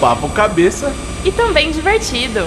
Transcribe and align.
papo 0.00 0.30
cabeça 0.30 0.92
e 1.24 1.30
também 1.30 1.70
divertido. 1.70 2.40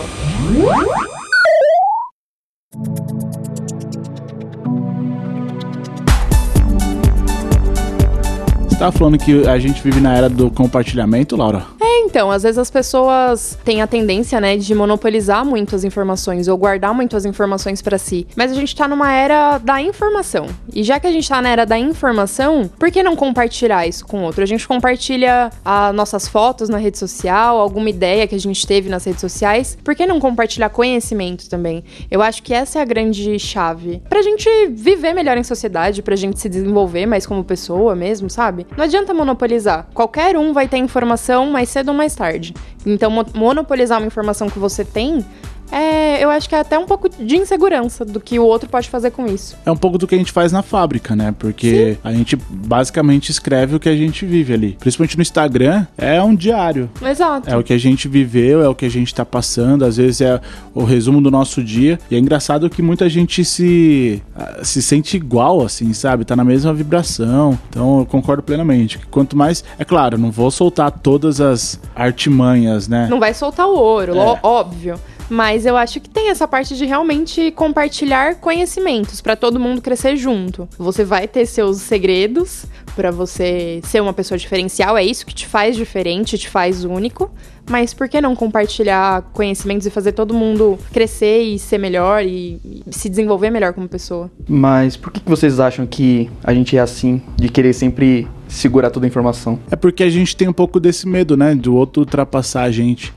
Você 8.68 8.76
tava 8.76 8.92
falando 8.92 9.20
que 9.20 9.48
a 9.48 9.60
gente 9.60 9.82
vive 9.84 10.02
na 10.02 10.18
era 10.18 10.28
do 10.28 10.50
compartilhamento, 10.50 11.36
Laura? 11.36 11.73
Então, 12.14 12.30
às 12.30 12.44
vezes 12.44 12.60
as 12.60 12.70
pessoas 12.70 13.58
têm 13.66 13.82
a 13.82 13.88
tendência, 13.88 14.40
né, 14.40 14.56
de 14.56 14.76
monopolizar 14.76 15.44
muito 15.44 15.76
as 15.76 15.84
informações 15.84 16.48
ou 16.48 16.56
guardar 16.56 16.94
muito 16.94 17.18
as 17.18 17.26
informações 17.26 17.82
para 17.82 17.98
si. 17.98 18.28
Mas 18.36 18.52
a 18.52 18.54
gente 18.54 18.76
tá 18.76 18.88
numa 18.88 19.12
era 19.12 19.58
da 19.58 19.82
informação. 19.82 20.46
E 20.72 20.84
já 20.84 21.00
que 21.00 21.08
a 21.08 21.12
gente 21.12 21.28
tá 21.28 21.42
na 21.42 21.50
era 21.50 21.66
da 21.66 21.76
informação, 21.76 22.70
por 22.78 22.92
que 22.92 23.02
não 23.02 23.16
compartilhar 23.16 23.88
isso 23.88 24.06
com 24.06 24.26
outro? 24.26 24.44
A 24.44 24.46
gente 24.46 24.68
compartilha 24.68 25.50
as 25.66 25.96
nossas 25.96 26.28
fotos 26.28 26.70
na 26.70 26.78
rede 26.78 27.00
social, 27.00 27.58
alguma 27.58 27.90
ideia 27.90 28.28
que 28.28 28.36
a 28.36 28.40
gente 28.40 28.68
teve 28.68 28.90
nas 28.90 29.06
redes 29.06 29.22
sociais. 29.22 29.76
Por 29.84 29.96
que 29.96 30.06
não 30.06 30.20
compartilhar 30.20 30.70
conhecimento 30.70 31.50
também? 31.50 31.84
Eu 32.12 32.22
acho 32.22 32.44
que 32.44 32.54
essa 32.54 32.78
é 32.78 32.84
a 32.84 32.86
grande 32.86 33.40
chave 33.40 34.04
pra 34.08 34.22
gente 34.22 34.48
viver 34.68 35.14
melhor 35.14 35.36
em 35.36 35.44
sociedade, 35.44 36.04
pra 36.04 36.16
gente 36.16 36.40
se 36.40 36.48
desenvolver 36.48 37.08
mais 37.08 37.26
como 37.26 37.44
pessoa 37.44 37.96
mesmo, 37.96 38.30
sabe? 38.30 38.68
Não 38.78 38.84
adianta 38.84 39.16
monopolizar. 39.16 39.88
Qualquer 39.96 40.38
um 40.38 40.54
vai 40.54 40.68
ter 40.68 40.78
informação 40.78 41.50
mais 41.50 41.70
cedo 41.70 41.90
ou 41.90 41.96
mais 41.96 42.03
tarde. 42.10 42.54
Então, 42.86 43.10
monopolizar 43.34 44.00
uma 44.00 44.08
informação 44.08 44.50
que 44.50 44.60
você 44.60 44.84
tem 44.84 45.26
é, 45.74 46.24
eu 46.24 46.30
acho 46.30 46.48
que 46.48 46.54
é 46.54 46.60
até 46.60 46.78
um 46.78 46.86
pouco 46.86 47.10
de 47.10 47.36
insegurança 47.36 48.06
do 48.06 48.20
que 48.20 48.38
o 48.38 48.44
outro 48.44 48.70
pode 48.70 48.88
fazer 48.88 49.10
com 49.10 49.26
isso. 49.26 49.56
É 49.66 49.72
um 49.72 49.76
pouco 49.76 49.98
do 49.98 50.06
que 50.06 50.14
a 50.14 50.18
gente 50.18 50.32
faz 50.32 50.52
na 50.52 50.62
fábrica, 50.62 51.16
né? 51.16 51.34
Porque 51.38 51.94
Sim. 51.94 52.00
a 52.04 52.14
gente 52.14 52.36
basicamente 52.36 53.30
escreve 53.30 53.76
o 53.76 53.80
que 53.80 53.90
a 53.90 53.96
gente 53.96 54.24
vive 54.24 54.54
ali. 54.54 54.78
Principalmente 54.80 55.18
no 55.18 55.24
Instagram, 55.24 55.88
é 55.98 56.22
um 56.22 56.36
diário. 56.36 56.92
Exato. 57.02 57.50
É 57.50 57.58
o 57.58 57.64
que 57.64 57.74
a 57.74 57.78
gente 57.78 58.08
viveu, 58.08 58.62
é 58.62 58.70
o 58.70 58.76
que 58.76 58.86
a 58.86 58.90
gente 58.90 59.14
tá 59.16 59.26
passando, 59.26 59.84
às 59.84 59.98
vezes 59.98 60.22
é 60.22 60.40
o 60.76 60.84
resumo 60.84 61.20
do 61.20 61.32
nosso 61.32 61.64
dia. 61.64 62.00
E 62.12 62.16
é 62.16 62.20
engraçado 62.20 62.70
que 62.70 62.84
muita 62.84 63.10
gente 63.10 63.44
se, 63.44 64.22
ah, 64.36 64.60
se 64.64 64.80
sente 64.80 65.18
igual, 65.18 65.66
assim, 65.66 65.92
sabe? 65.92 66.24
Tá 66.24 66.36
na 66.36 66.44
mesma 66.44 66.72
vibração. 66.72 67.58
Então 67.70 68.00
eu 68.00 68.06
concordo 68.06 68.44
plenamente. 68.44 69.00
Quanto 69.10 69.36
mais. 69.36 69.64
É 69.80 69.84
claro, 69.84 70.20
não 70.20 70.30
vou 70.30 70.52
soltar 70.52 70.92
todas 70.92 71.42
as 71.42 71.80
artimanhas, 71.96 72.88
né? 72.88 73.08
Não 73.10 73.20
vai 73.20 73.34
soltar 73.34 73.68
o 73.68 73.76
ouro, 73.76 74.16
é. 74.16 74.40
óbvio. 74.44 75.00
Mas 75.30 75.66
eu 75.66 75.76
acho 75.78 76.00
que 76.00 76.10
tem 76.10 76.30
essa 76.30 76.48
parte 76.48 76.76
de 76.76 76.86
realmente 76.86 77.52
compartilhar 77.52 78.36
conhecimentos 78.36 79.22
para 79.22 79.36
todo 79.36 79.60
mundo 79.60 79.82
crescer 79.82 80.16
junto. 80.18 80.68
Você 80.78 81.04
vai 81.04 81.28
ter 81.28 81.46
seus 81.46 81.78
segredos 81.78 82.66
para 82.96 83.12
você 83.12 83.82
ser 83.84 84.02
uma 84.02 84.14
pessoa 84.14 84.38
diferencial, 84.38 84.98
é 84.98 85.04
isso 85.04 85.26
que 85.26 85.34
te 85.34 85.48
faz 85.48 85.76
diferente, 85.76 86.38
te 86.38 86.50
faz 86.50 86.84
único. 86.84 87.32
Mas 87.70 87.94
por 87.94 88.10
que 88.10 88.20
não 88.20 88.36
compartilhar 88.36 89.22
conhecimentos 89.34 89.88
e 89.88 89.90
fazer 89.90 90.12
todo 90.12 90.34
mundo 90.34 90.78
crescer 90.92 91.44
e 91.44 91.58
ser 91.58 91.78
melhor 91.78 92.24
e, 92.24 92.60
e 92.66 92.84
se 92.92 93.08
desenvolver 93.08 93.50
melhor 93.50 93.74
como 93.74 93.88
pessoa? 93.88 94.30
Mas 94.48 94.98
por 94.98 95.12
que 95.12 95.22
vocês 95.26 95.60
acham 95.62 95.86
que 95.88 96.30
a 96.44 96.54
gente 96.54 96.76
é 96.76 96.82
assim, 96.82 97.22
de 97.38 97.48
querer 97.48 97.74
sempre 97.74 98.28
segurar 98.50 98.90
toda 98.90 99.06
a 99.06 99.08
informação? 99.08 99.58
É 99.72 99.78
porque 99.78 100.04
a 100.04 100.10
gente 100.10 100.36
tem 100.36 100.48
um 100.48 100.54
pouco 100.54 100.78
desse 100.80 101.08
medo, 101.08 101.38
né? 101.38 101.56
Do 101.56 101.74
outro 101.74 102.02
ultrapassar 102.02 102.64
a 102.64 102.72
gente. 102.72 103.14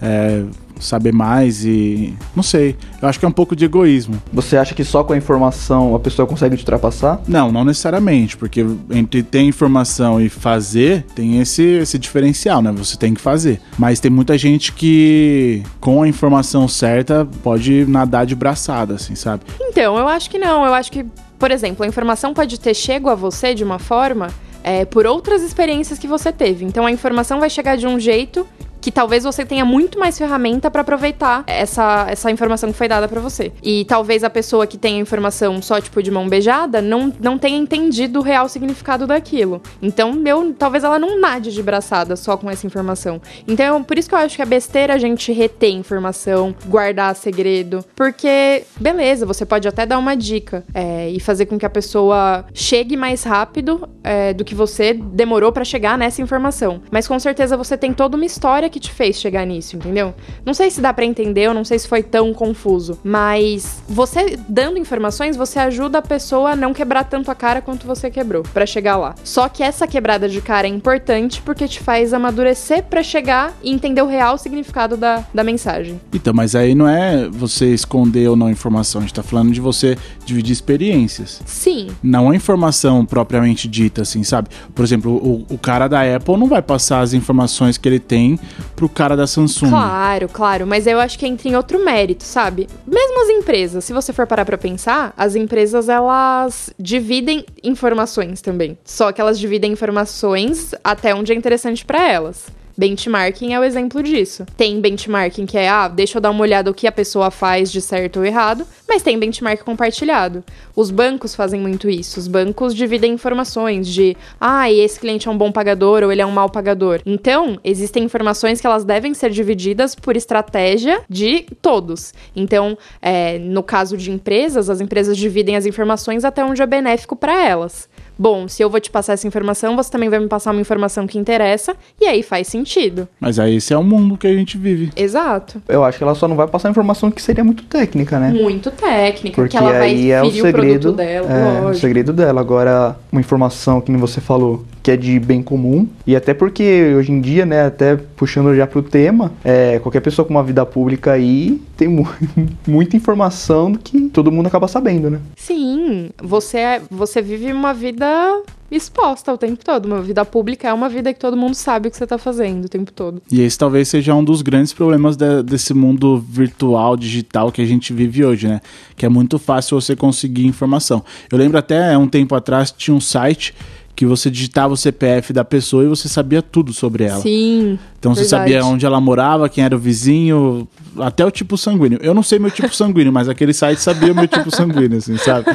É, 0.00 0.42
saber 0.82 1.12
mais 1.12 1.64
e. 1.64 2.14
Não 2.34 2.42
sei. 2.42 2.76
Eu 3.00 3.08
acho 3.08 3.18
que 3.18 3.24
é 3.24 3.28
um 3.28 3.32
pouco 3.32 3.56
de 3.56 3.64
egoísmo. 3.64 4.20
Você 4.32 4.56
acha 4.56 4.74
que 4.74 4.84
só 4.84 5.02
com 5.02 5.12
a 5.12 5.16
informação 5.16 5.94
a 5.94 6.00
pessoa 6.00 6.26
consegue 6.26 6.56
te 6.56 6.60
ultrapassar? 6.60 7.20
Não, 7.26 7.50
não 7.50 7.64
necessariamente. 7.64 8.36
Porque 8.36 8.64
entre 8.90 9.22
ter 9.22 9.40
informação 9.40 10.20
e 10.20 10.28
fazer, 10.28 11.04
tem 11.14 11.40
esse, 11.40 11.62
esse 11.62 11.98
diferencial, 11.98 12.62
né? 12.62 12.72
Você 12.72 12.96
tem 12.96 13.14
que 13.14 13.20
fazer. 13.20 13.60
Mas 13.78 14.00
tem 14.00 14.10
muita 14.10 14.36
gente 14.36 14.72
que, 14.72 15.62
com 15.80 16.02
a 16.02 16.08
informação 16.08 16.66
certa, 16.68 17.26
pode 17.42 17.84
nadar 17.86 18.26
de 18.26 18.34
braçada, 18.34 18.94
assim, 18.94 19.14
sabe? 19.14 19.44
Então, 19.60 19.98
eu 19.98 20.08
acho 20.08 20.30
que 20.30 20.38
não. 20.38 20.64
Eu 20.64 20.74
acho 20.74 20.90
que, 20.90 21.04
por 21.38 21.50
exemplo, 21.50 21.84
a 21.84 21.88
informação 21.88 22.34
pode 22.34 22.58
ter 22.58 22.74
chego 22.74 23.08
a 23.08 23.14
você 23.14 23.54
de 23.54 23.64
uma 23.64 23.78
forma. 23.78 24.28
É, 24.64 24.84
por 24.84 25.06
outras 25.06 25.42
experiências 25.42 25.98
que 25.98 26.06
você 26.06 26.30
teve. 26.30 26.64
Então 26.64 26.86
a 26.86 26.92
informação 26.92 27.40
vai 27.40 27.50
chegar 27.50 27.76
de 27.76 27.84
um 27.84 27.98
jeito 27.98 28.46
que 28.82 28.90
talvez 28.90 29.22
você 29.22 29.46
tenha 29.46 29.64
muito 29.64 29.98
mais 29.98 30.18
ferramenta 30.18 30.70
para 30.70 30.82
aproveitar 30.82 31.44
essa, 31.46 32.06
essa 32.10 32.30
informação 32.30 32.72
que 32.72 32.76
foi 32.76 32.88
dada 32.88 33.06
para 33.06 33.20
você. 33.20 33.52
E 33.62 33.84
talvez 33.84 34.24
a 34.24 34.28
pessoa 34.28 34.66
que 34.66 34.76
tem 34.76 34.96
a 34.96 35.00
informação 35.00 35.62
só 35.62 35.80
tipo 35.80 36.02
de 36.02 36.10
mão 36.10 36.28
beijada 36.28 36.82
não, 36.82 37.12
não 37.20 37.38
tenha 37.38 37.56
entendido 37.56 38.18
o 38.18 38.22
real 38.22 38.48
significado 38.48 39.06
daquilo. 39.06 39.62
Então, 39.80 40.20
eu, 40.26 40.52
talvez 40.52 40.82
ela 40.82 40.98
não 40.98 41.20
nade 41.20 41.52
de 41.52 41.62
braçada 41.62 42.16
só 42.16 42.36
com 42.36 42.50
essa 42.50 42.66
informação. 42.66 43.22
Então, 43.46 43.84
por 43.84 43.96
isso 43.96 44.08
que 44.08 44.14
eu 44.14 44.18
acho 44.18 44.34
que 44.34 44.42
é 44.42 44.46
besteira 44.46 44.94
a 44.94 44.98
gente 44.98 45.32
reter 45.32 45.70
informação, 45.70 46.54
guardar 46.66 47.14
segredo, 47.14 47.84
porque 47.94 48.64
beleza, 48.80 49.24
você 49.24 49.46
pode 49.46 49.68
até 49.68 49.86
dar 49.86 49.98
uma 49.98 50.16
dica 50.16 50.64
é, 50.74 51.08
e 51.10 51.20
fazer 51.20 51.46
com 51.46 51.56
que 51.56 51.64
a 51.64 51.70
pessoa 51.70 52.44
chegue 52.52 52.96
mais 52.96 53.22
rápido 53.22 53.88
é, 54.02 54.32
do 54.32 54.44
que 54.44 54.54
você 54.54 54.92
demorou 54.92 55.52
para 55.52 55.64
chegar 55.64 55.96
nessa 55.96 56.20
informação. 56.20 56.82
Mas 56.90 57.06
com 57.06 57.18
certeza 57.18 57.56
você 57.56 57.76
tem 57.76 57.92
toda 57.92 58.16
uma 58.16 58.26
história 58.26 58.68
que 58.72 58.80
te 58.80 58.90
fez 58.90 59.20
chegar 59.20 59.46
nisso, 59.46 59.76
entendeu? 59.76 60.14
Não 60.44 60.54
sei 60.54 60.70
se 60.70 60.80
dá 60.80 60.92
para 60.92 61.04
entender, 61.04 61.42
eu 61.42 61.54
não 61.54 61.64
sei 61.64 61.78
se 61.78 61.86
foi 61.86 62.02
tão 62.02 62.32
confuso, 62.32 62.98
mas 63.04 63.82
você 63.88 64.38
dando 64.48 64.78
informações, 64.78 65.36
você 65.36 65.58
ajuda 65.58 65.98
a 65.98 66.02
pessoa 66.02 66.50
a 66.52 66.56
não 66.56 66.72
quebrar 66.72 67.04
tanto 67.04 67.30
a 67.30 67.34
cara 67.34 67.60
quanto 67.60 67.86
você 67.86 68.10
quebrou 68.10 68.42
para 68.42 68.66
chegar 68.66 68.96
lá. 68.96 69.14
Só 69.22 69.48
que 69.48 69.62
essa 69.62 69.86
quebrada 69.86 70.28
de 70.28 70.40
cara 70.40 70.66
é 70.66 70.70
importante 70.70 71.40
porque 71.42 71.68
te 71.68 71.80
faz 71.80 72.12
amadurecer 72.12 72.82
para 72.84 73.02
chegar 73.02 73.54
e 73.62 73.70
entender 73.70 74.02
o 74.02 74.06
real 74.06 74.38
significado 74.38 74.96
da, 74.96 75.24
da 75.32 75.44
mensagem. 75.44 76.00
Então, 76.12 76.32
mas 76.34 76.54
aí 76.54 76.74
não 76.74 76.88
é 76.88 77.28
você 77.28 77.72
esconder 77.74 78.28
ou 78.28 78.36
não 78.36 78.50
informação, 78.50 79.00
a 79.00 79.04
gente 79.04 79.14
tá 79.14 79.22
falando 79.22 79.52
de 79.52 79.60
você 79.60 79.96
dividir 80.24 80.52
experiências. 80.52 81.42
Sim. 81.44 81.88
Não 82.02 82.30
a 82.30 82.36
informação 82.36 83.04
propriamente 83.04 83.68
dita, 83.68 84.02
assim, 84.02 84.22
sabe? 84.22 84.48
Por 84.74 84.84
exemplo, 84.84 85.12
o, 85.12 85.54
o 85.54 85.58
cara 85.58 85.88
da 85.88 86.02
Apple 86.16 86.36
não 86.36 86.46
vai 86.46 86.62
passar 86.62 87.00
as 87.00 87.12
informações 87.12 87.76
que 87.76 87.88
ele 87.88 88.00
tem 88.00 88.38
pro 88.76 88.88
cara 88.88 89.16
da 89.16 89.26
Samsung. 89.26 89.68
Claro, 89.68 90.28
claro, 90.28 90.66
mas 90.66 90.86
eu 90.86 90.98
acho 91.00 91.18
que 91.18 91.26
entra 91.26 91.48
em 91.48 91.56
outro 91.56 91.84
mérito, 91.84 92.24
sabe? 92.24 92.68
Mesmo 92.86 93.22
as 93.22 93.28
empresas, 93.28 93.84
se 93.84 93.92
você 93.92 94.12
for 94.12 94.26
parar 94.26 94.44
pra 94.44 94.58
pensar, 94.58 95.12
as 95.16 95.34
empresas 95.34 95.88
elas 95.88 96.70
dividem 96.78 97.44
informações 97.62 98.40
também. 98.40 98.78
Só 98.84 99.12
que 99.12 99.20
elas 99.20 99.38
dividem 99.38 99.72
informações 99.72 100.74
até 100.82 101.14
onde 101.14 101.32
é 101.32 101.34
interessante 101.34 101.84
para 101.84 102.10
elas. 102.10 102.46
Benchmarking 102.76 103.52
é 103.52 103.60
o 103.60 103.64
exemplo 103.64 104.02
disso. 104.02 104.46
Tem 104.56 104.80
benchmarking 104.80 105.46
que 105.46 105.58
é, 105.58 105.68
ah, 105.68 105.88
deixa 105.88 106.18
eu 106.18 106.22
dar 106.22 106.30
uma 106.30 106.42
olhada 106.42 106.70
o 106.70 106.74
que 106.74 106.86
a 106.86 106.92
pessoa 106.92 107.30
faz 107.30 107.70
de 107.70 107.80
certo 107.80 108.18
ou 108.18 108.24
errado, 108.24 108.66
mas 108.88 109.02
tem 109.02 109.18
benchmark 109.18 109.62
compartilhado. 109.62 110.42
Os 110.74 110.90
bancos 110.90 111.34
fazem 111.34 111.60
muito 111.60 111.88
isso. 111.88 112.18
Os 112.18 112.26
bancos 112.26 112.74
dividem 112.74 113.12
informações 113.12 113.86
de, 113.88 114.16
ah, 114.40 114.70
esse 114.70 114.98
cliente 114.98 115.28
é 115.28 115.30
um 115.30 115.36
bom 115.36 115.52
pagador 115.52 116.02
ou 116.02 116.12
ele 116.12 116.22
é 116.22 116.26
um 116.26 116.30
mau 116.30 116.48
pagador. 116.48 117.00
Então, 117.04 117.58
existem 117.62 118.04
informações 118.04 118.60
que 118.60 118.66
elas 118.66 118.84
devem 118.84 119.14
ser 119.14 119.30
divididas 119.30 119.94
por 119.94 120.16
estratégia 120.16 121.02
de 121.08 121.46
todos. 121.60 122.14
Então, 122.34 122.76
é, 123.00 123.38
no 123.38 123.62
caso 123.62 123.96
de 123.96 124.10
empresas, 124.10 124.70
as 124.70 124.80
empresas 124.80 125.16
dividem 125.16 125.56
as 125.56 125.66
informações 125.66 126.24
até 126.24 126.44
onde 126.44 126.62
é 126.62 126.66
benéfico 126.66 127.14
para 127.16 127.44
elas 127.44 127.88
bom, 128.18 128.48
se 128.48 128.62
eu 128.62 128.70
vou 128.70 128.80
te 128.80 128.90
passar 128.90 129.14
essa 129.14 129.26
informação, 129.26 129.76
você 129.76 129.90
também 129.90 130.08
vai 130.08 130.18
me 130.18 130.28
passar 130.28 130.52
uma 130.52 130.60
informação 130.60 131.06
que 131.06 131.18
interessa, 131.18 131.74
e 132.00 132.06
aí 132.06 132.22
faz 132.22 132.46
sentido. 132.48 133.08
Mas 133.20 133.38
aí 133.38 133.56
esse 133.56 133.72
é 133.72 133.78
o 133.78 133.82
mundo 133.82 134.16
que 134.16 134.26
a 134.26 134.34
gente 134.34 134.56
vive. 134.56 134.90
Exato. 134.96 135.62
Eu 135.68 135.84
acho 135.84 135.98
que 135.98 136.04
ela 136.04 136.14
só 136.14 136.28
não 136.28 136.36
vai 136.36 136.46
passar 136.46 136.70
informação 136.70 137.10
que 137.10 137.20
seria 137.20 137.44
muito 137.44 137.64
técnica, 137.64 138.18
né? 138.18 138.30
Muito 138.32 138.70
técnica, 138.70 139.36
porque 139.36 139.56
ela 139.56 139.72
vai 139.72 139.90
aí 139.90 140.10
é 140.10 140.22
o 140.22 140.30
segredo 140.30 140.90
o 140.90 140.92
dela, 140.92 141.32
é, 141.32 141.44
lógico. 141.44 141.70
o 141.70 141.74
segredo 141.74 142.12
dela. 142.12 142.40
Agora, 142.40 142.96
uma 143.10 143.20
informação 143.20 143.80
que 143.80 143.92
você 143.92 144.20
falou, 144.20 144.64
que 144.82 144.90
é 144.90 144.96
de 144.96 145.18
bem 145.20 145.42
comum, 145.42 145.86
e 146.06 146.16
até 146.16 146.34
porque 146.34 146.94
hoje 146.96 147.12
em 147.12 147.20
dia, 147.20 147.46
né, 147.46 147.66
até 147.66 147.96
puxando 147.96 148.54
já 148.54 148.66
pro 148.66 148.82
tema, 148.82 149.32
é, 149.44 149.78
qualquer 149.78 150.00
pessoa 150.00 150.26
com 150.26 150.34
uma 150.34 150.42
vida 150.42 150.64
pública 150.66 151.12
aí 151.12 151.62
tem 151.76 151.88
mu 151.88 152.06
muita 152.66 152.96
informação 152.96 153.74
que 153.74 154.08
todo 154.08 154.32
mundo 154.32 154.46
acaba 154.46 154.66
sabendo, 154.66 155.10
né? 155.10 155.20
Sim, 155.36 156.10
você, 156.22 156.58
é, 156.58 156.82
você 156.90 157.22
vive 157.22 157.52
uma 157.52 157.72
vida 157.72 158.42
exposta 158.76 159.32
o 159.32 159.38
tempo 159.38 159.62
todo. 159.64 159.86
Uma 159.86 160.00
vida 160.00 160.24
pública 160.24 160.68
é 160.68 160.72
uma 160.72 160.88
vida 160.88 161.12
que 161.12 161.20
todo 161.20 161.36
mundo 161.36 161.54
sabe 161.54 161.88
o 161.88 161.90
que 161.90 161.96
você 161.96 162.04
está 162.04 162.18
fazendo 162.18 162.64
o 162.64 162.68
tempo 162.68 162.90
todo. 162.90 163.22
E 163.30 163.40
esse 163.42 163.58
talvez 163.58 163.88
seja 163.88 164.14
um 164.14 164.24
dos 164.24 164.42
grandes 164.42 164.72
problemas 164.72 165.16
de, 165.16 165.42
desse 165.42 165.74
mundo 165.74 166.18
virtual, 166.18 166.96
digital 166.96 167.52
que 167.52 167.60
a 167.60 167.66
gente 167.66 167.92
vive 167.92 168.24
hoje, 168.24 168.48
né? 168.48 168.60
Que 168.96 169.06
é 169.06 169.08
muito 169.08 169.38
fácil 169.38 169.80
você 169.80 169.94
conseguir 169.94 170.46
informação. 170.46 171.04
Eu 171.30 171.38
lembro 171.38 171.58
até 171.58 171.96
um 171.96 172.08
tempo 172.08 172.34
atrás 172.34 172.70
tinha 172.72 172.94
um 172.94 173.00
site 173.00 173.54
que 173.94 174.06
você 174.06 174.30
digitava 174.30 174.72
o 174.72 174.76
CPF 174.76 175.32
da 175.32 175.44
pessoa 175.44 175.84
e 175.84 175.86
você 175.86 176.08
sabia 176.08 176.40
tudo 176.40 176.72
sobre 176.72 177.04
ela. 177.04 177.20
Sim. 177.20 177.78
Então 177.98 178.14
verdade. 178.14 178.28
você 178.28 178.36
sabia 178.36 178.64
onde 178.64 178.86
ela 178.86 179.00
morava, 179.00 179.48
quem 179.48 179.62
era 179.62 179.76
o 179.76 179.78
vizinho, 179.78 180.66
até 180.98 181.24
o 181.24 181.30
tipo 181.30 181.56
sanguíneo. 181.58 181.98
Eu 182.02 182.14
não 182.14 182.22
sei 182.22 182.38
meu 182.38 182.50
tipo 182.50 182.74
sanguíneo, 182.74 183.12
mas 183.12 183.28
aquele 183.28 183.52
site 183.52 183.80
sabia 183.80 184.12
o 184.12 184.14
meu 184.14 184.26
tipo 184.26 184.50
sanguíneo, 184.54 184.98
assim, 184.98 185.16
sabe? 185.18 185.46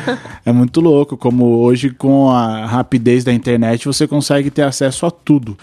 É 0.45 0.51
muito 0.51 0.79
louco 0.79 1.17
como 1.17 1.57
hoje 1.59 1.89
com 1.89 2.29
a 2.29 2.65
rapidez 2.65 3.23
da 3.23 3.33
internet 3.33 3.85
você 3.85 4.07
consegue 4.07 4.49
ter 4.51 4.61
acesso 4.61 5.05
a 5.05 5.11
tudo 5.11 5.57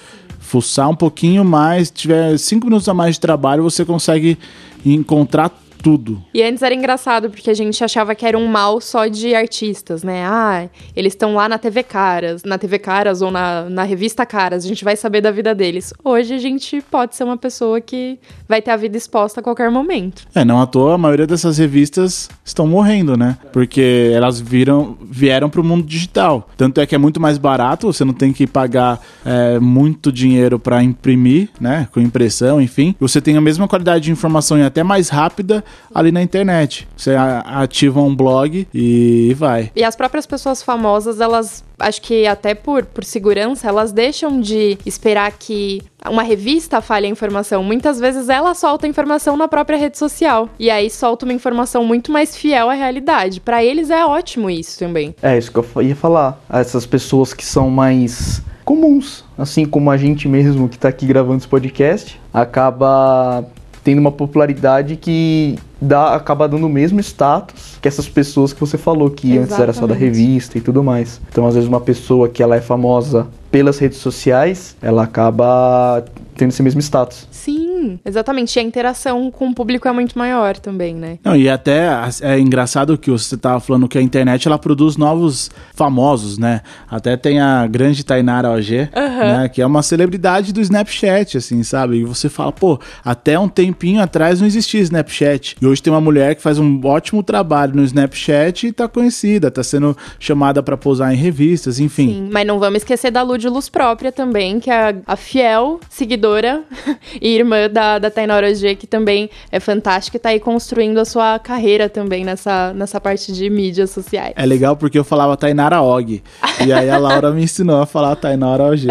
fuçar 0.45 0.89
um 0.91 0.95
pouquinho 0.95 1.43
mais, 1.45 1.91
tiver 1.91 2.39
cinco 2.39 2.67
minutos 2.67 2.87
a 2.89 2.95
mais 2.95 3.15
de 3.15 3.21
trabalho, 3.21 3.63
você 3.63 3.83
consegue 3.85 4.39
encontrar 4.85 5.51
tudo. 5.85 6.25
E 6.33 6.43
antes 6.43 6.63
era 6.63 6.75
engraçado, 6.75 7.29
porque 7.29 7.51
a 7.51 7.55
gente 7.55 7.85
achava 7.85 8.15
que 8.15 8.25
era 8.25 8.39
um 8.39 8.47
mal 8.47 8.81
só 8.81 9.07
de 9.07 9.35
artistas, 9.35 10.03
né? 10.03 10.25
Ah, 10.27 10.67
eles 10.97 11.13
estão 11.13 11.35
lá 11.35 11.47
na 11.47 11.59
TV 11.59 11.83
Caras, 11.83 12.43
na 12.43 12.57
TV 12.57 12.79
Caras 12.79 13.21
ou 13.21 13.31
na, 13.31 13.69
na 13.69 13.83
revista 13.83 14.25
Caras, 14.25 14.65
a 14.65 14.69
gente 14.69 14.83
vai 14.83 14.97
saber 14.97 15.21
da 15.21 15.31
vida 15.31 15.55
deles. 15.55 15.93
Hoje 16.03 16.33
a 16.33 16.39
gente 16.39 16.81
pode 16.91 17.15
ser 17.15 17.25
uma 17.25 17.37
pessoa 17.37 17.83
que 17.83 18.19
vai 18.49 18.63
ter 18.63 18.71
a 18.71 18.77
vida 18.77 18.97
exposta 18.97 19.41
a 19.41 19.43
qualquer 19.43 19.71
momento. 19.71 20.27
É, 20.35 20.43
não 20.43 20.59
à 20.59 20.67
toa, 20.67 20.95
a 20.95 20.99
maioria 20.99 21.27
dessas 21.27 21.59
revistas 21.59 22.31
estão 22.43 22.67
morrendo, 22.67 23.15
né? 23.15 23.37
Porque 23.53 24.11
elas 24.15 24.41
viram, 24.41 24.97
vieram 25.03 25.51
para 25.51 25.61
o 25.61 25.65
mundo 25.65 25.87
digital. 25.87 26.49
Tanto 26.57 26.81
é 26.81 26.87
que 26.87 26.95
é 26.95 26.99
muito 26.99 27.21
mais 27.21 27.37
barato, 27.37 27.93
você 27.93 28.07
não 28.07 28.15
tem 28.15 28.33
que 28.33 28.47
pagar 28.47 28.99
é, 29.23 29.59
muito 29.59 30.11
dinheiro 30.11 30.59
para 30.59 30.83
imprimir, 30.83 31.51
né? 31.61 31.87
Com 31.93 32.01
impressão, 32.01 32.59
enfim. 32.59 32.95
Você 32.99 33.21
tem 33.21 33.37
a 33.37 33.41
mesma 33.43 33.69
qualidade 33.69 34.05
de 34.05 34.11
informação 34.11 34.59
e 34.59 34.63
até 34.63 34.83
mais 34.83 35.11
rápida 35.11 35.63
ali 35.95 36.11
na 36.11 36.23
internet. 36.23 36.87
Você 36.97 37.15
ativa 37.17 38.01
um 38.01 38.15
blog 38.15 38.67
e 38.73 39.35
vai. 39.37 39.71
E 39.75 39.85
as 39.85 39.97
próprias 39.97 40.27
pessoas 40.27 40.63
famosas, 40.63 41.21
elas 41.21 41.65
acho 41.79 42.01
que 42.03 42.27
até 42.27 42.55
por, 42.55 42.85
por 42.85 43.05
segurança, 43.05 43.69
elas 43.69 43.93
deixam 43.93 44.41
de 44.41 44.79
esperar 44.87 45.33
que 45.33 45.83
uma 46.09 46.23
revista 46.23 46.81
fale 46.81 47.07
a 47.07 47.11
informação. 47.11 47.63
Muitas 47.63 47.99
vezes 47.99 48.29
ela 48.29 48.55
solta 48.55 48.87
a 48.87 48.89
informação 48.89 49.37
na 49.37 49.49
própria 49.49 49.77
rede 49.77 49.99
social. 49.99 50.49
E 50.59 50.71
aí 50.71 50.91
solta 50.91 51.25
uma 51.25 51.33
informação 51.33 51.85
muito 51.85 52.13
mais 52.13 52.37
fiel 52.37 52.71
à 52.71 52.75
realidade. 52.75 53.41
Para 53.41 53.65
eles 53.65 53.91
é 53.91 54.05
ótimo 54.05 54.51
isso 54.51 54.79
também. 54.79 55.15
É 55.23 55.37
isso 55.37 55.51
que 55.51 55.59
eu 55.59 55.83
ia 55.83 55.97
falar. 55.97 56.41
Essas 56.51 56.87
pessoas 56.87 57.33
que 57.33 57.45
são 57.45 57.71
mais 57.71 58.43
comuns, 58.65 59.25
assim 59.37 59.67
como 59.67 59.91
a 59.91 59.97
gente 59.97 60.27
mesmo 60.27 60.69
que 60.69 60.79
tá 60.79 60.89
aqui 60.89 61.07
gravando 61.07 61.39
esse 61.39 61.49
podcast, 61.49 62.19
acaba 62.33 63.45
tendo 63.85 63.99
uma 63.99 64.11
popularidade 64.11 64.97
que 64.97 65.57
dá, 65.81 66.15
acaba 66.15 66.49
dando 66.49 66.67
o 66.67 66.71
mesmo 66.71 66.99
status 67.01 67.79
que 67.81 67.87
essas 67.87 68.09
pessoas 68.09 68.53
que 68.53 68.59
você 68.59 68.79
falou, 68.79 69.11
que 69.11 69.29
Exatamente. 69.29 69.53
antes 69.53 69.63
era 69.63 69.73
só 69.75 69.87
da 69.87 69.95
revista 69.95 70.57
e 70.57 70.61
tudo 70.61 70.83
mais. 70.83 71.21
Então, 71.31 71.47
às 71.47 71.55
vezes, 71.55 71.69
uma 71.69 71.81
pessoa 71.81 72.29
que 72.29 72.43
ela 72.43 72.57
é 72.57 72.61
famosa 72.63 73.27
pelas 73.51 73.79
redes 73.79 73.99
sociais, 73.99 74.75
ela 74.81 75.05
acaba 75.05 76.03
tendo 76.35 76.49
esse 76.49 76.63
mesmo 76.63 76.81
status. 76.81 77.29
Sim, 77.31 77.64
exatamente. 78.05 78.57
E 78.57 78.61
a 78.61 78.63
interação 78.63 79.31
com 79.31 79.49
o 79.49 79.55
público 79.55 79.89
é 79.89 79.93
muito 79.93 80.19
maior 80.19 80.57
também, 80.57 80.95
né? 80.95 81.19
Não, 81.25 81.37
e 81.37 81.49
até 81.49 81.89
é 82.23 82.39
engraçado 82.39 82.97
que 82.99 83.11
você 83.11 83.35
estava 83.35 83.61
falando 83.61 83.89
que 83.89 83.99
a 83.99 84.03
internet 84.03 84.47
ela 84.47 84.59
produz 84.59 84.97
novos 84.97 85.51
famosos, 85.75 86.39
né? 86.39 86.61
Até 86.91 87.17
tem 87.17 87.41
a 87.41 87.67
grande 87.67 88.05
Tainara 88.05 88.51
OG, 88.51 88.91
uhum. 88.95 89.19
né? 89.19 89.49
Que 89.49 89.63
é 89.63 89.67
uma 89.67 89.83
celebridade 89.83 90.53
do 90.53 90.61
Snapchat, 90.61 91.39
assim, 91.39 91.63
sabe? 91.63 91.99
E 91.99 92.05
você 92.05 92.29
fala, 92.29 92.53
pô, 92.53 92.79
até 93.05 93.39
um 93.39 93.49
tempinho 93.49 94.01
atrás 94.01 94.41
não 94.41 94.47
existia 94.47 94.81
Snapchat. 94.81 95.57
E 95.61 95.67
hoje 95.67 95.83
tem 95.83 95.93
uma 95.93 96.01
mulher 96.01 96.35
que 96.35 96.43
faz 96.43 96.59
um 96.59 96.81
ótimo 96.85 97.23
trabalho 97.23 97.75
no 97.75 97.83
Snapchat 97.83 98.67
e 98.67 98.73
tá 98.73 98.89
conhecida, 98.89 99.51
tá 99.51 99.63
sendo 99.63 99.97
chamada 100.19 100.63
para 100.63 100.77
posar 100.77 101.13
em 101.13 101.17
revistas, 101.17 101.81
enfim. 101.81 102.09
Sim, 102.09 102.29
mas 102.33 102.47
não 102.47 102.59
vamos 102.59 102.79
esquecer 102.79 103.11
da 103.11 103.23
Lud 103.23 103.49
Luz 103.49 103.69
Própria 103.69 104.13
também, 104.13 104.61
que 104.61 104.71
é 104.71 104.97
a 105.07 105.17
fiel 105.17 105.81
seguidora 105.89 106.63
e 107.21 107.35
irmã 107.35 107.69
da, 107.75 107.99
da 107.99 108.11
Tainara 108.11 108.55
G, 108.55 108.75
que 108.75 108.87
também 108.87 109.29
é 109.53 109.61
fantástica 109.61 110.17
e 110.17 110.21
tá 110.21 110.29
aí 110.31 110.41
construindo 110.41 110.99
a 110.99 111.05
sua 111.05 111.39
carreira 111.39 111.89
também 111.89 112.25
nessa, 112.25 112.73
nessa 112.73 113.01
parte 113.01 113.33
de 113.33 113.51
mídias 113.51 113.91
sociais. 113.91 114.33
É 114.37 114.47
legal 114.47 114.77
porque 114.77 114.99
eu 114.99 115.05
falava 115.05 115.37
Tainara 115.37 115.83
Og. 115.83 116.23
e 116.65 116.73
aí 116.73 116.89
a 116.89 116.97
Laura 116.97 117.33
me 117.33 117.43
ensinou 117.43 117.83
a 117.83 117.87
falar 117.87 118.17
Tainara 118.17 118.65
OG. 118.65 118.87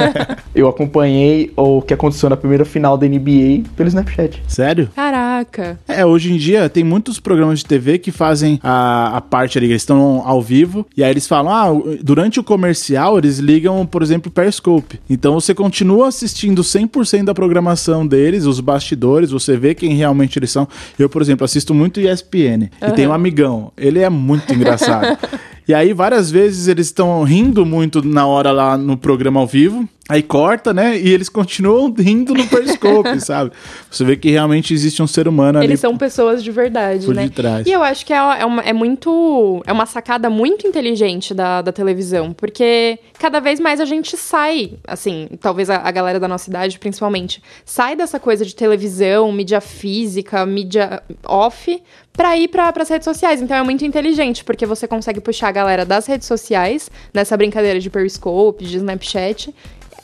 eu 0.54 0.66
acompanhei 0.66 1.52
o 1.56 1.82
que 1.82 1.92
aconteceu 1.92 2.30
na 2.30 2.36
primeira 2.36 2.64
final 2.64 2.96
da 2.96 3.06
NBA 3.06 3.64
pelo 3.76 3.88
Snapchat. 3.88 4.42
Sério? 4.48 4.88
Caraca. 4.96 5.78
É, 5.86 6.04
hoje 6.04 6.32
em 6.32 6.36
dia 6.36 6.68
tem 6.68 6.82
muitos 6.82 7.20
programas 7.20 7.58
de 7.58 7.66
TV 7.66 7.98
que 7.98 8.10
fazem 8.10 8.58
a, 8.62 9.18
a 9.18 9.20
parte 9.20 9.58
ali, 9.58 9.66
eles 9.66 9.82
estão 9.82 10.22
ao 10.24 10.40
vivo, 10.40 10.86
e 10.96 11.04
aí 11.04 11.10
eles 11.10 11.28
falam, 11.28 11.52
ah, 11.52 11.96
durante 12.02 12.40
o 12.40 12.44
comercial 12.44 13.18
eles 13.18 13.38
ligam, 13.38 13.84
por 13.84 14.02
exemplo, 14.02 14.30
Periscope. 14.30 14.98
Então 15.08 15.34
você 15.34 15.54
continua 15.54 16.08
assistindo 16.08 16.62
100% 16.62 17.24
da 17.24 17.34
programação 17.34 18.06
deles, 18.22 18.44
os 18.44 18.60
bastidores, 18.60 19.30
você 19.30 19.56
vê 19.56 19.74
quem 19.74 19.94
realmente 19.94 20.38
eles 20.38 20.50
são. 20.50 20.68
Eu, 20.98 21.08
por 21.08 21.20
exemplo, 21.20 21.44
assisto 21.44 21.74
muito 21.74 22.00
ESPN 22.00 22.70
uhum. 22.80 22.88
e 22.88 22.92
tem 22.92 23.06
um 23.06 23.12
amigão. 23.12 23.72
Ele 23.76 23.98
é 23.98 24.08
muito 24.08 24.52
engraçado. 24.54 25.18
E 25.66 25.72
aí, 25.72 25.92
várias 25.92 26.28
vezes, 26.28 26.66
eles 26.66 26.86
estão 26.86 27.22
rindo 27.22 27.64
muito 27.64 28.04
na 28.04 28.26
hora 28.26 28.50
lá 28.50 28.76
no 28.76 28.96
programa 28.96 29.38
ao 29.38 29.46
vivo. 29.46 29.88
Aí 30.12 30.22
corta, 30.22 30.74
né? 30.74 30.98
E 30.98 31.08
eles 31.08 31.30
continuam 31.30 31.90
rindo 31.96 32.34
no 32.34 32.46
Periscope, 32.46 33.18
sabe? 33.24 33.50
Você 33.90 34.04
vê 34.04 34.14
que 34.14 34.30
realmente 34.30 34.74
existe 34.74 35.02
um 35.02 35.06
ser 35.06 35.26
humano 35.26 35.58
ali. 35.58 35.68
Eles 35.68 35.80
são 35.80 35.96
pessoas 35.96 36.44
de 36.44 36.50
verdade, 36.50 37.06
por 37.06 37.14
né? 37.14 37.30
E 37.64 37.72
eu 37.72 37.82
acho 37.82 38.04
que 38.04 38.12
é, 38.12 38.16
é, 38.16 38.44
uma, 38.44 38.60
é 38.60 38.74
muito. 38.74 39.62
É 39.66 39.72
uma 39.72 39.86
sacada 39.86 40.28
muito 40.28 40.66
inteligente 40.66 41.32
da, 41.32 41.62
da 41.62 41.72
televisão. 41.72 42.34
Porque 42.34 42.98
cada 43.18 43.40
vez 43.40 43.58
mais 43.58 43.80
a 43.80 43.86
gente 43.86 44.14
sai, 44.18 44.74
assim, 44.86 45.30
talvez 45.40 45.70
a, 45.70 45.76
a 45.76 45.90
galera 45.90 46.20
da 46.20 46.28
nossa 46.28 46.50
idade, 46.50 46.78
principalmente, 46.78 47.42
sai 47.64 47.96
dessa 47.96 48.20
coisa 48.20 48.44
de 48.44 48.54
televisão, 48.54 49.32
mídia 49.32 49.62
física, 49.62 50.44
mídia 50.44 51.02
off, 51.24 51.82
para 52.12 52.36
ir 52.36 52.48
para 52.48 52.70
as 52.76 52.88
redes 52.90 53.06
sociais. 53.06 53.40
Então 53.40 53.56
é 53.56 53.62
muito 53.62 53.82
inteligente, 53.82 54.44
porque 54.44 54.66
você 54.66 54.86
consegue 54.86 55.22
puxar 55.22 55.48
a 55.48 55.52
galera 55.52 55.86
das 55.86 56.04
redes 56.04 56.28
sociais, 56.28 56.90
nessa 57.14 57.34
brincadeira 57.34 57.80
de 57.80 57.88
Periscope, 57.88 58.62
de 58.62 58.76
Snapchat, 58.76 59.54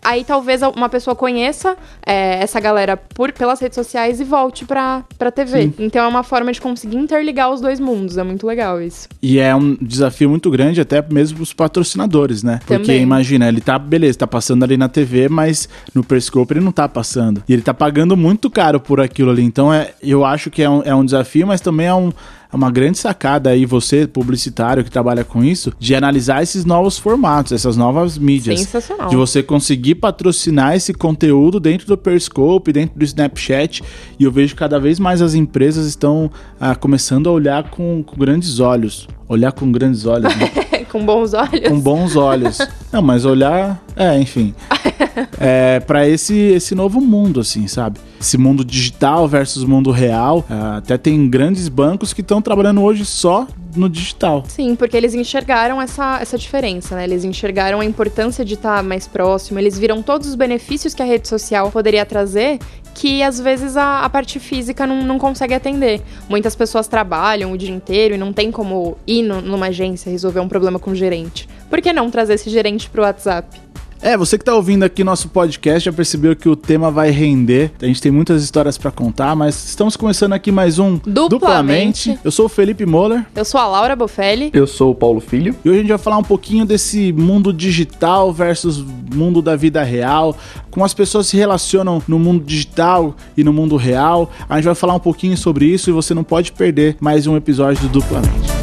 aí 0.02 0.24
talvez 0.24 0.62
uma 0.62 0.88
pessoa 0.88 1.14
conheça 1.14 1.76
é, 2.04 2.42
essa 2.42 2.60
galera 2.60 2.96
por, 2.96 3.32
pelas 3.32 3.60
redes 3.60 3.74
sociais 3.74 4.20
e 4.20 4.24
volte 4.24 4.64
pra, 4.64 5.04
pra 5.18 5.30
TV. 5.30 5.62
Sim. 5.62 5.74
Então 5.78 6.04
é 6.04 6.08
uma 6.08 6.22
forma 6.22 6.52
de 6.52 6.60
conseguir 6.60 6.96
interligar 6.96 7.50
os 7.50 7.60
dois 7.60 7.80
mundos. 7.80 8.16
É 8.16 8.22
muito 8.22 8.46
legal 8.46 8.80
isso. 8.80 9.08
E 9.22 9.38
é 9.38 9.54
um 9.54 9.76
desafio 9.80 10.28
muito 10.28 10.50
grande 10.50 10.80
até 10.80 11.02
mesmo 11.08 11.36
pros 11.38 11.52
patrocinadores, 11.52 12.42
né? 12.42 12.60
Porque 12.66 12.82
Também. 12.82 13.02
imagina, 13.02 13.48
ele 13.48 13.60
tá, 13.60 13.78
beleza, 13.78 14.18
tá 14.18 14.26
passando 14.26 14.62
ali 14.62 14.76
na 14.76 14.88
TV, 14.88 15.28
mas 15.28 15.68
no 15.94 16.02
Periscope 16.04 16.52
ele 16.52 16.60
não 16.60 16.72
tá 16.72 16.88
passando. 16.88 17.42
E 17.48 17.52
ele 17.52 17.62
tá 17.62 17.74
pagando 17.74 18.16
muito 18.16 18.50
caro 18.50 18.80
por 18.80 19.00
aquilo 19.00 19.30
ali. 19.30 19.42
Então 19.42 19.72
é, 19.72 19.92
eu 20.02 20.24
acho 20.24 20.50
que 20.50 20.62
é 20.62 20.70
um, 20.70 20.82
é 20.82 20.94
um 20.94 21.04
desafio, 21.04 21.46
mas 21.46 21.60
também 21.60 21.86
é 21.86 21.94
um 21.94 22.12
é 22.50 22.56
uma 22.56 22.70
grande 22.70 22.98
sacada 22.98 23.50
aí, 23.50 23.66
você, 23.66 24.06
publicitário 24.06 24.82
que 24.82 24.90
trabalha 24.90 25.22
com 25.22 25.44
isso, 25.44 25.72
de 25.78 25.94
analisar 25.94 26.42
esses 26.42 26.64
novos 26.64 26.98
formatos, 26.98 27.52
essas 27.52 27.76
novas 27.76 28.16
mídias. 28.16 28.60
Sensacional. 28.60 29.08
De 29.08 29.16
você 29.16 29.42
conseguir 29.42 29.96
patrocinar 29.96 30.74
esse 30.74 30.94
conteúdo 30.94 31.60
dentro 31.60 31.86
do 31.86 31.98
Periscope, 31.98 32.72
dentro 32.72 32.98
do 32.98 33.04
Snapchat. 33.04 33.82
E 34.18 34.24
eu 34.24 34.32
vejo 34.32 34.56
cada 34.56 34.80
vez 34.80 34.98
mais 34.98 35.20
as 35.20 35.34
empresas 35.34 35.86
estão 35.86 36.30
ah, 36.58 36.74
começando 36.74 37.28
a 37.28 37.32
olhar 37.32 37.70
com, 37.70 38.02
com 38.02 38.16
grandes 38.16 38.60
olhos. 38.60 39.06
Olhar 39.28 39.52
com 39.52 39.70
grandes 39.70 40.06
olhos, 40.06 40.34
né? 40.36 40.50
com 40.88 41.04
bons 41.04 41.34
olhos? 41.34 41.68
Com 41.68 41.80
bons 41.80 42.16
olhos. 42.16 42.58
Não, 42.92 43.02
mas 43.02 43.24
olhar. 43.24 43.82
É, 43.96 44.18
enfim. 44.18 44.54
é, 45.38 45.80
para 45.80 46.08
esse, 46.08 46.34
esse 46.34 46.74
novo 46.74 47.00
mundo, 47.00 47.40
assim, 47.40 47.66
sabe? 47.66 48.00
Esse 48.20 48.36
mundo 48.36 48.64
digital 48.64 49.28
versus 49.28 49.64
mundo 49.64 49.90
real. 49.90 50.44
É, 50.48 50.76
até 50.78 50.98
tem 50.98 51.28
grandes 51.28 51.68
bancos 51.68 52.12
que 52.12 52.20
estão 52.20 52.42
trabalhando 52.42 52.82
hoje 52.82 53.04
só 53.04 53.46
no 53.76 53.88
digital. 53.88 54.44
Sim, 54.48 54.74
porque 54.74 54.96
eles 54.96 55.14
enxergaram 55.14 55.80
essa, 55.80 56.18
essa 56.20 56.36
diferença, 56.36 56.96
né? 56.96 57.04
Eles 57.04 57.24
enxergaram 57.24 57.80
a 57.80 57.84
importância 57.84 58.44
de 58.44 58.54
estar 58.54 58.82
mais 58.82 59.06
próximo, 59.06 59.58
eles 59.58 59.78
viram 59.78 60.02
todos 60.02 60.26
os 60.26 60.34
benefícios 60.34 60.94
que 60.94 61.02
a 61.02 61.04
rede 61.04 61.28
social 61.28 61.70
poderia 61.70 62.04
trazer 62.04 62.58
que 62.98 63.22
às 63.22 63.38
vezes 63.38 63.76
a, 63.76 64.00
a 64.00 64.10
parte 64.10 64.40
física 64.40 64.84
não, 64.84 65.04
não 65.04 65.20
consegue 65.20 65.54
atender. 65.54 66.02
Muitas 66.28 66.56
pessoas 66.56 66.88
trabalham 66.88 67.52
o 67.52 67.56
dia 67.56 67.70
inteiro 67.70 68.16
e 68.16 68.18
não 68.18 68.32
tem 68.32 68.50
como 68.50 68.98
ir 69.06 69.22
no, 69.22 69.40
numa 69.40 69.66
agência 69.66 70.10
resolver 70.10 70.40
um 70.40 70.48
problema 70.48 70.80
com 70.80 70.90
o 70.90 70.94
gerente. 70.96 71.48
Por 71.70 71.80
que 71.80 71.92
não 71.92 72.10
trazer 72.10 72.34
esse 72.34 72.50
gerente 72.50 72.90
pro 72.90 73.02
WhatsApp? 73.02 73.67
É, 74.00 74.16
você 74.16 74.38
que 74.38 74.44
tá 74.44 74.54
ouvindo 74.54 74.84
aqui 74.84 75.02
nosso 75.02 75.28
podcast 75.28 75.84
já 75.84 75.92
percebeu 75.92 76.36
que 76.36 76.48
o 76.48 76.54
tema 76.54 76.90
vai 76.90 77.10
render. 77.10 77.72
A 77.82 77.86
gente 77.86 78.00
tem 78.00 78.12
muitas 78.12 78.42
histórias 78.42 78.78
para 78.78 78.90
contar, 78.90 79.34
mas 79.34 79.68
estamos 79.68 79.96
começando 79.96 80.32
aqui 80.32 80.52
mais 80.52 80.78
um 80.78 80.98
Duplamente. 80.98 81.28
Duplamente. 81.28 82.18
Eu 82.22 82.30
sou 82.30 82.46
o 82.46 82.48
Felipe 82.48 82.86
Moller. 82.86 83.26
Eu 83.34 83.44
sou 83.44 83.60
a 83.60 83.66
Laura 83.66 83.96
Bofelli. 83.96 84.50
Eu 84.54 84.66
sou 84.66 84.92
o 84.92 84.94
Paulo 84.94 85.20
Filho. 85.20 85.54
E 85.64 85.68
hoje 85.68 85.78
a 85.78 85.82
gente 85.82 85.90
vai 85.90 85.98
falar 85.98 86.18
um 86.18 86.22
pouquinho 86.22 86.64
desse 86.64 87.12
mundo 87.12 87.52
digital 87.52 88.32
versus 88.32 88.84
mundo 89.12 89.42
da 89.42 89.56
vida 89.56 89.82
real, 89.82 90.36
como 90.70 90.84
as 90.84 90.94
pessoas 90.94 91.26
se 91.26 91.36
relacionam 91.36 92.02
no 92.06 92.18
mundo 92.18 92.44
digital 92.44 93.16
e 93.36 93.42
no 93.42 93.52
mundo 93.52 93.76
real. 93.76 94.30
A 94.48 94.56
gente 94.56 94.66
vai 94.66 94.74
falar 94.74 94.94
um 94.94 95.00
pouquinho 95.00 95.36
sobre 95.36 95.66
isso 95.66 95.90
e 95.90 95.92
você 95.92 96.14
não 96.14 96.24
pode 96.24 96.52
perder 96.52 96.96
mais 97.00 97.26
um 97.26 97.36
episódio 97.36 97.82
do 97.82 97.98
Duplamente. 97.98 98.57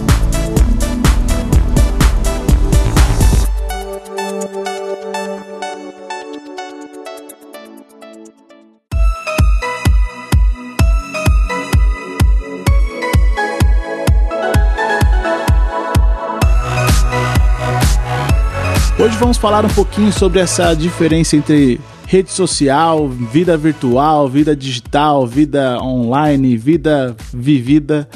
Falar 19.45 19.63
um 19.63 19.69
pouquinho 19.69 20.11
sobre 20.11 20.39
essa 20.39 20.73
diferença 20.73 21.35
entre 21.35 21.79
rede 22.07 22.31
social, 22.31 23.07
vida 23.07 23.55
virtual, 23.55 24.27
vida 24.27 24.55
digital, 24.55 25.27
vida 25.27 25.77
online, 25.83 26.57
vida 26.57 27.15
vivida. 27.31 28.09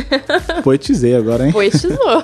Poetizei 0.62 1.16
agora, 1.16 1.46
hein? 1.46 1.52
Poetizou. 1.52 1.96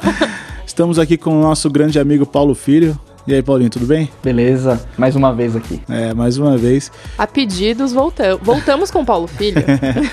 Estamos 0.66 0.98
aqui 0.98 1.16
com 1.16 1.38
o 1.38 1.40
nosso 1.40 1.70
grande 1.70 1.98
amigo 1.98 2.26
Paulo 2.26 2.54
Filho. 2.54 2.94
E 3.24 3.32
aí, 3.32 3.40
Paulinho, 3.40 3.70
tudo 3.70 3.86
bem? 3.86 4.10
Beleza, 4.20 4.84
mais 4.98 5.14
uma 5.14 5.32
vez 5.32 5.54
aqui. 5.54 5.80
É, 5.88 6.12
mais 6.12 6.38
uma 6.38 6.56
vez. 6.56 6.90
A 7.16 7.24
pedidos, 7.24 7.92
voltamos. 7.92 8.40
Voltamos 8.42 8.90
com 8.90 9.02
o 9.02 9.06
Paulo 9.06 9.28
Filho. 9.28 9.62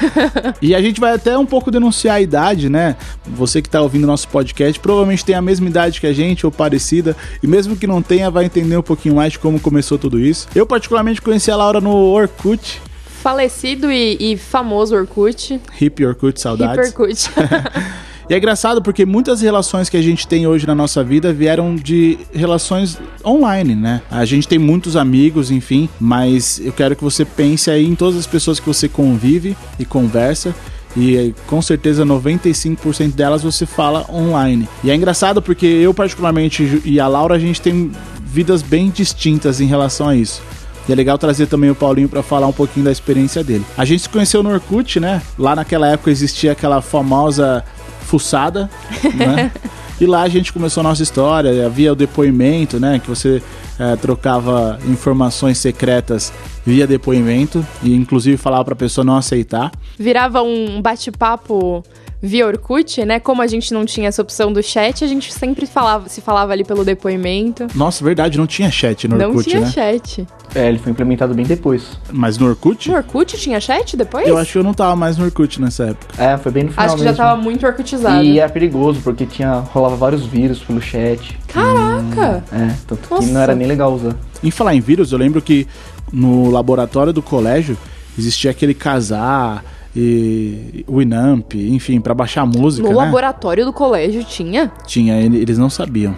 e 0.61 0.75
a 0.75 0.81
gente 0.81 0.99
vai 0.99 1.13
até 1.13 1.35
um 1.35 1.45
pouco 1.45 1.71
denunciar 1.71 2.17
a 2.17 2.21
idade, 2.21 2.69
né? 2.69 2.95
Você 3.25 3.63
que 3.63 3.67
está 3.67 3.81
ouvindo 3.81 4.05
nosso 4.05 4.27
podcast 4.27 4.79
provavelmente 4.79 5.25
tem 5.25 5.33
a 5.33 5.41
mesma 5.41 5.67
idade 5.67 5.99
que 5.99 6.05
a 6.05 6.13
gente 6.13 6.45
ou 6.45 6.51
parecida, 6.51 7.17
e 7.41 7.47
mesmo 7.47 7.75
que 7.75 7.87
não 7.87 7.99
tenha, 7.99 8.29
vai 8.29 8.45
entender 8.45 8.77
um 8.77 8.83
pouquinho 8.83 9.15
mais 9.15 9.33
de 9.33 9.39
como 9.39 9.59
começou 9.59 9.97
tudo 9.97 10.19
isso. 10.19 10.47
Eu, 10.53 10.67
particularmente, 10.67 11.19
conheci 11.19 11.49
a 11.49 11.55
Laura 11.55 11.81
no 11.81 11.91
Orkut. 11.91 12.79
Falecido 13.23 13.91
e, 13.91 14.17
e 14.19 14.37
famoso 14.37 14.95
Orkut. 14.95 15.59
Hip 15.81 16.05
Orkut, 16.05 16.39
saudades. 16.39 16.89
Hip 16.89 17.01
Orkut. 17.01 17.29
E 18.29 18.33
é 18.35 18.37
engraçado 18.37 18.79
porque 18.79 19.07
muitas 19.07 19.41
relações 19.41 19.89
que 19.89 19.97
a 19.97 20.01
gente 20.03 20.27
tem 20.27 20.45
hoje 20.45 20.67
na 20.67 20.75
nossa 20.75 21.03
vida 21.03 21.33
vieram 21.33 21.75
de 21.75 22.19
relações 22.31 22.99
online, 23.25 23.73
né? 23.73 24.03
A 24.11 24.23
gente 24.23 24.47
tem 24.47 24.59
muitos 24.59 24.95
amigos, 24.95 25.49
enfim, 25.49 25.89
mas 25.99 26.61
eu 26.63 26.71
quero 26.71 26.95
que 26.95 27.03
você 27.03 27.25
pense 27.25 27.71
aí 27.71 27.87
em 27.87 27.95
todas 27.95 28.19
as 28.19 28.27
pessoas 28.27 28.59
que 28.59 28.67
você 28.67 28.87
convive 28.87 29.57
e 29.79 29.85
conversa 29.85 30.53
e 30.95 31.33
com 31.47 31.59
certeza 31.59 32.05
95% 32.05 33.15
delas 33.15 33.41
você 33.41 33.65
fala 33.65 34.05
online. 34.07 34.69
E 34.83 34.91
é 34.91 34.95
engraçado 34.95 35.41
porque 35.41 35.65
eu 35.65 35.91
particularmente 35.91 36.83
e 36.85 36.99
a 36.99 37.07
Laura 37.07 37.33
a 37.33 37.39
gente 37.39 37.59
tem 37.59 37.91
vidas 38.23 38.61
bem 38.61 38.91
distintas 38.91 39.59
em 39.59 39.65
relação 39.65 40.07
a 40.07 40.15
isso. 40.15 40.39
E 40.87 40.91
é 40.91 40.95
legal 40.95 41.17
trazer 41.17 41.47
também 41.47 41.71
o 41.71 41.75
Paulinho 41.75 42.09
para 42.09 42.21
falar 42.21 42.45
um 42.45 42.53
pouquinho 42.53 42.85
da 42.85 42.91
experiência 42.91 43.43
dele. 43.43 43.65
A 43.75 43.85
gente 43.85 44.03
se 44.03 44.09
conheceu 44.09 44.43
no 44.43 44.51
Orkut, 44.51 44.99
né? 44.99 45.21
Lá 45.37 45.55
naquela 45.55 45.87
época 45.87 46.11
existia 46.11 46.51
aquela 46.51 46.79
famosa 46.79 47.63
fuçada, 48.09 48.69
né? 49.13 49.51
E 50.01 50.05
lá 50.05 50.21
a 50.21 50.29
gente 50.29 50.53
começou 50.53 50.79
a 50.79 50.83
nossa 50.85 51.03
história, 51.03 51.65
havia 51.65 51.91
o 51.91 51.95
depoimento, 51.95 52.79
né? 52.79 52.99
Que 52.99 53.09
você 53.09 53.43
é, 53.79 53.95
trocava 53.95 54.77
informações 54.87 55.57
secretas 55.57 56.31
via 56.65 56.85
depoimento 56.85 57.65
e 57.81 57.95
inclusive 57.95 58.37
falava 58.37 58.65
para 58.65 58.73
a 58.73 58.77
pessoa 58.77 59.03
não 59.05 59.15
aceitar. 59.15 59.71
Virava 59.97 60.41
um 60.41 60.81
bate-papo 60.81 61.83
via 62.21 62.45
Orkut, 62.45 63.05
né? 63.05 63.19
Como 63.19 63.41
a 63.41 63.47
gente 63.47 63.73
não 63.73 63.85
tinha 63.85 64.09
essa 64.09 64.21
opção 64.21 64.51
do 64.51 64.61
chat, 64.61 65.03
a 65.03 65.07
gente 65.07 65.31
sempre 65.33 65.65
falava, 65.65 66.09
se 66.09 66.19
falava 66.19 66.51
ali 66.51 66.63
pelo 66.65 66.83
depoimento. 66.83 67.67
Nossa, 67.73 68.03
verdade, 68.03 68.37
não 68.37 68.45
tinha 68.45 68.69
chat 68.69 69.07
no 69.07 69.15
Orkut, 69.15 69.35
Não 69.35 69.43
tinha 69.43 69.61
né? 69.61 69.71
chat. 69.71 70.27
É, 70.53 70.67
ele 70.67 70.79
foi 70.79 70.91
implementado 70.91 71.33
bem 71.33 71.45
depois. 71.45 71.97
Mas 72.11 72.37
no 72.37 72.47
Orkut? 72.47 72.89
No 72.89 72.97
Orkut 72.97 73.37
tinha 73.37 73.59
chat 73.61 73.95
depois? 73.95 74.27
Eu 74.27 74.37
acho 74.37 74.51
que 74.51 74.57
eu 74.57 74.63
não 74.63 74.73
tava 74.73 74.95
mais 74.95 75.17
no 75.17 75.25
Orkut 75.25 75.61
nessa 75.61 75.85
época. 75.91 76.21
É, 76.21 76.37
foi 76.37 76.51
bem 76.51 76.63
no 76.65 76.71
final 76.71 76.85
Acho 76.85 76.95
que 76.97 77.03
mesmo. 77.03 77.15
já 77.17 77.23
tava 77.23 77.41
muito 77.41 77.65
Orkutizado. 77.65 78.23
E 78.23 78.39
era 78.39 78.49
perigoso, 78.49 78.99
porque 79.01 79.25
tinha, 79.25 79.53
rolava 79.59 79.95
vários 79.95 80.25
vírus 80.25 80.59
pelo 80.59 80.81
chat. 80.81 81.37
Caraca! 81.47 82.43
É, 82.51 82.73
tanto 82.87 83.09
Nossa. 83.09 83.25
que 83.25 83.31
não 83.31 83.39
era 83.41 83.55
nem 83.55 83.67
legal 83.69 83.93
usar. 83.93 84.15
Em 84.43 84.51
falar 84.51 84.75
em 84.75 84.81
vírus, 84.81 85.11
eu 85.11 85.17
lembro 85.17 85.41
que 85.41 85.65
no 86.11 86.49
laboratório 86.49 87.13
do 87.13 87.21
colégio 87.21 87.77
existia 88.17 88.51
aquele 88.51 88.73
casar 88.73 89.63
e 89.95 90.85
Winamp, 90.89 91.53
enfim, 91.55 91.99
para 92.01 92.13
baixar 92.13 92.45
música, 92.45 92.87
No 92.87 92.95
né? 92.97 93.03
laboratório 93.05 93.65
do 93.65 93.73
colégio 93.73 94.23
tinha? 94.23 94.71
Tinha, 94.85 95.19
ele- 95.21 95.37
eles 95.37 95.57
não 95.57 95.69
sabiam. 95.69 96.15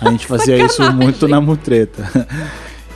a 0.00 0.10
gente 0.10 0.26
fazia 0.26 0.56
isso 0.64 0.76
sacanagem. 0.76 1.02
muito 1.04 1.28
na 1.28 1.40
mutreta. 1.40 2.26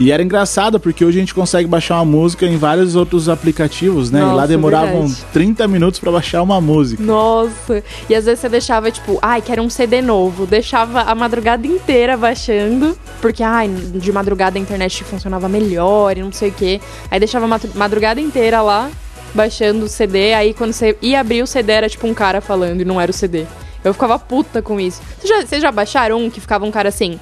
E 0.02 0.11
era 0.11 0.21
engraçado 0.21 0.80
porque 0.80 1.04
hoje 1.04 1.18
a 1.18 1.21
gente 1.21 1.32
consegue 1.32 1.68
baixar 1.68 1.94
uma 1.94 2.04
música 2.04 2.44
em 2.44 2.56
vários 2.56 2.97
outros 2.97 3.28
aplicativos, 3.28 4.11
né? 4.11 4.18
e 4.18 4.23
lá 4.25 4.32
Nossa, 4.32 4.49
demoravam 4.49 5.06
verdade. 5.06 5.26
30 5.32 5.68
minutos 5.68 6.00
para 6.00 6.11
baixar 6.11 6.42
uma 6.42 6.61
música. 6.61 7.00
Nossa! 7.00 7.85
E 8.11 8.14
às 8.16 8.25
vezes 8.25 8.40
você 8.40 8.49
deixava, 8.49 8.90
tipo, 8.90 9.21
ai, 9.23 9.40
quero 9.40 9.62
um 9.62 9.71
CD 9.71 10.02
novo. 10.02 10.44
Deixava 10.44 11.02
a 11.02 11.14
madrugada 11.14 11.68
inteira 11.68 12.16
baixando. 12.16 12.99
Porque, 13.21 13.44
ai, 13.44 13.68
de 13.68 14.11
madrugada 14.11 14.59
a 14.59 14.61
internet 14.61 15.04
funcionava 15.04 15.49
melhor 15.49 16.18
e 16.18 16.21
não 16.21 16.32
sei 16.32 16.49
o 16.49 16.52
quê. 16.52 16.80
Aí 17.09 17.21
deixava 17.21 17.44
a 17.44 17.61
madrugada 17.76 18.21
inteira 18.21 18.61
lá, 18.61 18.90
baixando 19.32 19.85
o 19.85 19.88
CD. 19.88 20.35
Aí 20.35 20.52
quando 20.52 20.73
você 20.73 20.99
ia 21.00 21.21
abrir 21.21 21.44
o 21.44 21.47
CD, 21.47 21.71
era 21.75 21.88
tipo 21.88 22.09
um 22.09 22.14
cara 22.14 22.40
falando 22.40 22.80
e 22.80 22.85
não 22.85 23.00
era 23.00 23.12
o 23.12 23.14
CD. 23.14 23.47
Eu 23.85 23.94
ficava 23.94 24.18
puta 24.18 24.61
com 24.61 24.80
isso. 24.80 25.00
Vocês 25.21 25.28
já, 25.28 25.47
vocês 25.47 25.62
já 25.62 25.71
baixaram 25.71 26.18
um 26.18 26.28
que 26.28 26.40
ficava 26.40 26.64
um 26.66 26.73
cara 26.73 26.88
assim. 26.88 27.21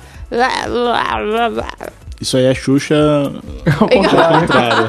Isso 2.21 2.37
aí 2.37 2.45
é 2.45 2.55
Xuxa 2.55 2.97
Ao 3.81 3.89
contrário. 3.89 4.89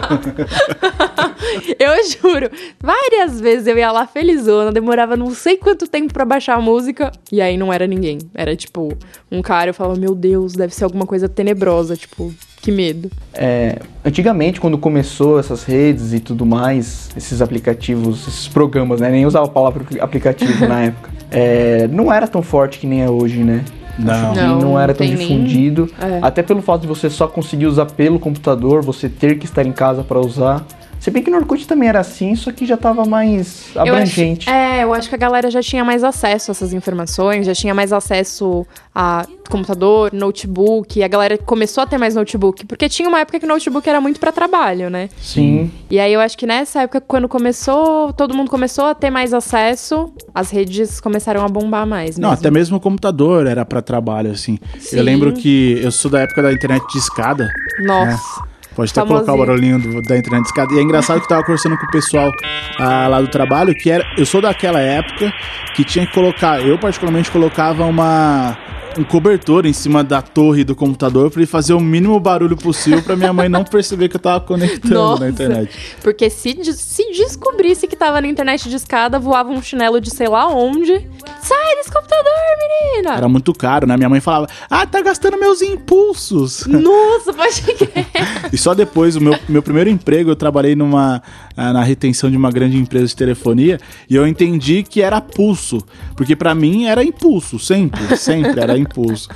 Eu 1.80 1.92
juro, 2.08 2.50
várias 2.80 3.42
vezes 3.42 3.68
eu 3.68 3.78
ia 3.78 3.92
lá 3.92 4.06
felizona, 4.06 4.72
demorava 4.72 5.18
não 5.18 5.32
sei 5.32 5.58
quanto 5.58 5.88
tempo 5.88 6.14
pra 6.14 6.24
baixar 6.24 6.56
a 6.56 6.62
música, 6.62 7.12
e 7.32 7.42
aí 7.42 7.58
não 7.58 7.74
era 7.74 7.88
ninguém. 7.88 8.20
Era 8.34 8.56
tipo, 8.56 8.96
um 9.32 9.42
cara, 9.42 9.72
eu 9.72 9.74
falava, 9.74 10.00
meu 10.00 10.16
Deus, 10.16 10.54
deve 10.54 10.74
ser 10.74 10.84
alguma 10.84 11.06
coisa 11.06 11.28
tenebrosa, 11.28 11.98
tipo, 11.98 12.34
que 12.62 12.72
medo. 12.72 13.10
É, 13.34 13.80
antigamente, 14.06 14.62
quando 14.62 14.78
começou 14.78 15.40
essas 15.40 15.64
redes 15.64 16.14
e 16.14 16.20
tudo 16.20 16.46
mais, 16.46 17.10
esses 17.18 17.42
aplicativos, 17.42 18.28
esses 18.28 18.48
programas, 18.48 19.02
né? 19.02 19.10
Nem 19.10 19.26
usava 19.26 19.46
a 19.46 19.50
palavra 19.50 19.84
aplicativo 20.00 20.68
na 20.68 20.84
época. 20.84 21.10
É, 21.32 21.88
não 21.88 22.14
era 22.14 22.28
tão 22.28 22.42
forte 22.42 22.78
que 22.78 22.86
nem 22.86 23.04
é 23.04 23.10
hoje, 23.10 23.44
né? 23.44 23.64
Não. 24.04 24.34
Não, 24.36 24.60
não 24.60 24.80
era 24.80 24.94
tão 24.94 25.06
nem- 25.06 25.16
difundido. 25.16 25.90
É. 26.02 26.20
Até 26.22 26.42
pelo 26.44 26.62
fato 26.62 26.82
de 26.82 26.88
você 26.88 27.10
só 27.10 27.28
conseguir 27.28 27.66
usar 27.68 27.86
pelo 27.86 28.20
computador, 28.20 28.82
você 28.84 29.08
ter 29.10 29.38
que 29.38 29.46
estar 29.46 29.66
em 29.66 29.72
casa 29.72 30.04
para 30.04 30.20
usar. 30.20 30.66
Se 31.02 31.10
bem 31.10 31.24
que 31.24 31.32
no 31.32 31.38
Orkut 31.38 31.68
também 31.68 31.90
era 31.90 32.00
assim, 32.00 32.36
só 32.36 32.52
que 32.52 32.64
já 32.64 32.78
tava 32.78 33.04
mais 33.06 33.66
Eu 33.76 33.82
abrangente. 33.82 34.48
acho- 34.48 34.56
é, 34.56 34.84
eu 34.84 34.94
acho 34.94 35.10
que 35.10 35.16
a 35.16 35.18
galera 35.18 35.50
já 35.50 35.60
tinha 35.62 35.84
mais 35.84 36.04
acesso 36.04 36.52
a 36.52 36.54
essas 36.54 36.74
informações, 36.74 37.48
já 37.48 37.56
tinha 37.56 37.74
mais 37.74 37.92
acesso 37.92 38.66
a 38.94 39.26
computador, 39.50 40.14
notebook, 40.14 41.02
a 41.04 41.08
galera 41.08 41.40
começou 41.40 41.84
a 41.84 41.88
ter 41.88 41.98
mais 41.98 42.14
notebook, 42.14 42.68
porque 42.68 42.88
tinha 42.88 43.10
uma 43.10 43.20
época 43.20 43.40
que 43.40 43.46
o 43.46 43.50
notebook 43.50 43.90
era 43.90 44.00
muito 44.00 44.20
pra 44.20 44.32
trabalho, 44.32 44.92
né? 44.92 45.10
Sim. 45.20 45.72
E 45.90 46.00
aí 46.00 46.14
eu 46.14 46.20
acho 46.22 46.38
que 46.38 46.46
nessa 46.46 46.84
época, 46.84 47.02
quando 47.02 47.28
começou, 47.28 48.14
todo 48.14 48.36
mundo 48.36 48.52
começou 48.52 48.86
a 48.86 48.94
ter 48.94 49.10
mais 49.10 49.34
acesso, 49.34 50.14
as 50.36 50.52
redes 50.52 51.02
começaram 51.02 51.44
a 51.44 51.48
bombar 51.50 51.86
mais 51.88 52.18
Não, 52.20 52.30
mesmo. 52.30 52.40
até 52.40 52.52
mesmo 52.52 52.78
o 52.78 52.80
computador 52.80 53.48
era 53.48 53.66
para 53.66 53.82
trabalho, 53.82 54.30
assim. 54.32 54.60
Sim. 54.80 54.98
Eu 54.98 55.04
lembro 55.04 55.34
que 55.34 55.80
eu 55.84 55.92
sou 55.92 56.12
da 56.12 56.22
época 56.22 56.44
da 56.44 56.54
internet 56.54 56.84
de 56.94 57.00
escada. 57.00 57.50
Nossa. 57.80 58.51
Pode 58.76 58.92
até 58.92 59.02
Famosinho. 59.02 59.26
colocar 59.26 59.34
o 59.34 59.46
barulhinho 59.46 59.80
do- 59.80 60.02
da 60.02 60.18
internet 60.18 60.44
de 60.44 60.48
escada. 60.50 60.74
E 60.74 60.80
é 60.80 60.82
engraçado 60.82 61.18
que 61.20 61.26
eu 61.26 61.30
tava 61.30 61.44
conversando 61.44 61.78
com 61.78 61.86
o 61.86 61.92
pessoal 61.92 62.32
ah, 62.80 63.08
lá 63.08 63.22
do 63.22 63.28
trabalho, 63.28 63.76
que 63.76 63.90
era. 63.92 64.04
Eu 64.18 64.26
sou 64.26 64.42
daquela 64.42 64.80
época 64.80 65.32
que 65.76 65.84
tinha 65.84 66.06
que 66.08 66.14
colocar. 66.14 66.62
Eu, 66.66 66.78
particularmente, 66.78 67.30
colocava 67.30 67.86
uma. 67.86 68.58
Um 68.98 69.04
cobertor 69.04 69.66
em 69.66 69.74
cima 69.74 70.04
da 70.04 70.22
torre 70.22 70.64
do 70.64 70.76
computador 70.76 71.32
pra 71.32 71.40
ele 71.40 71.48
fazer 71.48 71.74
o 71.74 71.80
mínimo 71.80 72.20
barulho 72.20 72.58
possível 72.58 73.02
pra 73.02 73.16
minha 73.16 73.32
mãe 73.32 73.48
não 73.48 73.64
perceber 73.64 74.10
que 74.10 74.18
eu 74.18 74.20
tava 74.20 74.42
conectando 74.42 74.94
Nossa. 74.94 75.24
na 75.24 75.30
internet. 75.30 75.72
Porque 76.02 76.30
se, 76.30 76.58
se 76.74 77.12
descobrisse 77.12 77.88
que 77.88 77.96
tava 77.96 78.20
na 78.20 78.28
internet 78.28 78.70
de 78.70 78.76
escada, 78.76 79.18
voava 79.18 79.50
um 79.50 79.62
chinelo 79.62 80.02
de 80.02 80.10
sei 80.10 80.28
lá 80.28 80.48
onde. 80.48 81.08
Sai 81.42 81.76
desse 81.78 81.92
computador, 81.92 82.32
menina! 82.60 83.16
Era 83.16 83.30
muito 83.30 83.54
caro, 83.54 83.88
né? 83.88 83.96
Minha 83.96 84.10
mãe 84.10 84.20
falava: 84.20 84.48
Ah, 84.70 84.86
tá 84.86 85.02
gastando 85.02 85.40
meus 85.40 85.62
impulsos. 85.62 86.66
Nossa, 86.68 87.34
pode 87.34 87.62
crer. 87.62 88.08
E 88.52 88.58
só 88.58 88.74
depois, 88.74 89.16
o 89.16 89.22
meu, 89.22 89.38
meu 89.48 89.64
primeiro 89.64 89.90
emprego, 89.90 90.32
eu 90.32 90.36
trabalhei 90.36 90.76
numa, 90.76 91.22
ah, 91.56 91.74
na 91.74 91.84
retenção 91.84 92.30
de 92.30 92.38
uma 92.38 92.52
grande 92.52 92.78
empresa 92.78 93.08
de 93.08 93.16
telefonia 93.16 93.80
e 94.10 94.16
eu 94.16 94.28
entendi 94.28 94.84
que 94.84 95.02
era 95.02 95.22
pulso. 95.22 95.80
Porque 96.16 96.36
pra 96.36 96.54
mim 96.54 96.86
era 96.86 97.04
impulso, 97.04 97.58
sempre, 97.58 98.18
sempre 98.18 98.60
era 98.60 98.78
impulso. 98.82 99.30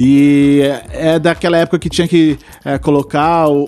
E 0.00 0.60
é 0.92 1.18
daquela 1.18 1.56
época 1.56 1.76
que 1.76 1.88
tinha 1.88 2.06
que 2.06 2.38
é, 2.64 2.78
colocar 2.78 3.48
o, 3.48 3.64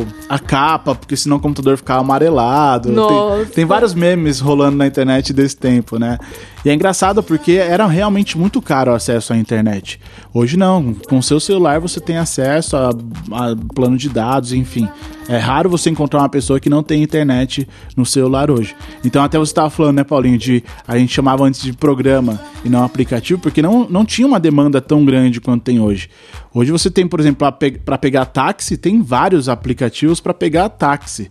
o- 0.00 0.06
a 0.28 0.38
capa, 0.38 0.94
porque 0.94 1.16
senão 1.16 1.38
o 1.38 1.40
computador 1.40 1.78
ficava 1.78 2.00
amarelado. 2.00 2.90
Tem-. 2.90 3.46
Tem, 3.46 3.64
vários 3.64 3.94
memes 3.94 4.40
rolando 4.40 4.76
na 4.76 4.86
internet 4.86 5.32
desse 5.32 5.56
tempo, 5.56 5.98
né? 5.98 6.18
E 6.64 6.68
é 6.68 6.74
engraçado 6.74 7.22
porque 7.22 7.52
era 7.52 7.86
realmente 7.86 8.36
muito 8.36 8.60
caro 8.60 8.92
o 8.92 8.94
acesso 8.94 9.32
à 9.32 9.36
internet. 9.36 9.98
Hoje 10.32 10.56
não, 10.56 10.92
com 10.92 11.18
o 11.18 11.22
seu 11.22 11.40
celular 11.40 11.80
você 11.80 12.00
tem 12.00 12.18
acesso 12.18 12.76
a, 12.76 12.90
a 12.90 13.56
plano 13.74 13.96
de 13.96 14.08
dados, 14.08 14.52
enfim. 14.52 14.88
É 15.28 15.38
raro 15.38 15.70
você 15.70 15.88
encontrar 15.88 16.20
uma 16.20 16.28
pessoa 16.28 16.58
que 16.58 16.68
não 16.68 16.82
tem 16.82 17.02
internet 17.02 17.66
no 17.96 18.04
celular 18.04 18.50
hoje. 18.50 18.74
Então 19.04 19.22
até 19.22 19.38
você 19.38 19.52
estava 19.52 19.70
falando, 19.70 19.96
né, 19.96 20.04
Paulinho, 20.04 20.36
de 20.36 20.62
a 20.86 20.98
gente 20.98 21.12
chamava 21.12 21.44
antes 21.44 21.62
de 21.62 21.72
programa 21.72 22.40
e 22.64 22.68
não 22.68 22.84
aplicativo, 22.84 23.40
porque 23.40 23.62
não, 23.62 23.88
não 23.88 24.04
tinha 24.04 24.26
uma 24.26 24.40
demanda 24.40 24.80
tão 24.80 25.04
grande 25.04 25.40
quanto 25.40 25.62
tem 25.62 25.80
hoje. 25.80 26.10
Hoje 26.52 26.72
você 26.72 26.90
tem, 26.90 27.06
por 27.06 27.20
exemplo, 27.20 27.46
para 27.84 27.96
pegar 27.96 28.26
táxi, 28.26 28.76
tem 28.76 29.00
vários 29.00 29.48
aplicativos 29.48 30.18
para 30.18 30.34
pegar 30.34 30.68
táxi. 30.68 31.30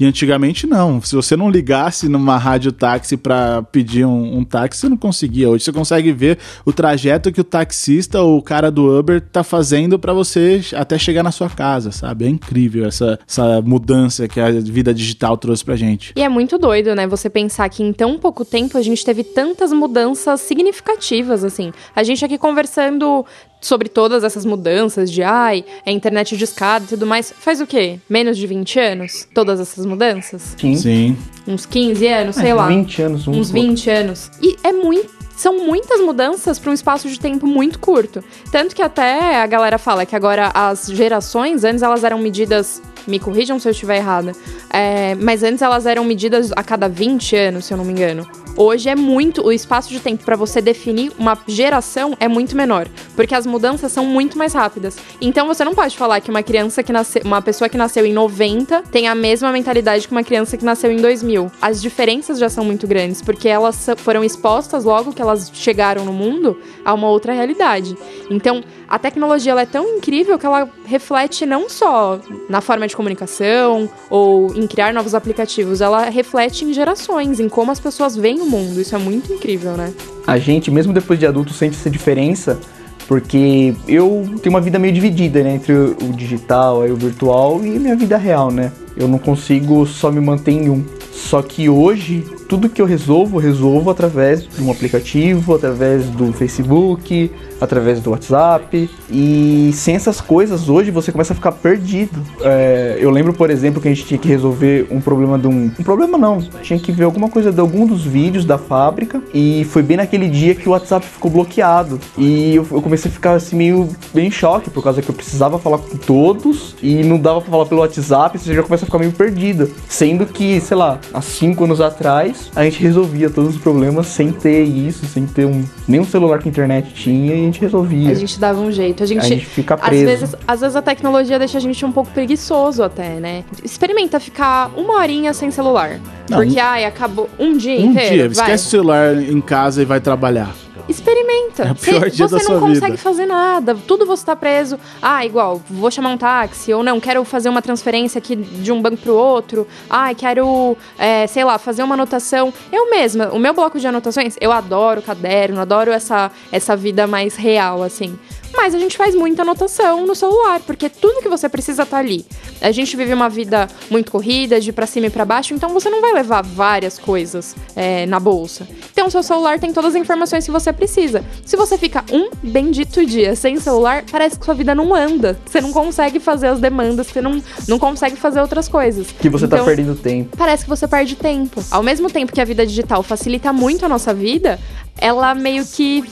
E 0.00 0.06
antigamente 0.06 0.66
não. 0.66 1.02
Se 1.02 1.14
você 1.14 1.36
não 1.36 1.50
ligasse 1.50 2.08
numa 2.08 2.38
rádio 2.38 2.72
táxi 2.72 3.16
para 3.16 3.62
pedir 3.62 4.06
um, 4.06 4.38
um 4.38 4.44
táxi, 4.44 4.63
táxi, 4.64 4.80
você 4.80 4.88
não 4.88 4.96
conseguia. 4.96 5.48
Hoje 5.48 5.64
você 5.64 5.72
consegue 5.72 6.12
ver 6.12 6.38
o 6.64 6.72
trajeto 6.72 7.30
que 7.30 7.40
o 7.40 7.44
taxista 7.44 8.20
ou 8.20 8.38
o 8.38 8.42
cara 8.42 8.70
do 8.70 8.98
Uber 8.98 9.20
tá 9.20 9.44
fazendo 9.44 9.98
para 9.98 10.12
você 10.12 10.60
até 10.74 10.98
chegar 10.98 11.22
na 11.22 11.30
sua 11.30 11.48
casa, 11.48 11.92
sabe? 11.92 12.24
É 12.24 12.28
incrível 12.28 12.86
essa, 12.86 13.18
essa 13.28 13.60
mudança 13.62 14.26
que 14.26 14.40
a 14.40 14.50
vida 14.50 14.92
digital 14.92 15.36
trouxe 15.36 15.64
pra 15.64 15.76
gente. 15.76 16.12
E 16.16 16.22
é 16.22 16.28
muito 16.28 16.58
doido, 16.58 16.94
né? 16.94 17.06
Você 17.06 17.28
pensar 17.28 17.68
que 17.68 17.82
em 17.82 17.92
tão 17.92 18.18
pouco 18.18 18.44
tempo 18.44 18.76
a 18.78 18.82
gente 18.82 19.04
teve 19.04 19.22
tantas 19.22 19.72
mudanças 19.72 20.40
significativas, 20.40 21.44
assim. 21.44 21.72
A 21.94 22.02
gente 22.02 22.24
aqui 22.24 22.38
conversando 22.38 23.24
sobre 23.64 23.88
todas 23.88 24.22
essas 24.22 24.44
mudanças 24.44 25.10
de 25.10 25.22
ai, 25.22 25.64
é 25.86 25.90
internet 25.90 26.36
de 26.36 26.44
escada 26.44 26.84
e 26.84 26.88
tudo 26.88 27.06
mais, 27.06 27.32
faz 27.32 27.60
o 27.62 27.66
quê? 27.66 27.98
Menos 28.08 28.36
de 28.36 28.46
20 28.46 28.78
anos? 28.78 29.26
Todas 29.34 29.58
essas 29.58 29.86
mudanças? 29.86 30.54
Sim. 30.58 30.76
Sim. 30.76 31.16
Uns 31.46 31.64
15 31.64 32.06
anos, 32.06 32.36
sei 32.36 32.50
é, 32.50 32.54
lá. 32.54 32.68
20 32.68 33.02
anos, 33.02 33.26
uns 33.26 33.50
20 33.50 33.90
anos. 33.90 34.30
E 34.42 34.56
é 34.62 34.72
muito 34.72 35.23
são 35.36 35.58
muitas 35.58 36.00
mudanças 36.00 36.58
para 36.58 36.70
um 36.70 36.74
espaço 36.74 37.08
de 37.08 37.18
tempo 37.18 37.46
muito 37.46 37.78
curto. 37.78 38.22
Tanto 38.50 38.74
que 38.74 38.82
até 38.82 39.36
a 39.36 39.46
galera 39.46 39.78
fala 39.78 40.06
que 40.06 40.16
agora 40.16 40.50
as 40.54 40.86
gerações, 40.86 41.64
antes 41.64 41.82
elas 41.82 42.04
eram 42.04 42.18
medidas 42.18 42.80
me 43.06 43.18
corrijam 43.18 43.58
se 43.58 43.68
eu 43.68 43.72
estiver 43.72 43.96
errada. 43.96 44.32
É, 44.70 45.14
mas 45.16 45.42
antes 45.42 45.62
elas 45.62 45.86
eram 45.86 46.04
medidas 46.04 46.52
a 46.52 46.62
cada 46.62 46.88
20 46.88 47.36
anos, 47.36 47.64
se 47.66 47.74
eu 47.74 47.78
não 47.78 47.84
me 47.84 47.92
engano. 47.92 48.26
Hoje 48.56 48.88
é 48.88 48.94
muito. 48.94 49.44
O 49.44 49.52
espaço 49.52 49.88
de 49.90 49.98
tempo 49.98 50.24
para 50.24 50.36
você 50.36 50.60
definir 50.60 51.12
uma 51.18 51.36
geração 51.46 52.16
é 52.20 52.28
muito 52.28 52.56
menor. 52.56 52.86
Porque 53.16 53.34
as 53.34 53.46
mudanças 53.46 53.90
são 53.90 54.06
muito 54.06 54.38
mais 54.38 54.52
rápidas. 54.52 54.96
Então 55.20 55.46
você 55.46 55.64
não 55.64 55.74
pode 55.74 55.96
falar 55.96 56.20
que 56.20 56.30
uma 56.30 56.42
criança 56.42 56.82
que 56.82 56.92
nasceu. 56.92 57.22
Uma 57.24 57.42
pessoa 57.42 57.68
que 57.68 57.76
nasceu 57.76 58.06
em 58.06 58.12
90 58.12 58.82
tem 58.92 59.08
a 59.08 59.14
mesma 59.14 59.50
mentalidade 59.50 60.06
que 60.06 60.12
uma 60.12 60.22
criança 60.22 60.56
que 60.56 60.64
nasceu 60.64 60.92
em 60.92 60.98
2000. 60.98 61.50
As 61.60 61.82
diferenças 61.82 62.38
já 62.38 62.48
são 62.48 62.64
muito 62.64 62.86
grandes. 62.86 63.20
Porque 63.20 63.48
elas 63.48 63.88
foram 63.96 64.22
expostas 64.22 64.84
logo 64.84 65.12
que 65.12 65.22
elas 65.24 65.50
chegaram 65.52 66.04
no 66.04 66.12
mundo 66.12 66.56
a 66.84 66.94
uma 66.94 67.08
outra 67.08 67.32
realidade. 67.32 67.96
Então 68.30 68.62
a 68.88 68.98
tecnologia 68.98 69.52
ela 69.52 69.62
é 69.62 69.66
tão 69.66 69.96
incrível 69.96 70.38
que 70.38 70.46
ela 70.46 70.68
reflete 70.84 71.44
não 71.44 71.68
só 71.68 72.20
na 72.48 72.60
forma 72.60 72.86
de 72.86 72.94
comunicação 72.94 73.88
ou 74.08 74.54
em 74.54 74.66
criar 74.66 74.92
novos 74.92 75.14
aplicativos, 75.14 75.80
ela 75.80 76.04
reflete 76.04 76.64
em 76.64 76.72
gerações, 76.72 77.40
em 77.40 77.48
como 77.48 77.72
as 77.72 77.80
pessoas 77.80 78.16
veem 78.16 78.40
o 78.40 78.46
mundo. 78.46 78.80
Isso 78.80 78.94
é 78.94 78.98
muito 78.98 79.32
incrível, 79.32 79.72
né? 79.72 79.92
A 80.26 80.38
gente, 80.38 80.70
mesmo 80.70 80.92
depois 80.92 81.18
de 81.18 81.26
adulto, 81.26 81.52
sente 81.52 81.76
essa 81.76 81.90
diferença 81.90 82.58
porque 83.06 83.74
eu 83.86 84.24
tenho 84.42 84.54
uma 84.54 84.60
vida 84.60 84.78
meio 84.78 84.92
dividida 84.92 85.42
né, 85.42 85.54
entre 85.56 85.72
o 85.72 86.12
digital 86.14 86.86
e 86.86 86.90
o 86.90 86.96
virtual 86.96 87.64
e 87.64 87.78
minha 87.78 87.94
vida 87.94 88.16
real, 88.16 88.50
né? 88.50 88.72
Eu 88.96 89.08
não 89.08 89.18
consigo 89.18 89.84
só 89.86 90.10
me 90.10 90.20
manter 90.20 90.52
em 90.52 90.70
um. 90.70 90.84
Só 91.12 91.42
que 91.42 91.68
hoje 91.68 92.24
tudo 92.48 92.68
que 92.68 92.80
eu 92.80 92.86
resolvo, 92.86 93.38
resolvo 93.38 93.90
através 93.90 94.46
de 94.46 94.62
um 94.62 94.70
aplicativo, 94.70 95.54
através 95.54 96.06
do 96.06 96.32
Facebook, 96.32 97.30
através 97.60 98.00
do 98.00 98.10
WhatsApp. 98.10 98.88
E 99.10 99.70
sem 99.74 99.94
essas 99.94 100.20
coisas, 100.20 100.68
hoje 100.68 100.90
você 100.90 101.10
começa 101.10 101.32
a 101.32 101.36
ficar 101.36 101.52
perdido. 101.52 102.20
É, 102.42 102.96
eu 103.00 103.10
lembro, 103.10 103.32
por 103.32 103.50
exemplo, 103.50 103.80
que 103.80 103.88
a 103.88 103.94
gente 103.94 104.06
tinha 104.06 104.18
que 104.18 104.28
resolver 104.28 104.86
um 104.90 105.00
problema 105.00 105.38
de 105.38 105.46
um. 105.46 105.70
Um 105.78 105.84
problema 105.84 106.18
não, 106.18 106.40
tinha 106.62 106.78
que 106.78 106.92
ver 106.92 107.04
alguma 107.04 107.28
coisa 107.28 107.52
de 107.52 107.60
algum 107.60 107.86
dos 107.86 108.04
vídeos 108.04 108.44
da 108.44 108.58
fábrica. 108.58 109.22
E 109.32 109.64
foi 109.70 109.82
bem 109.82 109.96
naquele 109.96 110.28
dia 110.28 110.54
que 110.54 110.68
o 110.68 110.72
WhatsApp 110.72 111.06
ficou 111.06 111.30
bloqueado. 111.30 111.98
E 112.16 112.54
eu, 112.54 112.66
eu 112.70 112.82
comecei 112.82 113.10
a 113.10 113.14
ficar 113.14 113.34
assim 113.34 113.56
meio 113.56 113.88
bem 114.12 114.28
em 114.28 114.30
choque, 114.30 114.70
por 114.70 114.82
causa 114.82 115.02
que 115.02 115.08
eu 115.08 115.14
precisava 115.14 115.58
falar 115.58 115.78
com 115.78 115.96
todos 115.96 116.74
e 116.82 117.02
não 117.02 117.18
dava 117.18 117.40
pra 117.40 117.50
falar 117.50 117.66
pelo 117.66 117.80
WhatsApp, 117.80 118.38
você 118.38 118.54
já 118.54 118.62
começa 118.62 118.84
a 118.84 118.86
ficar 118.86 118.98
meio 118.98 119.12
perdida. 119.12 119.68
Sendo 119.88 120.26
que, 120.26 120.60
sei 120.60 120.76
lá, 120.76 120.98
há 121.12 121.20
cinco 121.20 121.64
anos 121.64 121.80
atrás, 121.80 122.33
a 122.54 122.64
gente 122.64 122.82
resolvia 122.82 123.30
todos 123.30 123.56
os 123.56 123.60
problemas 123.60 124.06
sem 124.06 124.32
ter 124.32 124.62
isso, 124.64 125.06
sem 125.06 125.26
ter 125.26 125.44
um, 125.44 125.64
nenhum 125.86 126.04
celular 126.04 126.38
que 126.38 126.48
a 126.48 126.50
internet 126.50 126.92
tinha 126.94 127.34
e 127.34 127.40
a 127.40 127.44
gente 127.44 127.60
resolvia. 127.60 128.10
A 128.10 128.14
gente 128.14 128.38
dava 128.38 128.60
um 128.60 128.70
jeito. 128.70 129.02
A 129.02 129.06
gente, 129.06 129.20
a 129.20 129.28
gente 129.28 129.46
fica 129.46 129.76
preso. 129.76 130.02
Às 130.02 130.20
vezes, 130.20 130.36
às 130.46 130.60
vezes 130.60 130.76
a 130.76 130.82
tecnologia 130.82 131.38
deixa 131.38 131.58
a 131.58 131.60
gente 131.60 131.84
um 131.84 131.92
pouco 131.92 132.10
preguiçoso 132.10 132.82
até, 132.82 133.20
né? 133.20 133.44
Experimenta 133.62 134.18
ficar 134.20 134.70
uma 134.76 134.94
horinha 134.98 135.32
sem 135.32 135.50
celular. 135.50 136.00
Não, 136.28 136.38
porque, 136.38 136.58
um, 136.58 136.64
ai, 136.64 136.84
acabou 136.84 137.28
um 137.38 137.56
dia 137.56 137.80
um 137.80 137.90
inteiro. 137.90 138.08
Um 138.08 138.10
dia, 138.10 138.28
vai. 138.28 138.30
esquece 138.30 138.66
o 138.66 138.70
celular 138.70 139.16
em 139.16 139.40
casa 139.40 139.82
e 139.82 139.84
vai 139.84 140.00
trabalhar. 140.00 140.54
Experimenta. 140.88 141.64
É 141.64 141.72
o 141.72 141.74
pior 141.74 142.10
dia 142.10 142.28
você 142.28 142.46
da 142.46 142.54
não 142.54 142.60
consegue 142.60 142.92
vida. 142.92 142.98
fazer 142.98 143.26
nada. 143.26 143.74
Tudo 143.86 144.04
você 144.04 144.24
tá 144.24 144.36
preso. 144.36 144.78
Ah, 145.00 145.24
igual, 145.24 145.60
vou 145.68 145.90
chamar 145.90 146.10
um 146.10 146.18
táxi. 146.18 146.72
Ou 146.72 146.82
não, 146.82 147.00
quero 147.00 147.24
fazer 147.24 147.48
uma 147.48 147.62
transferência 147.62 148.18
aqui 148.18 148.36
de 148.36 148.70
um 148.70 148.80
banco 148.80 148.98
pro 148.98 149.14
outro. 149.14 149.66
Ah, 149.88 150.12
quero, 150.14 150.76
é, 150.98 151.26
sei 151.26 151.44
lá, 151.44 151.58
fazer 151.58 151.82
uma 151.82 151.94
anotação. 151.94 152.52
Eu 152.70 152.90
mesma, 152.90 153.28
o 153.32 153.38
meu 153.38 153.54
bloco 153.54 153.78
de 153.78 153.86
anotações, 153.86 154.36
eu 154.40 154.52
adoro 154.52 155.00
caderno, 155.00 155.60
adoro 155.60 155.90
essa, 155.90 156.30
essa 156.52 156.76
vida 156.76 157.06
mais 157.06 157.36
real, 157.36 157.82
assim. 157.82 158.18
Mas 158.56 158.74
a 158.74 158.78
gente 158.78 158.96
faz 158.96 159.14
muita 159.14 159.42
anotação 159.42 160.06
no 160.06 160.14
celular, 160.14 160.60
porque 160.60 160.88
tudo 160.88 161.20
que 161.20 161.28
você 161.28 161.48
precisa 161.48 161.84
tá 161.84 161.98
ali. 161.98 162.24
A 162.60 162.70
gente 162.70 162.96
vive 162.96 163.12
uma 163.12 163.28
vida 163.28 163.68
muito 163.90 164.12
corrida, 164.12 164.60
de 164.60 164.72
para 164.72 164.86
cima 164.86 165.06
e 165.06 165.10
para 165.10 165.24
baixo, 165.24 165.54
então 165.54 165.70
você 165.70 165.90
não 165.90 166.00
vai 166.00 166.12
levar 166.12 166.42
várias 166.42 166.98
coisas 166.98 167.54
é, 167.74 168.06
na 168.06 168.20
bolsa. 168.20 168.66
Então, 168.92 169.10
seu 169.10 169.22
celular 169.22 169.58
tem 169.58 169.72
todas 169.72 169.94
as 169.94 170.00
informações 170.00 170.44
que 170.44 170.52
você 170.52 170.72
precisa. 170.74 171.24
Se 171.44 171.56
você 171.56 171.78
fica 171.78 172.04
um 172.12 172.30
bendito 172.42 173.04
dia 173.06 173.34
sem 173.34 173.58
celular, 173.58 174.04
parece 174.10 174.38
que 174.38 174.44
sua 174.44 174.54
vida 174.54 174.74
não 174.74 174.94
anda. 174.94 175.38
Você 175.46 175.60
não 175.60 175.72
consegue 175.72 176.20
fazer 176.20 176.48
as 176.48 176.60
demandas, 176.60 177.06
você 177.06 177.20
não, 177.20 177.42
não 177.68 177.78
consegue 177.78 178.16
fazer 178.16 178.40
outras 178.40 178.68
coisas. 178.68 179.06
Que 179.18 179.28
você 179.28 179.46
tá 179.46 179.56
então, 179.56 179.66
tá 179.66 179.74
perdendo 179.74 179.94
tempo. 179.94 180.36
Parece 180.36 180.64
que 180.64 180.68
você 180.68 180.86
perde 180.86 181.16
tempo. 181.16 181.62
Ao 181.70 181.82
mesmo 181.82 182.10
tempo 182.10 182.32
que 182.32 182.40
a 182.40 182.44
vida 182.44 182.66
digital 182.66 183.02
facilita 183.02 183.52
muito 183.52 183.84
a 183.84 183.88
nossa 183.88 184.12
vida, 184.12 184.58
ela 184.98 185.34
meio 185.34 185.64
que 185.64 186.04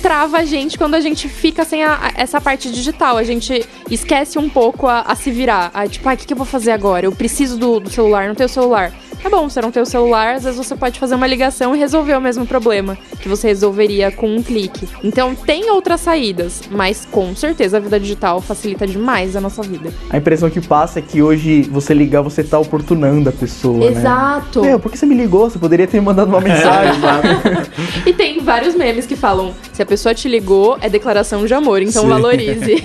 trava 0.00 0.38
a 0.38 0.44
gente 0.44 0.78
quando 0.78 0.94
a 0.94 1.00
gente 1.00 1.28
fica 1.28 1.64
sem 1.64 1.84
a, 1.84 1.94
a, 1.94 2.12
essa 2.16 2.40
parte 2.40 2.70
digital. 2.70 3.16
A 3.16 3.24
gente 3.24 3.66
esquece 3.90 4.38
um 4.38 4.48
pouco 4.48 4.86
a, 4.86 5.00
a 5.00 5.14
se 5.14 5.30
virar. 5.30 5.70
A, 5.74 5.86
tipo, 5.86 6.08
ah, 6.08 6.14
o 6.14 6.16
que, 6.16 6.26
que 6.26 6.32
eu 6.32 6.36
vou 6.36 6.46
fazer 6.46 6.70
agora? 6.70 7.06
Eu 7.06 7.12
preciso 7.12 7.56
do, 7.58 7.80
do 7.80 7.90
celular, 7.90 8.28
não 8.28 8.34
tenho 8.34 8.48
celular. 8.48 8.92
Tá 9.24 9.30
bom, 9.30 9.48
você 9.48 9.58
não 9.62 9.70
tem 9.70 9.82
o 9.82 9.86
celular, 9.86 10.34
às 10.34 10.44
vezes 10.44 10.58
você 10.58 10.76
pode 10.76 11.00
fazer 11.00 11.14
uma 11.14 11.26
ligação 11.26 11.74
e 11.74 11.78
resolver 11.78 12.14
o 12.14 12.20
mesmo 12.20 12.44
problema 12.44 12.94
que 13.22 13.26
você 13.26 13.48
resolveria 13.48 14.12
com 14.12 14.36
um 14.36 14.42
clique. 14.42 14.86
Então 15.02 15.34
tem 15.34 15.70
outras 15.70 16.02
saídas, 16.02 16.60
mas 16.70 17.08
com 17.10 17.34
certeza 17.34 17.78
a 17.78 17.80
vida 17.80 17.98
digital 17.98 18.42
facilita 18.42 18.86
demais 18.86 19.34
a 19.34 19.40
nossa 19.40 19.62
vida. 19.62 19.90
A 20.10 20.18
impressão 20.18 20.50
que 20.50 20.60
passa 20.60 20.98
é 20.98 21.02
que 21.02 21.22
hoje 21.22 21.62
você 21.62 21.94
ligar, 21.94 22.20
você 22.20 22.44
tá 22.44 22.58
oportunando 22.58 23.30
a 23.30 23.32
pessoa, 23.32 23.78
né? 23.78 23.98
Exato. 23.98 24.60
né? 24.60 24.68
Meu, 24.68 24.78
por 24.78 24.92
que 24.92 24.98
você 24.98 25.06
me 25.06 25.14
ligou? 25.14 25.48
Você 25.48 25.58
poderia 25.58 25.86
ter 25.86 26.00
me 26.00 26.04
mandado 26.04 26.28
uma 26.28 26.42
mensagem. 26.42 27.02
É, 28.04 28.08
e 28.08 28.12
tem 28.12 28.40
vários 28.40 28.74
memes 28.74 29.06
que 29.06 29.16
falam, 29.16 29.54
se 29.72 29.82
a 29.82 29.86
pessoa 29.86 30.14
te 30.14 30.28
ligou, 30.28 30.76
é 30.82 30.88
declaração 30.90 31.46
de 31.46 31.54
amor, 31.54 31.80
então 31.80 32.02
Sim. 32.02 32.08
valorize. 32.08 32.84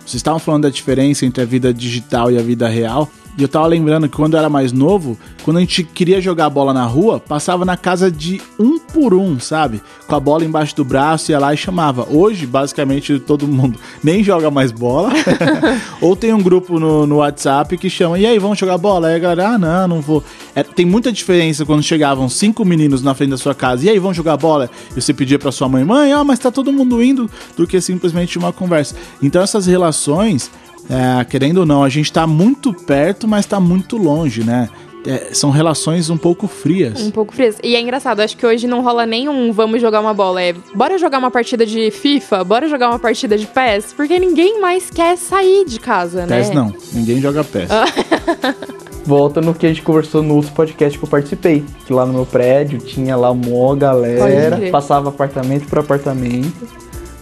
Vocês 0.00 0.16
estavam 0.16 0.38
falando 0.38 0.64
da 0.64 0.70
diferença 0.70 1.24
entre 1.24 1.42
a 1.42 1.46
vida 1.46 1.72
digital 1.72 2.30
e 2.30 2.38
a 2.38 2.42
vida 2.42 2.68
real. 2.68 3.08
E 3.36 3.42
eu 3.42 3.48
tava 3.48 3.66
lembrando 3.66 4.08
que 4.08 4.16
quando 4.16 4.34
eu 4.34 4.38
era 4.38 4.48
mais 4.48 4.72
novo, 4.72 5.18
quando 5.42 5.56
a 5.56 5.60
gente 5.60 5.82
queria 5.82 6.20
jogar 6.20 6.48
bola 6.48 6.72
na 6.72 6.84
rua, 6.84 7.18
passava 7.18 7.64
na 7.64 7.76
casa 7.76 8.10
de 8.10 8.40
um 8.58 8.78
por 8.78 9.12
um, 9.12 9.40
sabe? 9.40 9.82
Com 10.06 10.14
a 10.14 10.20
bola 10.20 10.44
embaixo 10.44 10.76
do 10.76 10.84
braço, 10.84 11.32
ia 11.32 11.38
lá 11.38 11.52
e 11.52 11.56
chamava. 11.56 12.06
Hoje, 12.08 12.46
basicamente, 12.46 13.18
todo 13.18 13.48
mundo 13.48 13.78
nem 14.04 14.22
joga 14.22 14.52
mais 14.52 14.70
bola. 14.70 15.10
Ou 16.00 16.14
tem 16.14 16.32
um 16.32 16.40
grupo 16.40 16.78
no, 16.78 17.06
no, 17.06 17.16
WhatsApp 17.16 17.76
que 17.76 17.90
chama, 17.90 18.18
e 18.18 18.24
aí, 18.24 18.38
vamos 18.38 18.56
jogar 18.56 18.78
bola? 18.78 19.08
Aí 19.08 19.16
a 19.16 19.18
galera, 19.18 19.48
ah, 19.48 19.58
não, 19.58 19.88
não 19.88 20.00
vou. 20.00 20.22
É, 20.54 20.62
tem 20.62 20.86
muita 20.86 21.10
diferença 21.10 21.64
quando 21.64 21.82
chegavam 21.82 22.28
cinco 22.28 22.64
meninos 22.64 23.02
na 23.02 23.14
frente 23.14 23.30
da 23.30 23.38
sua 23.38 23.54
casa, 23.54 23.84
e 23.84 23.90
aí, 23.90 23.98
vamos 23.98 24.16
jogar 24.16 24.36
bola? 24.36 24.70
E 24.96 25.00
você 25.00 25.12
pedia 25.12 25.40
pra 25.40 25.50
sua 25.50 25.68
mãe, 25.68 25.84
mãe, 25.84 26.14
oh, 26.14 26.24
mas 26.24 26.38
tá 26.38 26.52
todo 26.52 26.72
mundo 26.72 27.02
indo, 27.02 27.28
do 27.56 27.66
que 27.66 27.80
simplesmente 27.80 28.38
uma 28.38 28.52
conversa. 28.52 28.94
Então 29.20 29.42
essas 29.42 29.66
relações 29.66 30.50
é, 30.88 31.24
querendo 31.24 31.58
ou 31.58 31.66
não, 31.66 31.82
a 31.82 31.88
gente 31.88 32.06
está 32.06 32.26
muito 32.26 32.72
perto, 32.72 33.26
mas 33.26 33.44
está 33.44 33.58
muito 33.58 33.96
longe, 33.96 34.44
né? 34.44 34.68
É, 35.06 35.34
são 35.34 35.50
relações 35.50 36.08
um 36.08 36.16
pouco 36.16 36.48
frias. 36.48 37.02
Um 37.02 37.10
pouco 37.10 37.34
frias. 37.34 37.58
E 37.62 37.76
é 37.76 37.80
engraçado, 37.80 38.20
acho 38.20 38.36
que 38.36 38.46
hoje 38.46 38.66
não 38.66 38.82
rola 38.82 39.04
nenhum 39.04 39.52
vamos 39.52 39.80
jogar 39.80 40.00
uma 40.00 40.14
bola. 40.14 40.42
É 40.42 40.54
bora 40.74 40.96
jogar 40.96 41.18
uma 41.18 41.30
partida 41.30 41.66
de 41.66 41.90
FIFA, 41.90 42.42
bora 42.42 42.68
jogar 42.68 42.88
uma 42.88 42.98
partida 42.98 43.36
de 43.36 43.46
PES, 43.46 43.92
porque 43.94 44.18
ninguém 44.18 44.60
mais 44.60 44.88
quer 44.90 45.18
sair 45.18 45.66
de 45.66 45.78
casa, 45.78 46.24
né? 46.26 46.38
PES 46.38 46.50
não, 46.50 46.74
ninguém 46.92 47.20
joga 47.20 47.44
PES. 47.44 47.68
Volta 49.04 49.42
no 49.42 49.52
que 49.52 49.66
a 49.66 49.68
gente 49.68 49.82
conversou 49.82 50.22
no 50.22 50.34
outro 50.36 50.52
podcast 50.52 50.98
que 50.98 51.04
eu 51.04 51.08
participei. 51.08 51.62
Que 51.84 51.92
lá 51.92 52.06
no 52.06 52.14
meu 52.14 52.24
prédio 52.24 52.78
tinha 52.78 53.14
lá 53.14 53.30
uma 53.30 53.76
galera, 53.76 54.58
passava 54.70 55.10
apartamento 55.10 55.68
por 55.68 55.80
apartamento. 55.80 56.66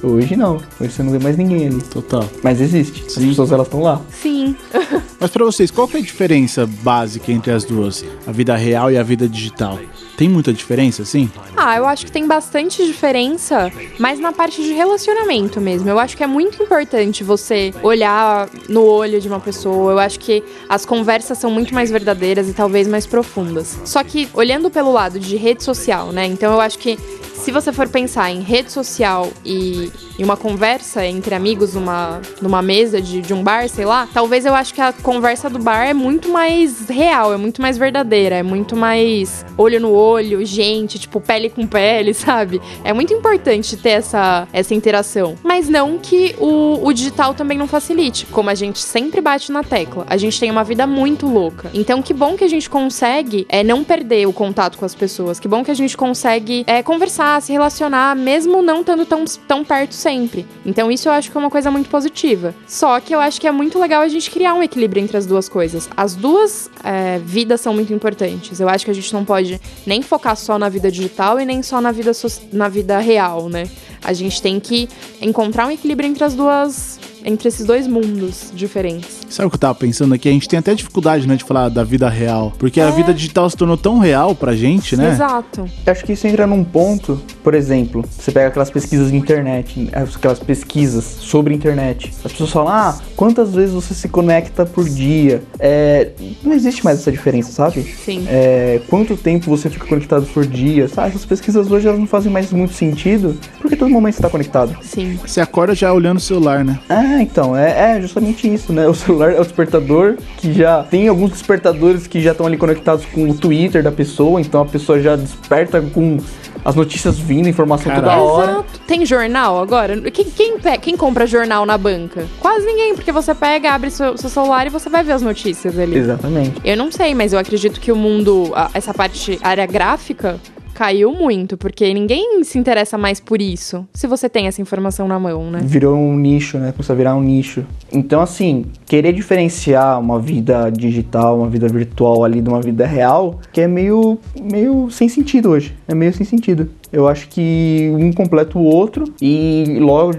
Hoje 0.03 0.35
não. 0.37 0.61
Hoje 0.81 0.93
você 0.93 1.03
não 1.03 1.13
vê 1.13 1.19
mais 1.19 1.37
ninguém 1.37 1.69
ali. 1.69 1.81
Total. 1.83 2.29
Mas 2.43 2.61
existe. 2.61 3.11
Sim. 3.11 3.23
As 3.23 3.29
pessoas 3.29 3.53
elas 3.53 3.67
estão 3.67 3.83
lá. 3.83 4.01
Sim. 4.11 4.57
Mas 5.21 5.31
para 5.31 5.45
vocês, 5.45 5.71
qual 5.71 5.87
que 5.87 5.97
é 5.97 6.01
a 6.01 6.03
diferença 6.03 6.67
básica 6.67 7.31
entre 7.31 7.53
as 7.53 7.65
duas? 7.65 8.05
A 8.27 8.33
vida 8.33 8.57
real 8.57 8.91
e 8.91 8.99
a 8.99 9.03
vida 9.05 9.29
digital? 9.29 9.79
Tem 10.17 10.29
muita 10.29 10.53
diferença, 10.53 11.03
assim? 11.03 11.31
Ah, 11.57 11.77
eu 11.77 11.87
acho 11.87 12.05
que 12.05 12.13
tem 12.13 12.27
bastante 12.27 12.85
diferença, 12.85 13.73
mas 13.99 14.19
na 14.19 14.33
parte 14.33 14.63
de 14.63 14.73
relacionamento 14.73 15.61
mesmo. 15.61 15.89
Eu 15.89 15.99
acho 15.99 16.17
que 16.17 16.23
é 16.23 16.27
muito 16.27 16.63
importante 16.63 17.25
você 17.25 17.73
olhar 17.83 18.49
no 18.69 18.83
olho 18.83 19.21
de 19.21 19.29
uma 19.29 19.41
pessoa. 19.41 19.93
Eu 19.93 19.99
acho 19.99 20.19
que 20.19 20.43
as 20.69 20.85
conversas 20.85 21.39
são 21.39 21.51
muito 21.51 21.73
mais 21.73 21.91
verdadeiras 21.91 22.49
e 22.49 22.53
talvez 22.53 22.87
mais 22.87 23.07
profundas. 23.07 23.79
Só 23.85 24.03
que 24.03 24.29
olhando 24.35 24.71
pelo 24.71 24.93
lado 24.93 25.19
de 25.19 25.37
rede 25.37 25.63
social, 25.63 26.13
né? 26.13 26.27
Então 26.27 26.53
eu 26.53 26.61
acho 26.61 26.79
que 26.79 26.99
se 27.43 27.51
você 27.51 27.73
for 27.73 27.89
pensar 27.89 28.31
em 28.31 28.41
rede 28.41 28.71
social 28.71 29.29
e, 29.45 29.91
e 30.17 30.23
uma 30.23 30.37
conversa 30.37 31.05
entre 31.05 31.35
amigos 31.35 31.75
numa, 31.75 32.23
numa 32.41 32.63
mesa 32.63 33.03
de, 33.03 33.21
de 33.21 33.35
um 33.35 33.43
bar, 33.43 33.69
sei 33.69 33.85
lá, 33.85 34.09
talvez 34.15 34.47
eu 34.47 34.55
acho 34.55 34.73
que 34.73 34.81
a 34.81 34.93
conversa 34.93 35.51
do 35.51 35.59
bar 35.59 35.85
é 35.85 35.93
muito 35.93 36.29
mais 36.29 36.89
real, 36.89 37.35
é 37.35 37.37
muito 37.37 37.61
mais 37.61 37.77
verdadeira, 37.77 38.37
é 38.37 38.45
muito 38.45 38.77
mais 38.77 39.45
olho 39.59 39.81
no 39.81 39.91
olho, 39.91 40.45
gente, 40.45 41.01
tipo, 41.01 41.21
pele 41.21 41.51
com 41.51 41.67
pele, 41.67 42.15
sabe? 42.15 42.63
É 42.85 42.93
muito 42.93 43.13
importante 43.13 43.77
ter 43.77 43.91
essa, 43.91 44.47
essa 44.53 44.73
interação. 44.73 45.35
Mas 45.43 45.69
não 45.69 45.99
que 45.99 46.37
o, 46.39 46.87
o 46.87 46.93
digital 46.93 47.35
também 47.35 47.59
não 47.59 47.67
facilite, 47.67 48.25
como 48.27 48.51
a 48.51 48.55
gente 48.55 48.79
sempre 48.79 49.21
bate 49.21 49.51
na 49.51 49.65
tecla. 49.65 50.07
A 50.09 50.17
gente 50.17 50.39
tem 50.39 50.49
uma 50.49 50.63
vida 50.63 50.87
muito 50.87 51.27
louca. 51.27 51.73
Então, 51.75 52.01
que 52.03 52.15
bom 52.15 52.37
que 52.37 52.45
a 52.45 52.49
gente 52.49 52.71
consegue 52.71 53.47
é, 53.49 53.65
não 53.65 53.83
perder 53.83 54.29
o 54.29 54.33
contato 54.33 54.79
com 54.79 54.85
as 54.85 54.95
pessoas, 54.95 55.41
que 55.41 55.49
bom 55.49 55.65
que 55.65 55.73
a 55.73 55.75
gente 55.75 55.97
consegue 55.97 56.63
é, 56.69 56.85
conversar 56.85 57.32
se 57.41 57.53
relacionar, 57.53 58.15
mesmo 58.17 58.63
não 58.63 58.81
estando 58.81 59.07
tão, 59.07 59.25
tão 59.25 59.65
perto 59.65 59.95
sempre. 59.95 60.47
Então 60.65 60.91
isso 60.91 61.09
eu 61.09 61.13
acho 61.13 61.31
que 61.31 61.37
é 61.37 61.41
uma 61.41 61.51
coisa 61.51 61.71
muito 61.71 61.89
positiva. 61.89 62.55
Só 62.67 63.01
que 63.01 63.15
eu 63.15 63.21
acho 63.21 63.41
que 63.41 63.47
é 63.47 63.51
muito 63.51 63.79
legal 63.79 64.03
a 64.03 64.09
gente 64.09 64.31
criar 64.31 64.55
um 64.55 64.63
equilíbrio 64.63 65.03
entre 65.03 65.17
as 65.17 65.27
duas 65.27 65.49
coisas. 65.49 65.89
As 65.97 66.15
duas 66.15 66.71
é, 66.83 67.19
vidas 67.19 67.61
são 67.61 67.75
muito 67.75 67.93
importantes. 67.93 68.61
Eu 68.61 68.69
acho 68.69 68.85
que 68.85 68.91
a 68.91 68.95
gente 68.95 69.13
não 69.13 69.25
pode 69.25 69.61
nem 69.87 70.03
focar 70.03 70.37
só 70.37 70.59
na 70.59 70.69
vida 70.69 70.91
digital 70.91 71.41
e 71.41 71.45
nem 71.45 71.63
só 71.63 71.81
na 71.81 71.93
vida, 71.93 72.13
so 72.13 72.29
na 72.53 72.69
vida 72.69 72.99
real, 72.99 73.49
né? 73.49 73.69
A 74.03 74.13
gente 74.13 74.41
tem 74.41 74.59
que 74.59 74.89
encontrar 75.21 75.67
um 75.67 75.71
equilíbrio 75.71 76.09
entre 76.09 76.25
as 76.25 76.35
duas 76.35 76.99
entre 77.25 77.49
esses 77.49 77.67
dois 77.67 77.87
mundos 77.87 78.53
diferentes. 78.55 79.21
Sabe 79.29 79.47
o 79.47 79.51
que 79.51 79.57
eu 79.57 79.61
tava 79.61 79.75
pensando 79.75 80.15
aqui? 80.15 80.29
A 80.29 80.33
gente 80.33 80.49
tem 80.49 80.59
até 80.59 80.75
dificuldade, 80.75 81.27
né, 81.27 81.37
de 81.37 81.45
falar 81.45 81.69
da 81.69 81.83
vida 81.85 82.09
real. 82.09 82.53
Porque 82.59 82.81
é. 82.81 82.85
a 82.85 82.91
vida 82.91 83.15
digital 83.15 83.49
se 83.49 83.57
tornou 83.57 83.77
tão 83.77 83.99
real 83.99 84.35
pra 84.35 84.55
gente, 84.55 84.97
né? 84.97 85.11
Exato. 85.11 85.69
Eu 85.87 85.93
acho 85.93 86.05
que 86.05 86.13
isso 86.13 86.27
entra 86.27 86.47
num 86.47 86.65
ponto, 86.65 87.21
por 87.43 87.55
exemplo, 87.55 88.05
você 88.11 88.31
pega 88.31 88.49
aquelas 88.49 88.71
pesquisas 88.71 89.11
de 89.11 89.17
internet, 89.17 89.91
aquelas 89.93 90.39
pesquisas 90.39 91.05
sobre 91.05 91.55
internet. 91.55 92.13
As 92.25 92.33
pessoas 92.33 92.51
falam, 92.51 92.73
ah, 92.73 92.99
quantas 93.17 93.55
vezes 93.55 93.75
você 93.75 93.95
se 93.95 94.09
conecta 94.09 94.67
por 94.67 94.89
dia? 94.89 95.43
É, 95.59 96.11
não 96.43 96.53
existe 96.53 96.85
mais 96.85 96.99
essa 96.99 97.11
diferença, 97.11 97.53
sabe? 97.53 97.83
Sim. 97.83 98.27
É, 98.29 98.81
quanto 98.89 99.17
tempo 99.17 99.49
você 99.49 99.71
fica 99.71 99.87
conectado 99.87 100.27
por 100.27 100.45
dia? 100.47 100.89
Sabe? 100.89 101.09
Essas 101.09 101.25
pesquisas 101.25 101.71
hoje 101.71 101.89
elas 101.89 101.99
não 101.99 102.07
fazem 102.07 102.31
mais 102.31 102.53
muito 102.53 102.75
sentido, 102.75 103.37
porque 103.61 103.77
todo 103.77 103.91
momento 103.93 104.15
você 104.15 104.23
tá 104.23 104.31
conectado. 104.31 104.77
Sim. 104.83 105.19
Você 105.25 105.41
acorda 105.41 105.75
já 105.75 105.93
olhando 105.93 106.19
o 106.19 106.21
celular, 106.21 106.65
né? 106.65 106.79
Ah, 106.89 107.21
então, 107.23 107.57
é, 107.57 107.97
é 107.97 108.01
justamente 108.01 108.53
isso, 108.53 108.73
né? 108.73 108.87
O 108.87 108.95
celular 108.95 109.33
é 109.33 109.41
o 109.41 109.45
despertador, 109.45 110.17
que 110.37 110.53
já 110.53 110.83
tem 110.83 111.09
alguns 111.09 111.31
despertadores 111.31 112.07
que 112.07 112.21
já 112.21 112.33
estão 112.33 112.47
ali 112.47 112.57
conectados 112.57 113.05
com 113.07 113.29
o 113.29 113.35
Twitter 113.35 113.83
da 113.83 113.93
pessoa, 113.93 114.41
então 114.41 114.63
a 114.63 114.67
pessoa 114.67 115.01
já 115.01 115.17
desperta 115.17 115.81
com 115.81 116.19
as 116.65 116.75
notícias 116.75 117.19
vindo, 117.19 117.49
informação 117.49 117.93
Caralho. 117.93 118.21
toda 118.21 118.33
hora. 118.33 118.53
Exato. 118.53 118.81
Tem 118.87 119.05
jornal 119.05 119.61
agora? 119.61 120.01
Quem, 120.11 120.25
quem, 120.25 120.59
quem, 120.81 120.97
compra 120.97 121.27
jornal 121.27 121.67
na 121.67 121.77
banca? 121.77 122.25
Quase 122.39 122.65
ninguém, 122.65 122.95
porque 122.95 123.11
você 123.11 123.35
pega, 123.35 123.73
abre 123.73 123.91
seu, 123.91 124.17
seu, 124.17 124.31
celular 124.31 124.67
e 124.67 124.71
você 124.71 124.89
vai 124.89 125.03
ver 125.03 125.13
as 125.13 125.23
notícias 125.23 125.79
ali. 125.79 125.97
Exatamente. 125.97 126.61
Eu 126.65 126.77
não 126.77 126.91
sei, 126.91 127.15
mas 127.15 127.33
eu 127.33 127.39
acredito 127.39 127.81
que 127.81 127.91
o 127.91 127.97
mundo, 127.97 128.53
essa 128.75 128.95
parte 128.95 129.39
área 129.43 129.67
gráfica, 129.67 130.39
caiu 130.75 131.13
muito, 131.13 131.57
porque 131.57 131.93
ninguém 131.93 132.43
se 132.45 132.59
interessa 132.59 132.97
mais 132.99 133.21
por 133.21 133.41
isso, 133.41 133.87
se 133.93 134.07
você 134.07 134.29
tem 134.29 134.47
essa 134.47 134.61
informação 134.61 135.07
na 135.07 135.19
mão, 135.19 135.51
né? 135.51 135.61
Virou 135.63 135.97
um 135.97 136.17
nicho, 136.17 136.59
né? 136.59 136.73
Começou 136.73 136.95
a 136.95 136.97
virar 136.97 137.15
um 137.15 137.23
nicho. 137.23 137.65
Então, 137.93 138.21
assim, 138.21 138.67
querer 138.87 139.13
diferenciar 139.13 140.01
uma 140.01 140.19
vida 140.19 140.71
digital, 140.71 141.39
uma 141.39 141.49
vida 141.49 141.69
virtual 141.69 142.25
ali 142.25 142.41
de 142.41 142.49
uma 142.49 142.61
vida 142.61 142.87
real, 142.87 143.41
que 143.53 143.61
é 143.61 143.69
meio, 143.69 144.19
meio 144.41 144.91
sem 144.91 145.09
sentido 145.09 145.51
hoje. 145.51 145.75
É 145.87 145.95
meio 145.95 146.13
sem 146.13 146.25
sentido. 146.27 146.69
Eu 146.93 147.09
acho 147.09 147.29
que 147.29 147.91
um 147.95 148.13
completa 148.13 148.59
o 148.59 148.63
outro 148.63 149.05
e 149.21 149.79
logo 149.81 150.15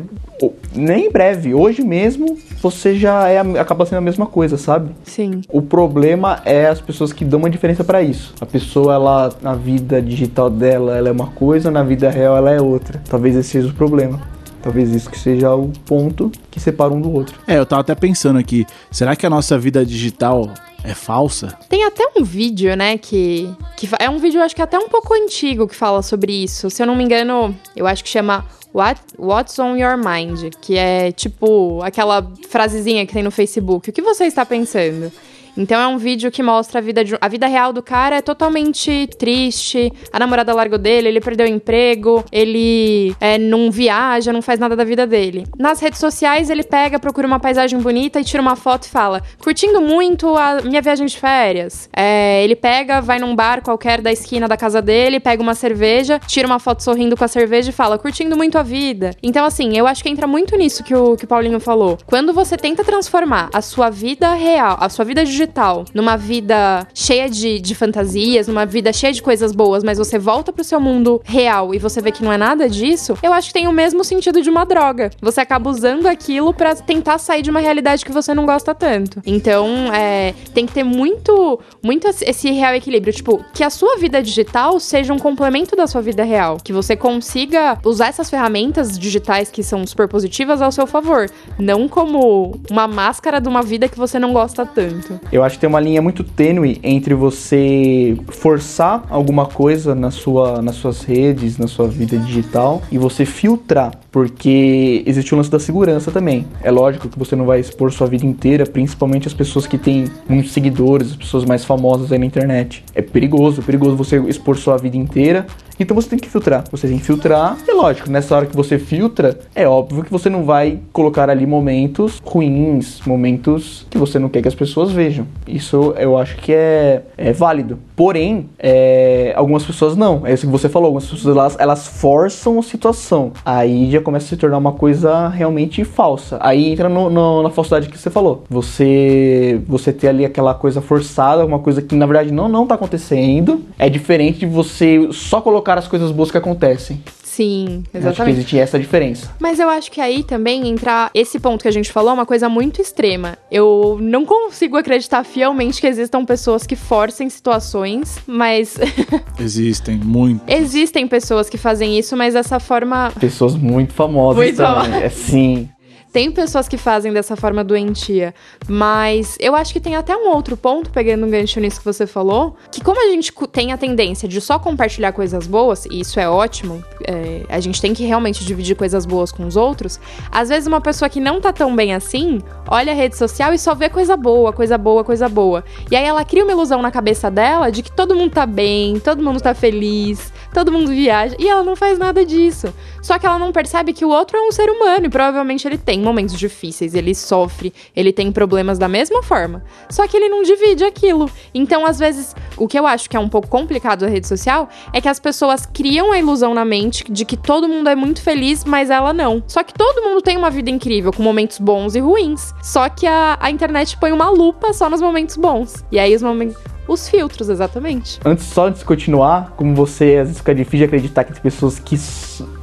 nem 0.76 1.08
em 1.08 1.12
breve, 1.12 1.54
hoje 1.54 1.82
mesmo, 1.82 2.38
você 2.62 2.96
já 2.96 3.28
é, 3.30 3.40
acaba 3.60 3.86
sendo 3.86 4.00
a 4.00 4.02
mesma 4.02 4.26
coisa, 4.26 4.58
sabe? 4.58 4.92
Sim. 5.04 5.42
O 5.50 5.62
problema 5.62 6.42
é 6.44 6.68
as 6.68 6.82
pessoas 6.82 7.14
que 7.14 7.24
dão 7.24 7.40
uma 7.40 7.50
diferença 7.50 7.84
para 7.84 8.02
isso. 8.02 8.34
A 8.42 8.46
pessoa, 8.46 8.96
ela, 8.96 9.34
na 9.42 9.54
vida 9.54 10.02
digital 10.02 10.50
dela, 10.50 10.98
ela 10.98 11.10
é 11.10 11.12
uma 11.12 11.28
coisa, 11.28 11.70
na 11.70 11.84
vida 11.84 12.10
real, 12.10 12.36
ela 12.36 12.52
é 12.52 12.60
outra. 12.60 13.02
Talvez 13.08 13.36
esse 13.36 13.50
seja 13.50 13.68
o 13.68 13.74
problema. 13.74 14.20
Talvez 14.62 14.94
isso 14.94 15.10
que 15.10 15.20
seja 15.20 15.54
o 15.54 15.72
ponto 15.86 16.32
que 16.50 16.60
separa 16.60 16.94
um 16.94 17.02
do 17.02 17.12
outro. 17.12 17.38
É, 17.46 17.58
eu 17.58 17.66
tava 17.66 17.82
até 17.82 17.94
pensando 17.94 18.40
aqui, 18.40 18.66
será 18.90 19.16
que 19.16 19.26
a 19.26 19.30
nossa 19.30 19.60
vida 19.60 19.86
digital 19.86 20.50
é 20.84 20.94
falsa? 20.94 21.58
Tem 21.70 21.84
até 21.86 22.06
um 22.16 22.24
vídeo, 22.24 22.76
né, 22.76 22.98
que, 22.98 23.50
que 23.78 23.88
é 24.00 24.10
um 24.10 24.18
vídeo 24.18 24.42
acho 24.42 24.56
que 24.56 24.62
até 24.62 24.78
um 24.78 24.90
pouco 24.90 25.14
antigo 25.14 25.68
que 25.68 25.76
fala 25.76 26.02
sobre 26.02 26.32
isso. 26.44 26.70
Se 26.70 26.84
eu 26.84 26.88
não 26.88 26.96
me 26.96 27.04
engano, 27.04 27.56
eu 27.76 27.88
acho 27.88 28.04
que 28.04 28.10
chama 28.10 28.46
What, 28.74 29.02
What's 29.18 29.58
on 29.60 29.78
your 29.78 29.98
mind? 29.98 30.54
Que 30.60 30.78
é 30.78 31.12
tipo 31.12 31.82
aquela 31.84 32.28
frasezinha 32.50 33.06
que 33.06 33.14
tem 33.14 33.24
no 33.24 33.32
Facebook. 33.32 33.90
O 33.90 33.94
que 33.94 34.02
você 34.02 34.26
está 34.26 34.46
pensando? 34.46 35.12
Então 35.58 35.80
é 35.80 35.88
um 35.88 35.98
vídeo 35.98 36.32
que 36.32 36.42
mostra 36.42 36.80
a 36.80 36.82
vida, 36.82 37.04
de, 37.04 37.18
a 37.20 37.28
vida 37.28 37.48
real 37.48 37.72
do 37.72 37.82
cara 37.82 38.18
é 38.18 38.22
totalmente 38.22 39.08
triste. 39.18 39.92
A 40.12 40.20
namorada 40.20 40.54
largou 40.54 40.78
dele, 40.78 41.08
ele 41.08 41.22
perdeu 41.22 41.46
o 41.46 41.50
emprego, 41.50 42.24
ele 42.32 43.16
é, 43.20 43.38
não 43.38 43.72
viaja, 43.72 44.34
não 44.34 44.42
faz 44.42 44.60
nada 44.60 44.76
da 44.76 44.84
vida 44.84 45.06
dele. 45.06 45.46
Nas 45.58 45.80
redes 45.80 46.00
sociais, 46.00 46.50
ele 46.50 46.64
pega, 46.64 47.00
procura 47.00 47.28
uma 47.28 47.40
paisagem 47.40 47.80
bonita 47.80 48.20
e 48.20 48.24
tira 48.24 48.42
uma 48.42 48.56
foto 48.56 48.84
e 48.84 48.90
fala: 48.90 49.22
curtindo 49.40 49.82
muito 49.82 50.36
a 50.36 50.62
minha 50.62 50.82
viagem 50.82 51.06
de 51.06 51.18
férias. 51.18 51.90
É, 51.96 52.44
ele 52.44 52.56
pega, 52.56 53.02
vai 53.02 53.20
num 53.20 53.36
bar 53.36 53.62
qualquer 53.62 54.02
da 54.02 54.12
esquina 54.12 54.48
da 54.48 54.58
casa 54.58 54.82
dele, 54.82 55.20
pega 55.20 55.42
uma 55.42 55.56
cerveja, 55.56 56.20
tira 56.28 56.48
uma 56.48 56.60
foto 56.60 56.82
sorrindo 56.84 57.16
com 57.16 57.24
a 57.24 57.28
cerveja 57.28 57.70
e 57.70 57.74
fala: 57.74 57.98
curtindo 57.98 58.36
muito 58.36 58.58
a 58.58 58.64
vida. 58.64 59.12
Então, 59.22 59.46
assim, 59.46 59.78
eu 59.78 59.86
acho 59.86 60.04
que 60.04 60.10
entra 60.10 60.28
muito 60.28 60.58
nisso 60.58 60.84
que 60.84 60.96
o, 60.96 61.16
que 61.16 61.26
o 61.26 61.28
Paulinho 61.28 61.60
falou. 61.60 61.98
Quando 62.06 62.34
você 62.34 62.58
tenta 62.58 62.84
transformar 62.84 63.50
a 63.54 63.62
sua 63.62 63.90
vida 63.90 64.34
real, 64.34 64.78
a 64.80 64.90
sua 64.90 65.06
vida 65.06 65.24
digital, 65.24 65.43
digital, 65.44 65.86
numa 65.94 66.16
vida 66.16 66.88
cheia 66.94 67.30
de, 67.30 67.60
de 67.60 67.76
fantasias, 67.76 68.48
numa 68.48 68.66
vida 68.66 68.94
cheia 68.94 69.12
de 69.12 69.22
coisas 69.22 69.52
boas, 69.52 69.84
mas 69.84 69.98
você 69.98 70.18
volta 70.18 70.54
pro 70.54 70.64
seu 70.64 70.80
mundo 70.80 71.22
real 71.24 71.74
e 71.74 71.80
você 71.80 72.02
vê 72.02 72.12
que 72.12 72.24
não 72.24 72.32
é 72.32 72.38
nada 72.38 72.70
disso, 72.70 73.18
eu 73.22 73.34
acho 73.34 73.50
que 73.50 73.54
tem 73.54 73.68
o 73.68 73.72
mesmo 73.72 74.04
sentido 74.04 74.42
de 74.42 74.50
uma 74.50 74.66
droga. 74.66 75.12
Você 75.22 75.42
acaba 75.42 75.70
usando 75.70 76.08
aquilo 76.08 76.54
para 76.54 76.76
tentar 76.76 77.18
sair 77.18 77.42
de 77.42 77.50
uma 77.50 77.60
realidade 77.60 78.06
que 78.06 78.12
você 78.12 78.34
não 78.34 78.46
gosta 78.46 78.74
tanto. 78.74 79.22
Então, 79.26 79.94
é, 79.94 80.34
tem 80.54 80.66
que 80.66 80.74
ter 80.74 80.84
muito, 80.84 81.60
muito 81.84 82.08
esse 82.08 82.52
real 82.52 82.74
equilíbrio. 82.74 83.14
Tipo, 83.14 83.44
que 83.54 83.64
a 83.64 83.70
sua 83.70 83.98
vida 83.98 84.22
digital 84.22 84.80
seja 84.80 85.14
um 85.14 85.20
complemento 85.20 85.76
da 85.76 85.88
sua 85.88 86.02
vida 86.02 86.24
real. 86.24 86.58
Que 86.64 86.72
você 86.72 86.96
consiga 86.96 87.78
usar 87.84 88.08
essas 88.08 88.30
ferramentas 88.30 88.98
digitais 88.98 89.50
que 89.50 89.64
são 89.64 89.86
super 89.86 90.08
positivas 90.08 90.62
ao 90.62 90.72
seu 90.72 90.88
favor. 90.88 91.30
Não 91.60 91.88
como 91.88 92.60
uma 92.70 92.88
máscara 92.88 93.40
de 93.40 93.48
uma 93.48 93.62
vida 93.62 93.88
que 93.88 93.98
você 93.98 94.18
não 94.20 94.34
gosta 94.34 94.66
tanto. 94.66 95.20
Eu 95.34 95.44
acho 95.44 95.56
que 95.56 95.62
tem 95.62 95.68
uma 95.68 95.80
linha 95.80 96.00
muito 96.00 96.24
tênue 96.24 96.80
entre 96.84 97.16
você 97.16 98.16
forçar 98.30 99.04
alguma 99.10 99.48
coisa 99.48 99.96
na 99.96 100.12
sua, 100.12 100.62
nas 100.62 100.76
suas 100.76 101.02
redes, 101.02 101.58
na 101.58 101.66
sua 101.66 101.88
vida 101.88 102.16
digital 102.20 102.84
e 102.92 103.00
você 103.00 103.26
filtrar, 103.26 103.98
porque 104.12 105.02
existe 105.08 105.34
o 105.34 105.38
lance 105.38 105.50
da 105.50 105.58
segurança 105.58 106.12
também. 106.12 106.46
É 106.62 106.70
lógico 106.70 107.10
que 107.10 107.18
você 107.18 107.36
não 107.36 107.48
vai 107.48 107.60
expor 107.60 107.92
sua 107.92 108.06
vida 108.06 108.28
inteira, 108.28 108.64
principalmente 108.64 109.28
as 109.28 109.34
pessoas 109.34 109.66
que 109.66 109.76
têm 109.76 110.06
muitos 110.30 110.52
seguidores, 110.52 111.10
as 111.10 111.16
pessoas 111.16 111.46
mais 111.46 111.66
famosas 111.66 112.12
aí 112.12 112.20
na 112.20 112.28
internet. 112.28 112.86
É 112.94 113.02
perigoso, 113.02 113.60
é 113.60 113.64
perigoso 113.64 113.96
você 113.96 114.20
expor 114.28 114.56
sua 114.56 114.78
vida 114.78 114.98
inteira 114.98 115.48
então 115.80 115.96
você 115.96 116.10
tem 116.10 116.20
que 116.20 116.30
filtrar. 116.30 116.64
Você 116.72 116.88
tem 116.88 116.98
que 116.98 117.04
filtrar. 117.04 117.58
E 117.68 117.72
lógico, 117.74 118.10
nessa 118.10 118.36
hora 118.36 118.46
que 118.46 118.56
você 118.56 118.78
filtra, 118.78 119.40
é 119.56 119.68
óbvio 119.68 120.04
que 120.04 120.12
você 120.12 120.30
não 120.30 120.44
vai 120.44 120.80
colocar 120.92 121.30
ali 121.30 121.46
momentos 121.46 122.22
ruins, 122.24 123.02
momentos 123.06 123.86
que 123.90 123.98
você 123.98 124.20
não 124.20 124.30
quer 124.30 124.42
que 124.42 124.48
as 124.48 124.56
pessoas 124.56 124.92
vejam. 124.92 125.23
Isso 125.48 125.94
eu 125.98 126.18
acho 126.18 126.38
que 126.38 126.54
é, 126.54 127.04
é 127.18 127.34
válido. 127.34 127.80
Porém, 127.96 128.50
é, 128.58 129.34
algumas 129.36 129.64
pessoas 129.64 129.96
não. 129.96 130.26
É 130.26 130.34
isso 130.34 130.46
que 130.46 130.52
você 130.52 130.70
falou. 130.70 130.88
Algumas 130.88 131.06
pessoas 131.06 131.36
elas, 131.36 131.56
elas 131.60 131.88
forçam 131.88 132.60
a 132.60 132.64
situação. 132.64 133.32
Aí 133.46 133.92
já 133.92 134.02
começa 134.02 134.26
a 134.26 134.30
se 134.30 134.38
tornar 134.38 134.58
uma 134.58 134.74
coisa 134.74 135.28
realmente 135.28 135.84
falsa. 135.84 136.38
Aí 136.40 136.72
entra 136.72 136.90
no, 136.90 137.10
no, 137.10 137.44
na 137.44 137.50
falsidade 137.50 137.90
que 137.90 137.98
você 137.98 138.10
falou. 138.10 138.44
Você 138.50 139.62
você 139.68 139.92
ter 139.92 140.08
ali 140.08 140.26
aquela 140.26 140.54
coisa 140.54 140.82
forçada, 140.82 141.46
uma 141.46 141.60
coisa 141.60 141.82
que 141.82 141.96
na 141.96 142.06
verdade 142.06 142.32
não 142.32 142.48
não 142.48 142.66
tá 142.66 142.76
acontecendo. 142.76 143.62
É 143.78 143.90
diferente 143.90 144.40
de 144.40 144.46
você 144.46 145.10
só 145.12 145.42
colocar 145.42 145.78
as 145.78 145.88
coisas 145.88 146.12
boas 146.12 146.32
que 146.32 146.38
acontecem. 146.38 147.02
Sim, 147.34 147.84
exatamente. 147.92 148.08
Acho 148.08 148.24
que 148.24 148.30
existe 148.30 148.60
essa 148.60 148.80
diferença. 148.80 149.32
Mas 149.40 149.60
eu 149.60 149.68
acho 149.68 149.92
que 149.92 150.00
aí 150.00 150.24
também 150.24 150.68
entra 150.68 151.10
esse 151.16 151.40
ponto 151.40 151.64
que 151.64 151.68
a 151.68 151.72
gente 151.72 151.92
falou, 151.92 152.12
é 152.12 152.14
uma 152.14 152.28
coisa 152.28 152.48
muito 152.48 152.80
extrema. 152.80 153.40
Eu 153.52 153.98
não 154.00 154.24
consigo 154.24 154.78
acreditar 154.78 155.24
fielmente 155.24 155.82
que 155.82 155.88
existam 155.88 156.24
pessoas 156.26 156.68
que 156.68 156.76
forcem 156.76 157.28
situações, 157.32 158.20
mas. 158.28 158.78
Existem, 159.40 159.98
muito. 159.98 160.44
Existem 160.48 161.08
pessoas 161.08 161.50
que 161.50 161.58
fazem 161.58 161.98
isso, 161.98 162.16
mas 162.16 162.36
dessa 162.36 162.60
forma. 162.60 163.12
Pessoas 163.20 163.56
muito 163.56 163.94
famosas 163.94 164.44
muito 164.44 164.58
também. 164.58 164.84
Famosas. 164.84 165.04
É 165.04 165.10
sim. 165.10 165.70
Tem 166.14 166.32
pessoas 166.32 166.68
que 166.68 166.78
fazem 166.78 167.12
dessa 167.12 167.36
forma 167.36 167.64
doentia, 167.64 168.36
mas 168.68 169.36
eu 169.40 169.56
acho 169.56 169.74
que 169.74 169.80
tem 169.80 169.96
até 169.96 170.16
um 170.16 170.30
outro 170.30 170.56
ponto, 170.56 170.92
pegando 170.92 171.26
um 171.26 171.30
gancho 171.30 171.60
nisso 171.60 171.80
que 171.80 171.86
você 171.86 172.06
falou, 172.06 172.56
que 172.72 172.84
como 172.84 173.04
a 173.04 173.10
gente 173.12 173.34
tem 173.52 173.74
a 173.74 173.78
tendência 173.78 174.30
de 174.30 174.40
só 174.40 174.60
compartilhar 174.60 175.12
coisas 175.12 175.48
boas, 175.48 175.88
e 175.88 176.02
isso 176.02 176.20
é 176.20 176.30
ótimo, 176.30 176.84
é, 177.04 177.42
a 177.50 177.60
gente 177.60 177.82
tem 177.82 177.96
que 177.96 178.06
realmente 178.06 178.46
dividir 178.46 178.76
coisas 178.76 179.08
boas 179.08 179.32
com 179.32 179.48
os 179.48 179.58
outros, 179.58 180.00
às 180.32 180.50
vezes 180.50 180.68
uma 180.68 180.80
pessoa 180.80 181.10
que 181.10 181.20
não 181.20 181.42
tá 181.42 181.52
tão 181.52 181.76
bem 181.76 181.96
assim, 181.96 182.40
olha 182.68 182.92
a 182.92 182.96
rede 182.96 183.18
social 183.18 183.52
e 183.52 183.58
só 183.58 183.74
vê 183.74 183.90
coisa 183.90 184.16
boa, 184.16 184.54
coisa 184.54 184.78
boa, 184.78 185.04
coisa 185.04 185.28
boa. 185.28 185.64
E 185.90 185.96
aí 185.96 186.06
ela 186.06 186.24
cria 186.24 186.44
uma 186.44 186.52
ilusão 186.52 186.80
na 186.80 186.92
cabeça 186.92 187.32
dela 187.32 187.72
de 187.72 187.82
que 187.82 187.92
todo 187.92 188.16
mundo 188.16 188.34
tá 188.34 188.46
bem, 188.46 189.00
todo 189.00 189.24
mundo 189.24 189.42
tá 189.42 189.56
feliz, 189.56 190.32
todo 190.54 190.72
mundo 190.72 190.90
viaja, 190.90 191.36
e 191.40 191.48
ela 191.48 191.64
não 191.64 191.76
faz 191.76 191.98
nada 191.98 192.26
disso. 192.26 192.74
Só 193.02 193.20
que 193.20 193.26
ela 193.26 193.38
não 193.38 193.52
percebe 193.52 193.92
que 193.92 194.06
o 194.06 194.10
outro 194.10 194.38
é 194.38 194.42
um 194.42 194.52
ser 194.52 194.70
humano 194.70 195.08
e 195.08 195.10
provavelmente 195.10 195.68
ele 195.68 195.78
tem 195.78 196.00
momentos 196.00 196.40
difíceis, 196.40 196.96
ele 196.96 197.14
sofre, 197.14 197.74
ele 197.94 198.14
tem 198.14 198.32
problemas 198.32 198.78
da 198.78 198.88
mesma 198.88 199.22
forma. 199.22 199.64
Só 199.90 200.08
que 200.08 200.16
ele 200.16 200.30
não 200.30 200.42
divide 200.42 200.86
aquilo. 200.86 201.30
Então, 201.54 201.86
às 201.86 202.00
vezes, 202.00 202.34
o 202.56 202.66
que 202.66 202.80
eu 202.80 202.88
acho 202.88 203.10
que 203.10 203.18
é 203.18 203.20
um 203.20 203.28
pouco 203.28 203.50
complicado 203.50 204.02
da 204.02 204.08
rede 204.08 204.28
social 204.28 204.70
é 204.94 205.02
que 205.02 205.10
as 205.10 205.20
pessoas 205.20 205.66
criam 205.66 206.14
a 206.14 206.20
ilusão 206.20 206.54
na 206.54 206.64
mente 206.64 207.04
de 207.12 207.26
que 207.26 207.36
todo 207.36 207.68
mundo 207.68 207.90
é 207.90 207.96
muito 207.96 208.22
feliz, 208.22 208.64
mas 208.64 208.90
ela 208.90 209.12
não. 209.12 209.44
Só 209.48 209.64
que 209.64 209.74
todo 209.74 210.02
mundo 210.02 210.22
tem 210.22 210.38
uma 210.38 210.50
vida 210.50 210.70
incrível, 210.70 211.12
com 211.12 211.22
momentos 211.22 211.60
bons 211.60 211.96
e 211.96 212.00
ruins. 212.00 212.54
Só 212.62 212.88
que 212.88 213.06
a, 213.06 213.38
a 213.40 213.52
internet 213.52 213.98
põe 213.98 214.12
uma 214.12 214.30
lupa 214.30 214.72
só 214.72 214.90
nos 214.90 215.02
momentos 215.02 215.36
bons. 215.36 215.84
E 215.92 216.00
aí 216.00 216.16
os 216.16 216.22
momentos 216.22 216.56
os 216.88 217.08
filtros, 217.08 217.50
exatamente. 217.50 218.20
Antes, 218.26 218.46
só 218.46 218.68
antes 218.68 218.80
de 218.80 218.86
continuar, 218.86 219.54
como 219.56 219.74
você 219.76 220.18
às 220.18 220.28
vezes 220.28 220.38
fica 220.38 220.54
difícil 220.54 220.80
de 220.80 220.86
acreditar 220.86 221.24
que 221.24 221.34
tem 221.34 221.42
pessoas 221.42 221.80
que, 221.80 221.96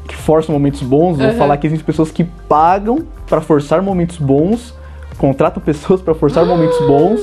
que 0.07 0.17
forçam 0.17 0.53
momentos 0.53 0.83
bons, 0.83 1.19
uhum. 1.19 1.29
vou 1.29 1.37
falar 1.37 1.57
que 1.57 1.67
existem 1.67 1.87
pessoas 1.87 2.11
que 2.11 2.25
pagam 2.25 3.07
para 3.29 3.41
forçar 3.41 3.83
momentos 3.83 4.19
bons, 4.19 4.75
contratam 5.19 5.63
pessoas 5.63 6.01
para 6.01 6.15
forçar 6.15 6.45
momentos 6.45 6.79
bons 6.87 7.21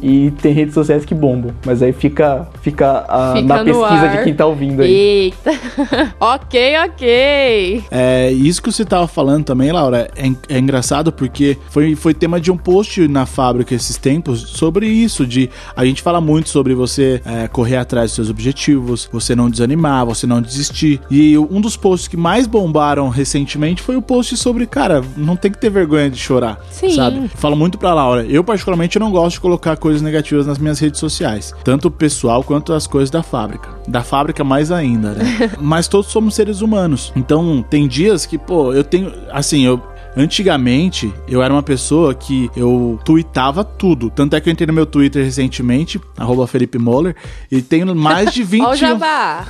e 0.00 0.30
tem 0.42 0.52
redes 0.52 0.74
sociais 0.74 1.04
que 1.04 1.14
bombam. 1.14 1.52
Mas 1.64 1.82
aí 1.82 1.92
fica, 1.92 2.48
fica, 2.62 3.04
a, 3.08 3.34
fica 3.36 3.46
na 3.46 3.64
pesquisa 3.64 3.86
ar. 3.86 4.16
de 4.18 4.24
quem 4.24 4.34
tá 4.34 4.46
ouvindo 4.46 4.82
aí. 4.82 4.90
Eita. 4.90 5.50
ok, 6.20 6.74
ok. 6.86 7.84
É, 7.90 8.32
isso 8.32 8.62
que 8.62 8.70
você 8.70 8.84
tava 8.84 9.06
falando 9.06 9.44
também, 9.44 9.72
Laura, 9.72 10.10
é, 10.16 10.30
é, 10.48 10.58
engraçado 10.58 11.12
porque 11.12 11.56
foi, 11.70 11.94
foi 11.94 12.14
tema 12.14 12.40
de 12.40 12.50
um 12.50 12.56
post 12.56 13.06
na 13.08 13.26
fábrica 13.26 13.74
esses 13.74 13.96
tempos 13.96 14.40
sobre 14.40 14.86
isso, 14.86 15.26
de 15.26 15.50
a 15.76 15.84
gente 15.84 16.02
fala 16.02 16.20
muito 16.20 16.48
sobre 16.48 16.74
você 16.74 17.20
é, 17.24 17.48
correr 17.48 17.76
atrás 17.76 18.10
dos 18.10 18.14
seus 18.14 18.30
objetivos, 18.30 19.08
você 19.12 19.34
não 19.34 19.50
desanimar, 19.50 20.06
você 20.06 20.26
não 20.26 20.40
desistir. 20.40 21.00
E 21.10 21.36
um 21.38 21.60
dos 21.60 21.76
posts 21.76 22.08
que 22.08 22.16
mais 22.16 22.46
bombaram 22.46 23.08
recentemente 23.08 23.82
foi 23.82 23.96
o 23.96 24.02
post 24.02 24.36
sobre, 24.36 24.66
cara, 24.66 25.02
não 25.16 25.36
tem 25.36 25.50
que 25.50 25.58
ter 25.58 25.70
vergonha 25.70 26.10
de 26.10 26.18
chorar, 26.18 26.58
Sim. 26.70 26.90
sabe? 26.90 27.28
Falo 27.34 27.56
muito 27.56 27.78
pra 27.78 27.94
Laura, 27.94 28.24
eu 28.24 28.44
particularmente 28.44 28.98
não 28.98 29.10
gosto 29.10 29.36
de 29.36 29.40
colocar 29.40 29.76
coisas 29.76 29.87
coisas 29.88 30.02
negativas 30.02 30.46
nas 30.46 30.58
minhas 30.58 30.78
redes 30.78 31.00
sociais, 31.00 31.54
tanto 31.64 31.90
pessoal 31.90 32.44
quanto 32.44 32.74
as 32.74 32.86
coisas 32.86 33.08
da 33.08 33.22
fábrica. 33.22 33.70
Da 33.88 34.02
fábrica 34.02 34.44
mais 34.44 34.70
ainda, 34.70 35.12
né? 35.12 35.24
Mas 35.58 35.88
todos 35.88 36.10
somos 36.10 36.34
seres 36.34 36.60
humanos. 36.60 37.10
Então, 37.16 37.64
tem 37.70 37.88
dias 37.88 38.26
que, 38.26 38.36
pô, 38.36 38.74
eu 38.74 38.84
tenho, 38.84 39.10
assim, 39.30 39.64
eu 39.64 39.82
Antigamente, 40.16 41.14
eu 41.28 41.40
era 41.42 41.54
uma 41.54 41.62
pessoa 41.62 42.12
que 42.12 42.50
eu 42.56 42.98
tweetava 43.04 43.62
tudo. 43.62 44.10
Tanto 44.10 44.34
é 44.34 44.40
que 44.40 44.48
eu 44.48 44.52
entrei 44.52 44.66
no 44.66 44.72
meu 44.72 44.84
Twitter 44.84 45.22
recentemente, 45.22 46.00
arroba 46.16 46.44
Felipe 46.44 46.76
Moller, 46.76 47.14
e 47.52 47.62
tenho 47.62 47.94
mais 47.94 48.32
de 48.32 48.42
20... 48.44 48.62
Olha 48.62 48.72
o 48.72 48.76
jabá! 48.76 49.46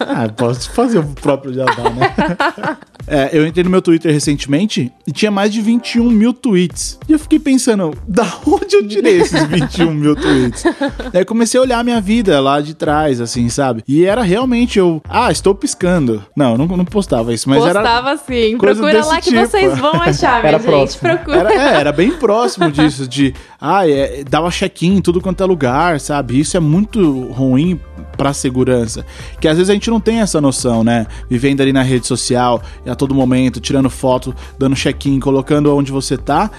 ah, 0.00 0.28
posso 0.36 0.68
fazer 0.72 0.98
o 0.98 1.04
próprio 1.04 1.54
jabá, 1.54 1.90
né? 1.90 2.76
É, 3.06 3.30
eu 3.32 3.46
entrei 3.46 3.64
no 3.64 3.70
meu 3.70 3.82
Twitter 3.82 4.12
recentemente 4.12 4.92
e 5.06 5.12
tinha 5.12 5.30
mais 5.30 5.52
de 5.52 5.60
21 5.60 6.10
mil 6.10 6.32
tweets. 6.32 6.98
E 7.08 7.12
eu 7.12 7.18
fiquei 7.18 7.38
pensando, 7.38 7.96
da 8.06 8.26
onde 8.46 8.76
eu 8.76 8.86
tirei 8.86 9.20
esses 9.20 9.44
21 9.44 9.92
mil 9.92 10.16
tweets? 10.16 10.64
Aí 11.12 11.24
comecei 11.24 11.58
a 11.58 11.62
olhar 11.62 11.78
a 11.78 11.84
minha 11.84 12.00
vida 12.00 12.40
lá 12.40 12.60
de 12.60 12.74
trás, 12.74 13.20
assim, 13.20 13.48
sabe? 13.48 13.82
E 13.86 14.04
era 14.04 14.22
realmente 14.22 14.78
eu, 14.78 15.02
ah, 15.08 15.30
estou 15.30 15.54
piscando. 15.54 16.24
Não, 16.36 16.56
não, 16.56 16.66
não 16.66 16.84
postava 16.84 17.32
isso, 17.32 17.48
mas 17.48 17.58
postava 17.58 17.78
era. 17.78 17.88
Postava 17.88 18.16
sim. 18.26 18.58
Procura 18.58 19.04
lá 19.04 19.20
tipo. 19.20 19.36
que 19.36 19.46
vocês 19.46 19.78
vão 19.78 19.94
achar, 19.94 20.40
minha 20.40 20.48
era 20.48 20.58
gente. 20.58 20.66
Próximo. 20.66 21.00
Procura. 21.00 21.38
Era, 21.38 21.52
é, 21.52 21.80
era 21.80 21.92
bem 21.92 22.10
próximo 22.12 22.70
disso, 22.70 23.08
de, 23.08 23.34
ah, 23.60 23.88
é, 23.88 24.24
dava 24.24 24.50
check-in 24.50 24.96
em 24.96 25.02
tudo 25.02 25.20
quanto 25.20 25.42
é 25.42 25.46
lugar, 25.46 26.00
sabe? 26.00 26.40
Isso 26.40 26.56
é 26.56 26.60
muito 26.60 27.24
ruim 27.30 27.78
para 28.16 28.32
segurança. 28.32 29.04
Que 29.38 29.46
às 29.46 29.56
vezes 29.56 29.68
a 29.68 29.74
gente 29.74 29.90
não 29.90 30.00
tem 30.00 30.20
essa 30.20 30.40
noção, 30.40 30.82
né? 30.82 31.06
Vivendo 31.28 31.60
ali 31.60 31.72
na 31.72 31.82
rede 31.82 32.06
social, 32.06 32.62
a 32.86 32.94
todo 32.94 33.14
momento, 33.14 33.60
tirando 33.60 33.90
foto, 33.90 34.34
dando 34.58 34.74
check-in, 34.74 35.20
colocando 35.20 35.76
onde 35.76 35.92
você 35.92 36.16
tá. 36.16 36.50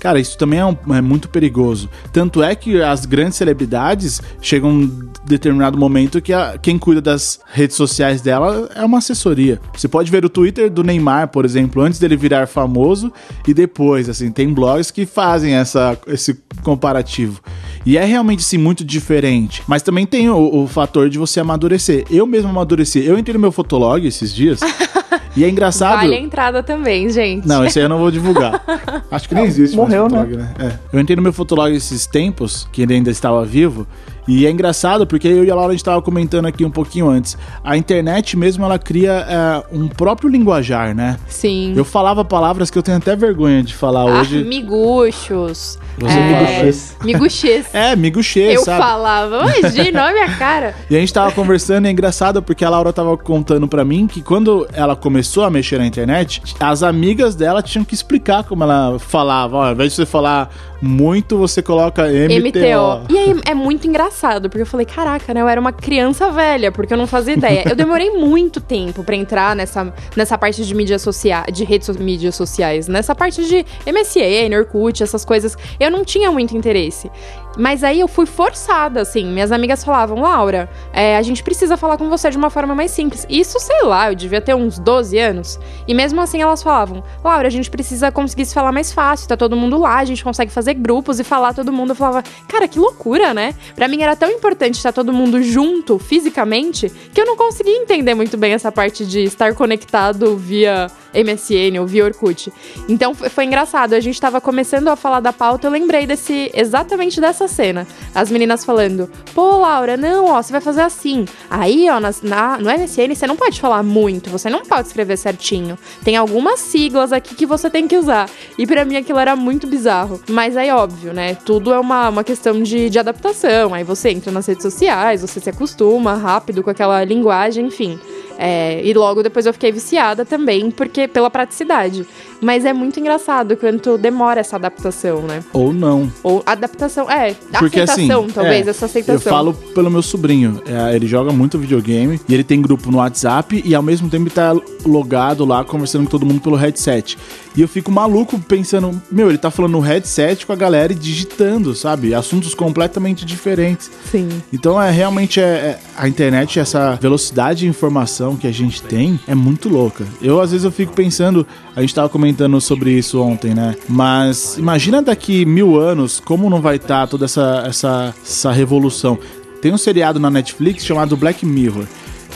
Cara, 0.00 0.18
isso 0.18 0.36
também 0.38 0.58
é, 0.58 0.64
um, 0.64 0.76
é, 0.94 1.00
muito 1.02 1.28
perigoso. 1.28 1.88
Tanto 2.10 2.42
é 2.42 2.54
que 2.54 2.82
as 2.82 3.04
grandes 3.04 3.36
celebridades 3.36 4.20
chegam 4.40 4.70
um 4.70 5.10
determinado 5.26 5.78
momento 5.78 6.22
que 6.22 6.32
a, 6.32 6.56
quem 6.60 6.78
cuida 6.78 7.02
das 7.02 7.38
redes 7.52 7.76
sociais 7.76 8.22
dela 8.22 8.68
é 8.74 8.82
uma 8.82 8.98
assessoria. 8.98 9.60
Você 9.74 9.86
pode 9.86 10.10
ver 10.10 10.24
o 10.24 10.28
Twitter 10.30 10.70
do 10.70 10.82
Neymar, 10.82 11.28
por 11.28 11.44
exemplo, 11.44 11.82
antes 11.82 12.00
dele 12.00 12.16
virar 12.16 12.46
famoso 12.46 13.12
e 13.46 13.52
depois, 13.52 14.08
assim, 14.08 14.32
tem 14.32 14.52
blogs 14.52 14.90
que 14.90 15.04
fazem 15.04 15.52
essa, 15.54 15.98
esse 16.06 16.40
comparativo. 16.62 17.42
E 17.84 17.98
é 17.98 18.04
realmente, 18.04 18.42
sim, 18.42 18.56
muito 18.58 18.82
diferente. 18.82 19.62
Mas 19.66 19.82
também 19.82 20.06
tem 20.06 20.30
o, 20.30 20.62
o 20.62 20.66
fator 20.66 21.10
de 21.10 21.18
você 21.18 21.40
amadurecer. 21.40 22.06
Eu 22.10 22.26
mesmo 22.26 22.48
amadureci. 22.48 23.04
Eu 23.04 23.18
entrei 23.18 23.34
no 23.34 23.40
meu 23.40 23.52
Fotolog 23.52 24.06
esses 24.06 24.34
dias. 24.34 24.60
E 25.36 25.44
é 25.44 25.48
engraçado. 25.48 26.00
Vale 26.00 26.16
a 26.16 26.20
entrada 26.20 26.62
também, 26.62 27.08
gente. 27.08 27.46
Não, 27.46 27.64
esse 27.64 27.78
aí 27.78 27.84
eu 27.84 27.88
não 27.88 27.98
vou 27.98 28.10
divulgar. 28.10 28.62
Acho 29.10 29.28
que 29.28 29.34
nem 29.34 29.44
existe. 29.44 29.76
Morreu, 29.76 29.89
né? 29.90 30.24
né? 30.36 30.54
É. 30.58 30.78
Eu 30.92 31.00
entrei 31.00 31.16
no 31.16 31.22
meu 31.22 31.32
Fotolog 31.32 31.74
esses 31.74 32.06
tempos, 32.06 32.68
que 32.72 32.82
ele 32.82 32.94
ainda 32.94 33.10
estava 33.10 33.44
vivo. 33.44 33.86
E 34.30 34.46
é 34.46 34.50
engraçado 34.50 35.08
porque 35.08 35.26
eu 35.26 35.44
e 35.44 35.50
a 35.50 35.54
Laura 35.56 35.70
a 35.70 35.72
gente 35.72 35.80
estava 35.80 36.00
comentando 36.00 36.46
aqui 36.46 36.64
um 36.64 36.70
pouquinho 36.70 37.08
antes. 37.08 37.36
A 37.64 37.76
internet 37.76 38.36
mesmo 38.36 38.64
ela 38.64 38.78
cria 38.78 39.26
é, 39.28 39.76
um 39.76 39.88
próprio 39.88 40.30
linguajar, 40.30 40.94
né? 40.94 41.18
Sim. 41.26 41.72
Eu 41.74 41.84
falava 41.84 42.24
palavras 42.24 42.70
que 42.70 42.78
eu 42.78 42.82
tenho 42.82 42.98
até 42.98 43.16
vergonha 43.16 43.60
de 43.60 43.74
falar 43.74 44.02
ah, 44.02 44.20
hoje. 44.20 44.44
Miguxos. 44.44 45.76
Você 45.98 46.16
é, 46.16 46.22
miguxês. 46.22 46.96
Miguxês. 47.02 47.66
É, 47.74 47.96
miguxês, 47.96 48.54
Eu 48.54 48.64
sabe? 48.64 48.80
falava, 48.80 49.58
imagina, 49.58 50.04
olha 50.04 50.12
minha 50.12 50.36
cara. 50.36 50.76
E 50.88 50.96
a 50.96 51.00
gente 51.00 51.12
tava 51.12 51.32
conversando, 51.32 51.86
e 51.86 51.88
é 51.88 51.90
engraçado 51.90 52.40
porque 52.40 52.64
a 52.64 52.70
Laura 52.70 52.92
tava 52.92 53.16
contando 53.18 53.66
para 53.66 53.84
mim 53.84 54.06
que 54.06 54.22
quando 54.22 54.64
ela 54.72 54.94
começou 54.94 55.42
a 55.42 55.50
mexer 55.50 55.78
na 55.78 55.86
internet, 55.86 56.40
as 56.60 56.84
amigas 56.84 57.34
dela 57.34 57.62
tinham 57.62 57.84
que 57.84 57.94
explicar 57.94 58.44
como 58.44 58.62
ela 58.62 58.96
falava. 59.00 59.56
Ó, 59.56 59.64
ao 59.66 59.72
invés 59.72 59.90
de 59.90 59.96
você 59.96 60.06
falar 60.06 60.50
muito, 60.80 61.36
você 61.36 61.62
coloca 61.62 62.04
MTO. 62.04 62.48
MTO. 62.48 63.12
E 63.12 63.18
aí 63.18 63.40
é 63.46 63.54
muito 63.54 63.86
engraçado, 63.86 64.48
porque 64.48 64.62
eu 64.62 64.66
falei, 64.66 64.86
caraca, 64.86 65.34
né? 65.34 65.40
Eu 65.40 65.48
era 65.48 65.60
uma 65.60 65.72
criança 65.72 66.30
velha, 66.30 66.72
porque 66.72 66.92
eu 66.92 66.98
não 66.98 67.06
fazia 67.06 67.34
ideia. 67.34 67.64
eu 67.68 67.76
demorei 67.76 68.10
muito 68.10 68.60
tempo 68.60 69.04
para 69.04 69.16
entrar 69.16 69.54
nessa, 69.54 69.92
nessa 70.16 70.38
parte 70.38 70.64
de 70.64 70.74
mídias 70.74 71.02
sociais, 71.02 71.46
de 71.52 71.64
redes 71.64 71.88
mídias 71.96 72.34
sociais, 72.34 72.88
nessa 72.88 73.14
parte 73.14 73.44
de 73.44 73.64
MSN, 73.86 74.56
Orkut, 74.56 75.02
essas 75.02 75.24
coisas. 75.24 75.56
Eu 75.78 75.90
não 75.90 76.04
tinha 76.04 76.30
muito 76.32 76.56
interesse. 76.56 77.10
Mas 77.56 77.82
aí 77.82 78.00
eu 78.00 78.08
fui 78.08 78.26
forçada, 78.26 79.00
assim. 79.00 79.24
Minhas 79.26 79.52
amigas 79.52 79.84
falavam, 79.84 80.20
Laura, 80.20 80.70
é, 80.92 81.16
a 81.16 81.22
gente 81.22 81.42
precisa 81.42 81.76
falar 81.76 81.96
com 81.96 82.08
você 82.08 82.30
de 82.30 82.36
uma 82.36 82.50
forma 82.50 82.74
mais 82.74 82.90
simples. 82.90 83.26
Isso, 83.28 83.58
sei 83.58 83.82
lá, 83.82 84.10
eu 84.10 84.14
devia 84.14 84.40
ter 84.40 84.54
uns 84.54 84.78
12 84.78 85.18
anos. 85.18 85.58
E 85.86 85.94
mesmo 85.94 86.20
assim 86.20 86.40
elas 86.40 86.62
falavam, 86.62 87.02
Laura, 87.24 87.48
a 87.48 87.50
gente 87.50 87.70
precisa 87.70 88.10
conseguir 88.12 88.46
se 88.46 88.54
falar 88.54 88.72
mais 88.72 88.92
fácil, 88.92 89.28
tá 89.28 89.36
todo 89.36 89.56
mundo 89.56 89.78
lá, 89.78 89.98
a 89.98 90.04
gente 90.04 90.22
consegue 90.22 90.50
fazer 90.50 90.74
grupos 90.74 91.18
e 91.18 91.24
falar 91.24 91.52
todo 91.54 91.72
mundo. 91.72 91.90
Eu 91.90 91.96
falava, 91.96 92.22
cara, 92.48 92.68
que 92.68 92.78
loucura, 92.78 93.34
né? 93.34 93.54
Pra 93.74 93.88
mim 93.88 94.02
era 94.02 94.14
tão 94.14 94.30
importante 94.30 94.76
estar 94.76 94.92
todo 94.92 95.12
mundo 95.12 95.42
junto, 95.42 95.98
fisicamente, 95.98 96.90
que 97.12 97.20
eu 97.20 97.26
não 97.26 97.36
conseguia 97.36 97.76
entender 97.76 98.14
muito 98.14 98.36
bem 98.36 98.52
essa 98.52 98.70
parte 98.70 99.04
de 99.04 99.24
estar 99.24 99.54
conectado 99.54 100.36
via 100.36 100.86
MSN 101.14 101.78
ou 101.80 101.86
via 101.86 102.04
Orkut. 102.04 102.52
Então 102.88 103.14
foi 103.14 103.44
engraçado, 103.44 103.94
a 103.94 104.00
gente 104.00 104.20
tava 104.20 104.40
começando 104.40 104.88
a 104.88 104.96
falar 104.96 105.20
da 105.20 105.32
pauta, 105.32 105.66
eu 105.66 105.70
lembrei 105.70 106.06
desse 106.06 106.50
exatamente 106.54 107.20
dessa 107.20 107.39
cena. 107.48 107.86
As 108.14 108.30
meninas 108.30 108.64
falando: 108.64 109.10
"Pô, 109.34 109.58
Laura, 109.58 109.96
não, 109.96 110.26
ó, 110.26 110.42
você 110.42 110.52
vai 110.52 110.60
fazer 110.60 110.82
assim. 110.82 111.24
Aí, 111.48 111.88
ó, 111.90 112.00
na, 112.00 112.10
na, 112.22 112.58
no 112.58 112.70
MSN 112.70 113.14
você 113.14 113.26
não 113.26 113.36
pode 113.36 113.60
falar 113.60 113.82
muito, 113.82 114.30
você 114.30 114.48
não 114.48 114.62
pode 114.62 114.88
escrever 114.88 115.16
certinho. 115.16 115.78
Tem 116.04 116.16
algumas 116.16 116.60
siglas 116.60 117.12
aqui 117.12 117.34
que 117.34 117.46
você 117.46 117.68
tem 117.70 117.86
que 117.86 117.96
usar". 117.96 118.28
E 118.58 118.66
para 118.66 118.84
mim 118.84 118.96
aquilo 118.96 119.18
era 119.18 119.36
muito 119.36 119.66
bizarro. 119.66 120.20
Mas 120.28 120.56
aí 120.56 120.70
óbvio, 120.70 121.12
né? 121.12 121.34
Tudo 121.34 121.72
é 121.72 121.78
uma, 121.78 122.08
uma 122.08 122.24
questão 122.24 122.62
de, 122.62 122.90
de 122.90 122.98
adaptação. 122.98 123.74
Aí 123.74 123.84
você 123.84 124.10
entra 124.10 124.30
nas 124.32 124.46
redes 124.46 124.62
sociais, 124.62 125.22
você 125.22 125.40
se 125.40 125.50
acostuma 125.50 126.14
rápido 126.14 126.62
com 126.62 126.70
aquela 126.70 127.02
linguagem, 127.04 127.66
enfim. 127.66 127.98
É, 128.42 128.80
e 128.82 128.94
logo 128.94 129.22
depois 129.22 129.44
eu 129.44 129.52
fiquei 129.52 129.70
viciada 129.70 130.24
também, 130.24 130.70
porque 130.70 131.06
pela 131.06 131.28
praticidade. 131.28 132.06
Mas 132.40 132.64
é 132.64 132.72
muito 132.72 132.98
engraçado 132.98 133.56
quanto 133.56 133.98
demora 133.98 134.40
essa 134.40 134.56
adaptação, 134.56 135.22
né? 135.22 135.42
Ou 135.52 135.72
não. 135.72 136.10
Ou 136.22 136.42
adaptação, 136.46 137.10
é. 137.10 137.34
Porque, 137.58 137.80
aceitação, 137.80 138.24
assim, 138.24 138.32
talvez, 138.32 138.66
é, 138.66 138.70
essa 138.70 138.86
aceitação. 138.86 139.14
Eu 139.14 139.20
falo 139.20 139.54
pelo 139.74 139.90
meu 139.90 140.02
sobrinho. 140.02 140.62
É, 140.66 140.96
ele 140.96 141.06
joga 141.06 141.32
muito 141.32 141.58
videogame 141.58 142.20
e 142.28 142.34
ele 142.34 142.44
tem 142.44 142.60
grupo 142.60 142.90
no 142.90 142.98
WhatsApp 142.98 143.62
e 143.64 143.74
ao 143.74 143.82
mesmo 143.82 144.08
tempo 144.08 144.24
ele 144.24 144.30
tá 144.30 144.54
logado 144.84 145.44
lá, 145.44 145.64
conversando 145.64 146.04
com 146.04 146.10
todo 146.10 146.26
mundo 146.26 146.40
pelo 146.40 146.56
headset. 146.56 147.18
E 147.56 147.60
eu 147.60 147.68
fico 147.68 147.90
maluco 147.90 148.38
pensando, 148.38 149.00
meu, 149.10 149.28
ele 149.28 149.38
tá 149.38 149.50
falando 149.50 149.72
no 149.72 149.80
headset 149.80 150.46
com 150.46 150.52
a 150.52 150.56
galera 150.56 150.92
e 150.92 150.96
digitando, 150.96 151.74
sabe? 151.74 152.14
Assuntos 152.14 152.54
completamente 152.54 153.24
diferentes. 153.24 153.90
Sim. 154.10 154.28
Então 154.52 154.80
é 154.80 154.90
realmente 154.90 155.40
é, 155.40 155.44
é, 155.44 155.78
a 155.96 156.08
internet, 156.08 156.60
essa 156.60 156.94
velocidade 156.94 157.60
de 157.60 157.66
informação 157.66 158.36
que 158.36 158.46
a 158.46 158.52
gente 158.52 158.82
tem 158.82 159.18
é 159.26 159.34
muito 159.34 159.68
louca. 159.68 160.04
Eu 160.22 160.40
às 160.40 160.52
vezes 160.52 160.64
eu 160.64 160.70
fico 160.70 160.92
pensando, 160.92 161.46
a 161.80 161.82
gente 161.82 161.94
tava 161.94 162.10
comentando 162.10 162.60
sobre 162.60 162.92
isso 162.92 163.18
ontem, 163.22 163.54
né? 163.54 163.74
Mas 163.88 164.58
imagina 164.58 165.00
daqui 165.00 165.46
mil 165.46 165.78
anos 165.80 166.20
como 166.20 166.50
não 166.50 166.60
vai 166.60 166.76
estar 166.76 167.00
tá 167.00 167.06
toda 167.06 167.24
essa, 167.24 167.64
essa, 167.66 168.14
essa 168.22 168.52
revolução. 168.52 169.18
Tem 169.62 169.72
um 169.72 169.78
seriado 169.78 170.20
na 170.20 170.30
Netflix 170.30 170.84
chamado 170.84 171.16
Black 171.16 171.46
Mirror. 171.46 171.86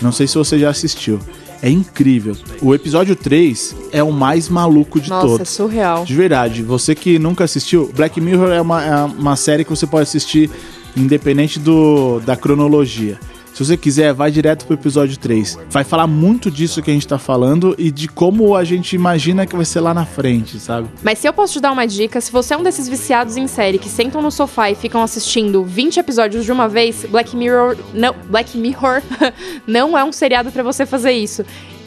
Não 0.00 0.12
sei 0.12 0.26
se 0.26 0.36
você 0.36 0.58
já 0.58 0.70
assistiu. 0.70 1.20
É 1.60 1.68
incrível. 1.68 2.34
O 2.62 2.74
episódio 2.74 3.14
3 3.14 3.76
é 3.92 4.02
o 4.02 4.10
mais 4.10 4.48
maluco 4.48 4.98
de 4.98 5.10
Nossa, 5.10 5.26
todos. 5.26 5.38
Nossa, 5.40 5.50
é 5.50 5.54
surreal. 5.54 6.04
De 6.06 6.14
verdade. 6.14 6.62
Você 6.62 6.94
que 6.94 7.18
nunca 7.18 7.44
assistiu, 7.44 7.92
Black 7.94 8.18
Mirror 8.22 8.50
é 8.50 8.60
uma, 8.62 8.84
é 8.84 9.04
uma 9.04 9.36
série 9.36 9.62
que 9.62 9.70
você 9.70 9.86
pode 9.86 10.04
assistir 10.04 10.50
independente 10.96 11.58
do, 11.58 12.18
da 12.20 12.34
cronologia. 12.34 13.18
Se 13.54 13.64
você 13.64 13.76
quiser, 13.76 14.12
vai 14.12 14.32
direto 14.32 14.66
pro 14.66 14.74
episódio 14.74 15.16
3. 15.16 15.60
Vai 15.70 15.84
falar 15.84 16.08
muito 16.08 16.50
disso 16.50 16.82
que 16.82 16.90
a 16.90 16.94
gente 16.94 17.06
tá 17.06 17.20
falando 17.20 17.72
e 17.78 17.88
de 17.88 18.08
como 18.08 18.56
a 18.56 18.64
gente 18.64 18.96
imagina 18.96 19.46
que 19.46 19.54
vai 19.54 19.64
ser 19.64 19.78
lá 19.78 19.94
na 19.94 20.04
frente, 20.04 20.58
sabe? 20.58 20.88
Mas 21.04 21.20
se 21.20 21.28
eu 21.28 21.32
posso 21.32 21.52
te 21.52 21.60
dar 21.60 21.70
uma 21.70 21.86
dica, 21.86 22.20
se 22.20 22.32
você 22.32 22.52
é 22.52 22.56
um 22.56 22.64
desses 22.64 22.88
viciados 22.88 23.36
em 23.36 23.46
série 23.46 23.78
que 23.78 23.88
sentam 23.88 24.20
no 24.20 24.32
sofá 24.32 24.72
e 24.72 24.74
ficam 24.74 25.00
assistindo 25.00 25.62
20 25.62 26.00
episódios 26.00 26.44
de 26.44 26.50
uma 26.50 26.68
vez, 26.68 27.06
Black 27.08 27.36
Mirror 27.36 27.76
não, 27.94 28.12
Black 28.28 28.58
Mirror 28.58 29.00
não 29.68 29.96
é 29.96 30.02
um 30.02 30.10
seriado 30.10 30.50
para 30.50 30.64
você 30.64 30.84
fazer 30.84 31.12
isso 31.12 31.44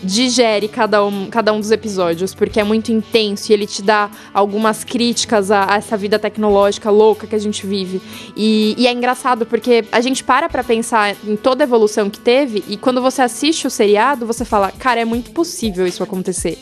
digere 0.08 0.68
cada 0.70 1.06
um, 1.06 1.30
cada 1.30 1.52
um 1.52 1.60
dos 1.60 1.70
episódios, 1.70 2.34
porque 2.34 2.60
é 2.60 2.64
muito 2.64 2.92
intenso 2.92 3.52
e 3.52 3.54
ele 3.54 3.68
te 3.68 3.82
dá 3.82 4.10
algumas 4.34 4.84
críticas 4.84 5.52
a, 5.52 5.74
a 5.74 5.76
essa 5.76 5.98
vida 5.98 6.18
tecnológica 6.18 6.90
louca 6.90 7.28
que 7.28 7.36
a 7.36 7.40
gente 7.40 7.68
vive. 7.68 8.02
E, 8.36 8.74
e, 8.78 8.88
é 8.88 8.92
engraçado 8.92 9.46
porque 9.46 9.84
a 9.92 10.00
gente 10.00 10.24
para 10.24 10.48
pra 10.48 10.64
pensar 10.64 11.16
em 11.26 11.36
toda 11.36 11.64
a 11.64 11.66
evolução 11.66 12.10
que 12.10 12.20
teve 12.20 12.64
e 12.68 12.78
quando 12.78 13.02
você 13.02 13.22
assiste 13.22 13.68
o 13.68 13.70
seriado, 13.70 14.26
você 14.26 14.46
fala, 14.46 14.72
cara, 14.72 15.02
é 15.02 15.06
muito 15.06 15.32
possível 15.32 15.86
isso 15.86 16.02
acontecer 16.02 16.58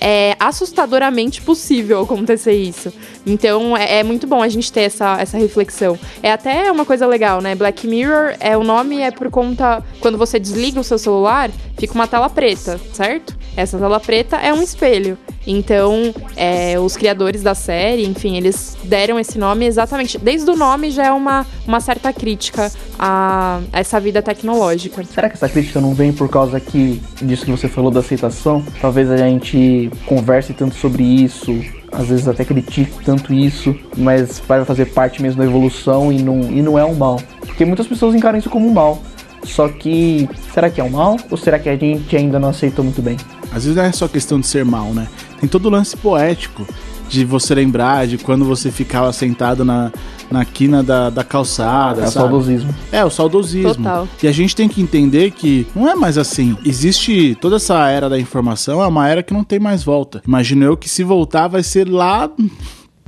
é 0.00 0.36
assustadoramente 0.38 1.42
possível 1.42 2.02
acontecer 2.02 2.54
isso. 2.54 2.92
Então 3.26 3.76
é, 3.76 4.00
é, 4.00 4.02
muito 4.02 4.26
bom 4.26 4.42
a 4.42 4.48
gente 4.48 4.72
ter 4.72 4.82
essa, 4.82 5.20
essa 5.20 5.38
reflexão. 5.38 5.98
É 6.22 6.32
até 6.32 6.70
uma 6.70 6.84
coisa 6.84 7.06
legal, 7.06 7.40
né? 7.40 7.54
Black 7.54 7.86
Mirror, 7.86 8.36
é 8.40 8.56
o 8.56 8.64
nome 8.64 9.00
é 9.00 9.10
por 9.10 9.30
conta. 9.30 9.82
Quando 10.00 10.18
você 10.18 10.38
desliga 10.38 10.80
o 10.80 10.84
seu 10.84 10.98
celular, 10.98 11.50
fica 11.78 11.94
uma 11.94 12.06
tela 12.06 12.28
preta, 12.28 12.80
certo? 12.92 13.36
Essa 13.56 13.78
tela 13.78 14.00
preta 14.00 14.36
é 14.36 14.52
um 14.52 14.62
espelho. 14.62 15.18
Então, 15.46 16.12
é, 16.36 16.78
os 16.78 16.96
criadores 16.96 17.42
da 17.42 17.54
série, 17.54 18.04
enfim, 18.04 18.36
eles 18.36 18.76
deram 18.84 19.18
esse 19.18 19.38
nome 19.38 19.64
exatamente. 19.64 20.18
Desde 20.18 20.50
o 20.50 20.56
nome 20.56 20.90
já 20.90 21.06
é 21.06 21.12
uma, 21.12 21.46
uma 21.66 21.80
certa 21.80 22.12
crítica 22.12 22.70
a 22.98 23.60
essa 23.72 24.00
vida 24.00 24.20
tecnológica. 24.20 25.04
Será 25.04 25.28
que 25.28 25.36
essa 25.36 25.48
crítica 25.48 25.80
não 25.80 25.94
vem 25.94 26.12
por 26.12 26.28
causa 26.28 26.58
que 26.58 27.00
disso 27.22 27.44
que 27.44 27.50
você 27.50 27.68
falou 27.68 27.90
da 27.90 28.00
aceitação? 28.00 28.64
Talvez 28.80 29.10
a 29.10 29.16
gente 29.16 29.90
converse 30.06 30.52
tanto 30.52 30.74
sobre 30.74 31.04
isso, 31.04 31.52
às 31.92 32.08
vezes 32.08 32.26
até 32.26 32.44
critique 32.44 33.04
tanto 33.04 33.32
isso, 33.32 33.76
mas 33.96 34.40
vai 34.40 34.64
fazer 34.64 34.86
parte 34.86 35.22
mesmo 35.22 35.38
da 35.38 35.44
evolução 35.48 36.12
e 36.12 36.20
não, 36.22 36.40
e 36.40 36.60
não 36.60 36.78
é 36.78 36.84
um 36.84 36.94
mal. 36.94 37.20
Porque 37.40 37.64
muitas 37.64 37.86
pessoas 37.86 38.14
encaram 38.14 38.38
isso 38.38 38.50
como 38.50 38.66
um 38.68 38.72
mal. 38.72 39.00
Só 39.44 39.68
que, 39.68 40.28
será 40.52 40.68
que 40.68 40.80
é 40.80 40.84
um 40.84 40.90
mal? 40.90 41.16
Ou 41.30 41.36
será 41.36 41.58
que 41.58 41.68
a 41.68 41.76
gente 41.76 42.16
ainda 42.16 42.38
não 42.38 42.48
aceitou 42.48 42.84
muito 42.84 43.00
bem? 43.00 43.16
Às 43.52 43.64
vezes 43.64 43.76
não 43.76 43.84
é 43.84 43.92
só 43.92 44.08
questão 44.08 44.40
de 44.40 44.46
ser 44.46 44.64
mal, 44.64 44.92
né? 44.92 45.06
Tem 45.40 45.48
todo 45.48 45.66
o 45.66 45.70
lance 45.70 45.96
poético 45.96 46.66
de 47.08 47.24
você 47.24 47.54
lembrar 47.54 48.06
de 48.06 48.18
quando 48.18 48.44
você 48.44 48.70
ficava 48.70 49.12
sentado 49.12 49.64
na, 49.64 49.92
na 50.30 50.44
quina 50.44 50.82
da, 50.82 51.10
da 51.10 51.24
calçada. 51.24 52.02
É 52.02 52.08
o 52.08 52.10
saudosismo. 52.10 52.74
É, 52.92 53.04
o 53.04 53.10
saudosismo. 53.10 53.74
Total. 53.74 54.08
E 54.22 54.28
a 54.28 54.32
gente 54.32 54.56
tem 54.56 54.68
que 54.68 54.80
entender 54.80 55.30
que 55.30 55.66
não 55.74 55.88
é 55.88 55.94
mais 55.94 56.18
assim. 56.18 56.56
Existe 56.64 57.36
toda 57.40 57.56
essa 57.56 57.88
era 57.88 58.08
da 58.08 58.18
informação, 58.18 58.82
é 58.82 58.86
uma 58.86 59.08
era 59.08 59.22
que 59.22 59.32
não 59.32 59.44
tem 59.44 59.58
mais 59.58 59.84
volta. 59.84 60.22
Imagino 60.26 60.64
eu 60.64 60.76
que 60.76 60.88
se 60.88 61.04
voltar 61.04 61.48
vai 61.48 61.62
ser 61.62 61.88
lá 61.88 62.30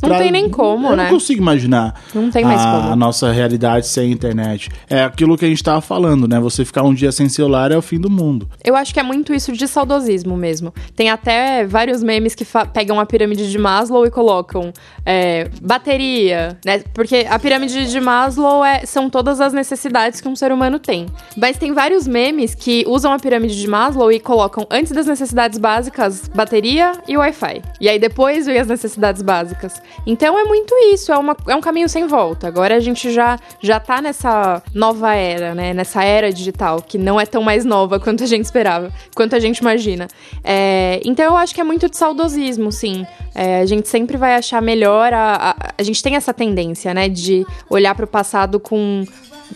não 0.02 0.08
pra... 0.10 0.18
tem 0.18 0.30
nem 0.30 0.48
como, 0.48 0.88
eu 0.88 0.96
né? 0.96 1.04
não 1.04 1.10
consigo 1.10 1.40
imaginar 1.40 2.00
não 2.14 2.30
tem 2.30 2.44
mais 2.44 2.60
a, 2.60 2.72
como. 2.72 2.92
a 2.92 2.96
nossa 2.96 3.32
realidade 3.32 3.86
sem 3.86 4.10
internet. 4.12 4.70
É 4.88 5.02
aquilo 5.02 5.36
que 5.36 5.44
a 5.44 5.48
gente 5.48 5.62
tava 5.62 5.80
falando, 5.80 6.26
né? 6.26 6.38
Você 6.40 6.64
ficar 6.64 6.82
um 6.82 6.94
dia 6.94 7.12
sem 7.12 7.28
celular 7.28 7.72
é 7.72 7.76
o 7.76 7.82
fim 7.82 7.98
do 7.98 8.10
mundo. 8.10 8.48
Eu 8.64 8.76
acho 8.76 8.92
que 8.92 9.00
é 9.00 9.02
muito 9.02 9.34
isso 9.34 9.52
de 9.52 9.66
saudosismo 9.66 10.36
mesmo. 10.36 10.72
Tem 10.94 11.10
até 11.10 11.66
vários 11.66 12.02
memes 12.02 12.34
que 12.34 12.46
pegam 12.72 12.98
a 13.00 13.06
pirâmide 13.06 13.50
de 13.50 13.58
Maslow 13.58 14.06
e 14.06 14.10
colocam 14.10 14.72
é, 15.04 15.48
bateria, 15.60 16.58
né? 16.64 16.82
Porque 16.94 17.26
a 17.28 17.38
pirâmide 17.38 17.90
de 17.90 18.00
Maslow 18.00 18.64
é, 18.64 18.84
são 18.86 19.10
todas 19.10 19.40
as 19.40 19.52
necessidades 19.52 20.20
que 20.20 20.28
um 20.28 20.36
ser 20.36 20.52
humano 20.52 20.78
tem. 20.78 21.06
Mas 21.36 21.56
tem 21.56 21.72
vários 21.72 22.06
memes 22.06 22.54
que 22.54 22.84
usam 22.86 23.12
a 23.12 23.18
pirâmide 23.18 23.58
de 23.58 23.68
Maslow 23.68 24.12
e 24.12 24.20
colocam 24.20 24.66
antes 24.70 24.92
das 24.92 25.06
necessidades 25.06 25.58
básicas 25.58 26.28
bateria 26.34 26.92
e 27.06 27.16
Wi-Fi. 27.16 27.62
E 27.80 27.88
aí 27.88 27.98
depois 27.98 28.46
vem 28.46 28.58
as 28.58 28.68
necessidades 28.68 29.22
básicas. 29.22 29.80
Então 30.06 30.38
é 30.38 30.44
muito 30.44 30.74
isso, 30.92 31.12
é, 31.12 31.18
uma, 31.18 31.36
é 31.46 31.54
um 31.54 31.60
caminho 31.60 31.88
sem 31.88 32.06
volta. 32.06 32.48
Agora 32.48 32.76
a 32.76 32.80
gente 32.80 33.10
já, 33.10 33.38
já 33.60 33.78
tá 33.78 34.00
nessa 34.00 34.62
nova 34.74 35.14
era, 35.14 35.54
né? 35.54 35.74
Nessa 35.74 36.02
era 36.04 36.32
digital, 36.32 36.80
que 36.82 36.96
não 36.96 37.20
é 37.20 37.26
tão 37.26 37.42
mais 37.42 37.64
nova 37.64 37.98
quanto 38.00 38.24
a 38.24 38.26
gente 38.26 38.44
esperava, 38.44 38.92
quanto 39.14 39.36
a 39.36 39.38
gente 39.38 39.58
imagina. 39.58 40.08
É, 40.42 41.00
então 41.04 41.24
eu 41.24 41.36
acho 41.36 41.54
que 41.54 41.60
é 41.60 41.64
muito 41.64 41.88
de 41.88 41.96
saudosismo, 41.96 42.72
sim. 42.72 43.06
É, 43.40 43.60
a 43.60 43.66
gente 43.66 43.88
sempre 43.88 44.16
vai 44.16 44.34
achar 44.34 44.60
melhor. 44.60 45.12
A, 45.12 45.50
a, 45.50 45.72
a 45.78 45.82
gente 45.84 46.02
tem 46.02 46.16
essa 46.16 46.34
tendência, 46.34 46.92
né? 46.92 47.08
De 47.08 47.46
olhar 47.70 47.94
para 47.94 48.04
o 48.04 48.08
passado 48.08 48.58
com 48.58 49.04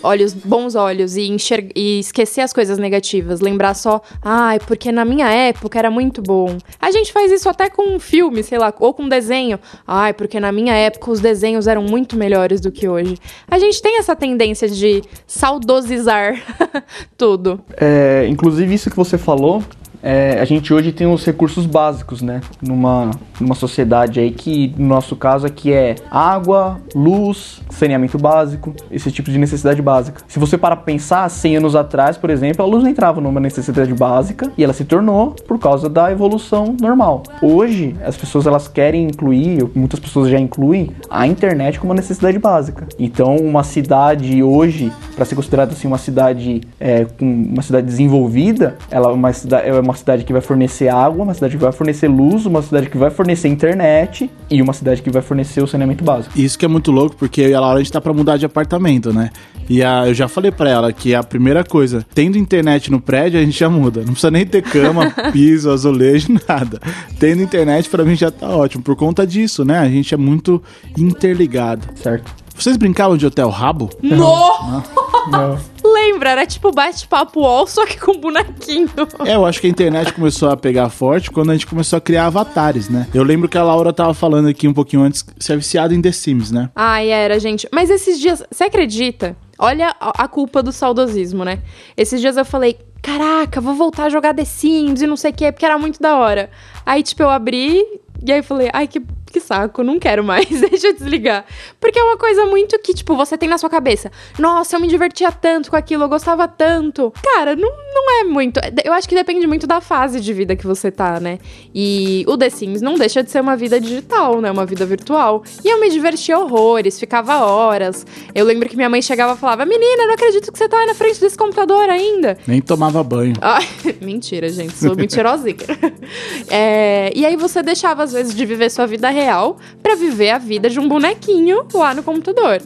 olhos, 0.00 0.32
bons 0.32 0.76
olhos 0.76 1.16
e, 1.16 1.36
e 1.74 1.98
esquecer 1.98 2.42
as 2.42 2.52
coisas 2.52 2.78
negativas, 2.78 3.40
lembrar 3.40 3.74
só, 3.74 4.00
ai, 4.22 4.56
ah, 4.56 4.64
porque 4.64 4.92
na 4.92 5.04
minha 5.04 5.28
época 5.28 5.80
era 5.80 5.90
muito 5.90 6.22
bom. 6.22 6.56
A 6.80 6.92
gente 6.92 7.12
faz 7.12 7.32
isso 7.32 7.48
até 7.48 7.68
com 7.68 7.96
um 7.96 7.98
filme, 7.98 8.44
sei 8.44 8.56
lá, 8.56 8.72
ou 8.78 8.94
com 8.94 9.02
um 9.02 9.08
desenho. 9.08 9.58
Ai, 9.84 10.12
porque 10.12 10.38
na 10.38 10.52
minha 10.52 10.74
época 10.74 11.10
os 11.10 11.18
desenhos 11.18 11.66
eram 11.66 11.82
muito 11.82 12.16
melhores 12.16 12.60
do 12.60 12.70
que 12.70 12.88
hoje. 12.88 13.16
A 13.50 13.58
gente 13.58 13.82
tem 13.82 13.98
essa 13.98 14.14
tendência 14.14 14.68
de 14.68 15.02
saudosizar 15.26 16.40
tudo. 17.18 17.60
É, 17.76 18.26
inclusive 18.28 18.72
isso 18.72 18.88
que 18.88 18.96
você 18.96 19.18
falou 19.18 19.60
é, 20.02 20.40
a 20.40 20.44
gente 20.44 20.74
hoje 20.74 20.90
tem 20.90 21.06
os 21.06 21.24
recursos 21.24 21.64
básicos, 21.64 22.20
né? 22.20 22.40
Numa, 22.60 23.10
numa 23.40 23.54
sociedade 23.54 24.18
aí 24.18 24.32
que, 24.32 24.74
no 24.76 24.86
nosso 24.86 25.14
caso 25.14 25.46
aqui, 25.46 25.72
é 25.72 25.94
água, 26.10 26.80
luz, 26.94 27.62
saneamento 27.70 28.18
básico, 28.18 28.74
esse 28.90 29.12
tipo 29.12 29.30
de 29.30 29.38
necessidade 29.38 29.80
básica. 29.80 30.20
Se 30.26 30.38
você 30.38 30.58
para 30.58 30.74
pensar, 30.74 31.28
100 31.28 31.58
anos 31.58 31.76
atrás, 31.76 32.16
por 32.16 32.30
exemplo, 32.30 32.64
a 32.64 32.66
luz 32.66 32.82
não 32.82 32.90
entrava 32.90 33.20
numa 33.20 33.40
necessidade 33.40 33.94
básica 33.94 34.50
e 34.58 34.64
ela 34.64 34.72
se 34.72 34.84
tornou 34.84 35.30
por 35.46 35.58
causa 35.58 35.88
da 35.88 36.10
evolução 36.10 36.76
normal. 36.80 37.22
Hoje, 37.40 37.94
as 38.04 38.16
pessoas 38.16 38.46
elas 38.46 38.66
querem 38.66 39.06
incluir, 39.06 39.64
muitas 39.74 40.00
pessoas 40.00 40.28
já 40.28 40.38
incluem, 40.38 40.90
a 41.08 41.26
internet 41.26 41.78
como 41.78 41.92
uma 41.92 41.96
necessidade 41.96 42.38
básica. 42.38 42.86
Então, 42.98 43.36
uma 43.36 43.62
cidade 43.62 44.42
hoje, 44.42 44.90
para 45.14 45.24
ser 45.24 45.36
considerada 45.36 45.72
assim 45.72 45.86
uma 45.86 45.98
cidade 45.98 46.60
é, 46.80 47.06
uma 47.20 47.62
cidade 47.62 47.86
desenvolvida, 47.86 48.76
ela 48.90 49.10
é 49.10 49.12
uma 49.12 49.32
cidade 49.32 49.68
é 49.68 49.80
uma 49.80 49.91
uma 49.92 49.96
cidade 49.96 50.24
que 50.24 50.32
vai 50.32 50.40
fornecer 50.40 50.88
água, 50.88 51.22
uma 51.22 51.34
cidade 51.34 51.56
que 51.56 51.62
vai 51.62 51.72
fornecer 51.72 52.08
luz, 52.08 52.46
uma 52.46 52.62
cidade 52.62 52.88
que 52.88 52.96
vai 52.96 53.10
fornecer 53.10 53.48
internet 53.48 54.30
e 54.50 54.62
uma 54.62 54.72
cidade 54.72 55.02
que 55.02 55.10
vai 55.10 55.20
fornecer 55.20 55.62
o 55.62 55.66
saneamento 55.66 56.02
básico. 56.02 56.38
Isso 56.38 56.58
que 56.58 56.64
é 56.64 56.68
muito 56.68 56.90
louco, 56.90 57.14
porque 57.16 57.44
a 57.44 57.60
Laura 57.60 57.78
a 57.78 57.82
gente 57.82 57.92
tá 57.92 58.00
pra 58.00 58.12
mudar 58.12 58.38
de 58.38 58.46
apartamento, 58.46 59.12
né? 59.12 59.30
E 59.68 59.82
a, 59.82 60.08
eu 60.08 60.14
já 60.14 60.28
falei 60.28 60.50
para 60.50 60.70
ela 60.70 60.92
que 60.92 61.14
a 61.14 61.22
primeira 61.22 61.62
coisa, 61.62 62.04
tendo 62.14 62.38
internet 62.38 62.90
no 62.90 63.00
prédio, 63.00 63.38
a 63.38 63.44
gente 63.44 63.58
já 63.58 63.68
muda. 63.68 64.00
Não 64.00 64.12
precisa 64.12 64.30
nem 64.30 64.46
ter 64.46 64.62
cama, 64.62 65.10
piso, 65.30 65.70
azulejo, 65.70 66.28
nada. 66.48 66.80
Tendo 67.18 67.42
internet, 67.42 67.88
para 67.88 68.04
mim 68.04 68.16
já 68.16 68.30
tá 68.30 68.48
ótimo. 68.48 68.82
Por 68.82 68.96
conta 68.96 69.26
disso, 69.26 69.64
né? 69.64 69.78
A 69.78 69.88
gente 69.88 70.14
é 70.14 70.16
muito 70.16 70.62
interligado. 70.96 71.86
Certo. 71.94 72.41
Vocês 72.62 72.76
brincavam 72.76 73.16
de 73.16 73.26
hotel 73.26 73.48
rabo? 73.48 73.90
Não! 74.00 74.20
Não. 74.20 74.84
Não. 75.32 75.58
Lembra, 75.84 76.30
era 76.30 76.46
tipo 76.46 76.70
bate-papo 76.70 77.40
wall, 77.40 77.66
só 77.66 77.84
que 77.84 77.98
com 77.98 78.16
bonequinho. 78.16 78.88
É, 79.26 79.34
eu 79.34 79.44
acho 79.44 79.60
que 79.60 79.66
a 79.66 79.70
internet 79.70 80.12
começou 80.12 80.48
a 80.48 80.56
pegar 80.56 80.88
forte 80.88 81.28
quando 81.28 81.50
a 81.50 81.54
gente 81.54 81.66
começou 81.66 81.96
a 81.96 82.00
criar 82.00 82.26
avatares, 82.26 82.88
né? 82.88 83.08
Eu 83.12 83.24
lembro 83.24 83.48
que 83.48 83.58
a 83.58 83.64
Laura 83.64 83.92
tava 83.92 84.14
falando 84.14 84.46
aqui 84.46 84.68
um 84.68 84.72
pouquinho 84.72 85.02
antes, 85.02 85.26
você 85.36 85.54
é 85.54 85.56
viciado 85.56 85.92
em 85.92 86.00
The 86.00 86.12
Sims, 86.12 86.52
né? 86.52 86.70
Ai, 86.76 87.08
era, 87.08 87.40
gente. 87.40 87.68
Mas 87.72 87.90
esses 87.90 88.20
dias, 88.20 88.44
você 88.48 88.62
acredita? 88.62 89.36
Olha 89.58 89.92
a 89.98 90.28
culpa 90.28 90.62
do 90.62 90.70
saudosismo, 90.70 91.44
né? 91.44 91.62
Esses 91.96 92.20
dias 92.20 92.36
eu 92.36 92.44
falei, 92.44 92.78
caraca, 93.02 93.60
vou 93.60 93.74
voltar 93.74 94.04
a 94.04 94.08
jogar 94.08 94.34
The 94.34 94.44
Sims 94.44 95.02
e 95.02 95.06
não 95.08 95.16
sei 95.16 95.32
o 95.32 95.34
quê, 95.34 95.50
porque 95.50 95.66
era 95.66 95.78
muito 95.78 96.00
da 96.00 96.16
hora. 96.16 96.48
Aí, 96.86 97.02
tipo, 97.02 97.24
eu 97.24 97.30
abri 97.30 97.84
e 98.24 98.30
aí 98.30 98.40
falei, 98.40 98.70
ai, 98.72 98.86
que 98.86 99.02
que 99.32 99.40
saco, 99.40 99.82
não 99.82 99.98
quero 99.98 100.22
mais, 100.22 100.48
deixa 100.70 100.88
eu 100.88 100.92
desligar. 100.92 101.44
Porque 101.80 101.98
é 101.98 102.02
uma 102.02 102.16
coisa 102.16 102.44
muito 102.46 102.78
que, 102.78 102.94
tipo, 102.94 103.16
você 103.16 103.36
tem 103.36 103.48
na 103.48 103.58
sua 103.58 103.70
cabeça. 103.70 104.10
Nossa, 104.38 104.76
eu 104.76 104.80
me 104.80 104.86
divertia 104.86 105.32
tanto 105.32 105.70
com 105.70 105.76
aquilo, 105.76 106.04
eu 106.04 106.08
gostava 106.08 106.46
tanto. 106.46 107.12
Cara, 107.22 107.56
não, 107.56 107.70
não 107.94 108.20
é 108.20 108.24
muito. 108.24 108.60
Eu 108.84 108.92
acho 108.92 109.08
que 109.08 109.14
depende 109.14 109.46
muito 109.46 109.66
da 109.66 109.80
fase 109.80 110.20
de 110.20 110.32
vida 110.32 110.54
que 110.54 110.66
você 110.66 110.90
tá, 110.90 111.18
né? 111.18 111.38
E 111.74 112.24
o 112.28 112.36
The 112.36 112.50
Sims 112.50 112.82
não 112.82 112.94
deixa 112.94 113.22
de 113.22 113.30
ser 113.30 113.40
uma 113.40 113.56
vida 113.56 113.80
digital, 113.80 114.40
né? 114.40 114.50
Uma 114.50 114.66
vida 114.66 114.84
virtual. 114.84 115.42
E 115.64 115.68
eu 115.68 115.80
me 115.80 115.88
divertia 115.88 116.38
horrores, 116.38 117.00
ficava 117.00 117.44
horas. 117.44 118.06
Eu 118.34 118.44
lembro 118.44 118.68
que 118.68 118.76
minha 118.76 118.88
mãe 118.88 119.00
chegava 119.00 119.34
e 119.34 119.36
falava: 119.36 119.64
Menina, 119.64 120.06
não 120.06 120.14
acredito 120.14 120.52
que 120.52 120.58
você 120.58 120.68
tá 120.68 120.78
aí 120.78 120.86
na 120.86 120.94
frente 120.94 121.20
desse 121.20 121.36
computador 121.36 121.88
ainda. 121.88 122.36
Nem 122.46 122.60
tomava 122.60 123.02
banho. 123.02 123.34
Ai, 123.40 123.66
mentira, 124.00 124.48
gente, 124.48 124.74
sou 124.74 124.94
mentirosinha. 124.94 125.56
é, 126.50 127.10
e 127.14 127.24
aí 127.24 127.36
você 127.36 127.62
deixava, 127.62 128.02
às 128.02 128.12
vezes, 128.12 128.34
de 128.34 128.44
viver 128.44 128.70
sua 128.70 128.86
vida 128.86 129.08
real 129.08 129.21
real 129.22 129.56
para 129.82 129.94
viver 129.94 130.30
a 130.30 130.38
vida 130.38 130.68
de 130.68 130.78
um 130.78 130.88
bonequinho 130.88 131.64
lá 131.72 131.94
no 131.94 132.02
computador. 132.02 132.60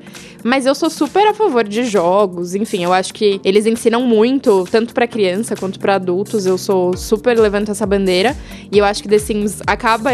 Mas 0.47 0.65
eu 0.65 0.77
sou 0.77 0.89
super 0.89 1.27
a 1.27 1.35
favor 1.35 1.65
de 1.65 1.83
jogos, 1.83 2.55
enfim, 2.55 2.85
eu 2.85 2.93
acho 2.93 3.13
que 3.13 3.41
eles 3.45 3.67
ensinam 3.67 4.03
muito, 4.03 4.65
tanto 4.71 4.95
para 4.95 5.05
criança 5.05 5.57
quanto 5.57 5.81
para 5.81 5.97
adultos. 5.97 6.47
Eu 6.47 6.57
sou 6.57 6.97
super 6.97 7.37
levanto 7.37 7.73
essa 7.73 7.85
bandeira. 7.85 8.37
E 8.71 8.79
eu 8.79 8.85
acho 8.85 9.03
que 9.03 9.09
The 9.09 9.19
Sims 9.19 9.61
acaba, 9.67 10.11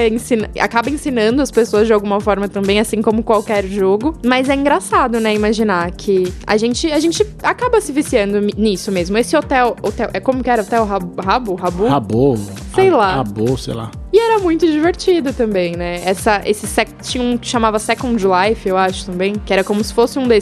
acaba 0.58 0.88
ensinando 0.88 1.42
as 1.42 1.50
pessoas 1.50 1.86
de 1.86 1.92
alguma 1.92 2.18
forma 2.18 2.48
também, 2.48 2.80
assim 2.80 3.02
como 3.02 3.22
qualquer 3.22 3.66
jogo. 3.66 4.16
Mas 4.24 4.48
é 4.48 4.54
engraçado, 4.54 5.20
né, 5.20 5.34
imaginar 5.34 5.90
que 5.90 6.32
a 6.46 6.56
gente, 6.56 6.90
a 6.90 6.98
gente 6.98 7.26
acaba 7.42 7.78
se 7.82 7.92
viciando 7.92 8.40
nisso 8.56 8.90
mesmo. 8.90 9.18
Esse 9.18 9.36
hotel, 9.36 9.76
hotel 9.82 10.08
é 10.14 10.20
como 10.20 10.42
que 10.42 10.48
era? 10.48 10.62
Hotel 10.62 10.86
Rabo? 10.86 11.54
Rabo? 11.54 11.54
Rabo. 11.86 12.61
Sei 12.74 12.90
lá. 12.90 13.16
Rabo, 13.16 13.56
sei 13.56 13.74
lá. 13.74 13.90
E 14.12 14.18
era 14.18 14.38
muito 14.38 14.66
divertido 14.66 15.32
também, 15.32 15.76
né? 15.76 16.02
Essa, 16.04 16.42
esse 16.44 16.66
sec, 16.66 16.88
tinha 17.02 17.22
um 17.22 17.38
que 17.38 17.46
chamava 17.46 17.78
Second 17.78 18.22
Life, 18.22 18.68
eu 18.68 18.76
acho 18.76 19.06
também, 19.06 19.34
que 19.34 19.52
era 19.52 19.64
como 19.64 19.82
se 19.82 19.92
fosse 19.92 20.18
um 20.18 20.28
The 20.28 20.40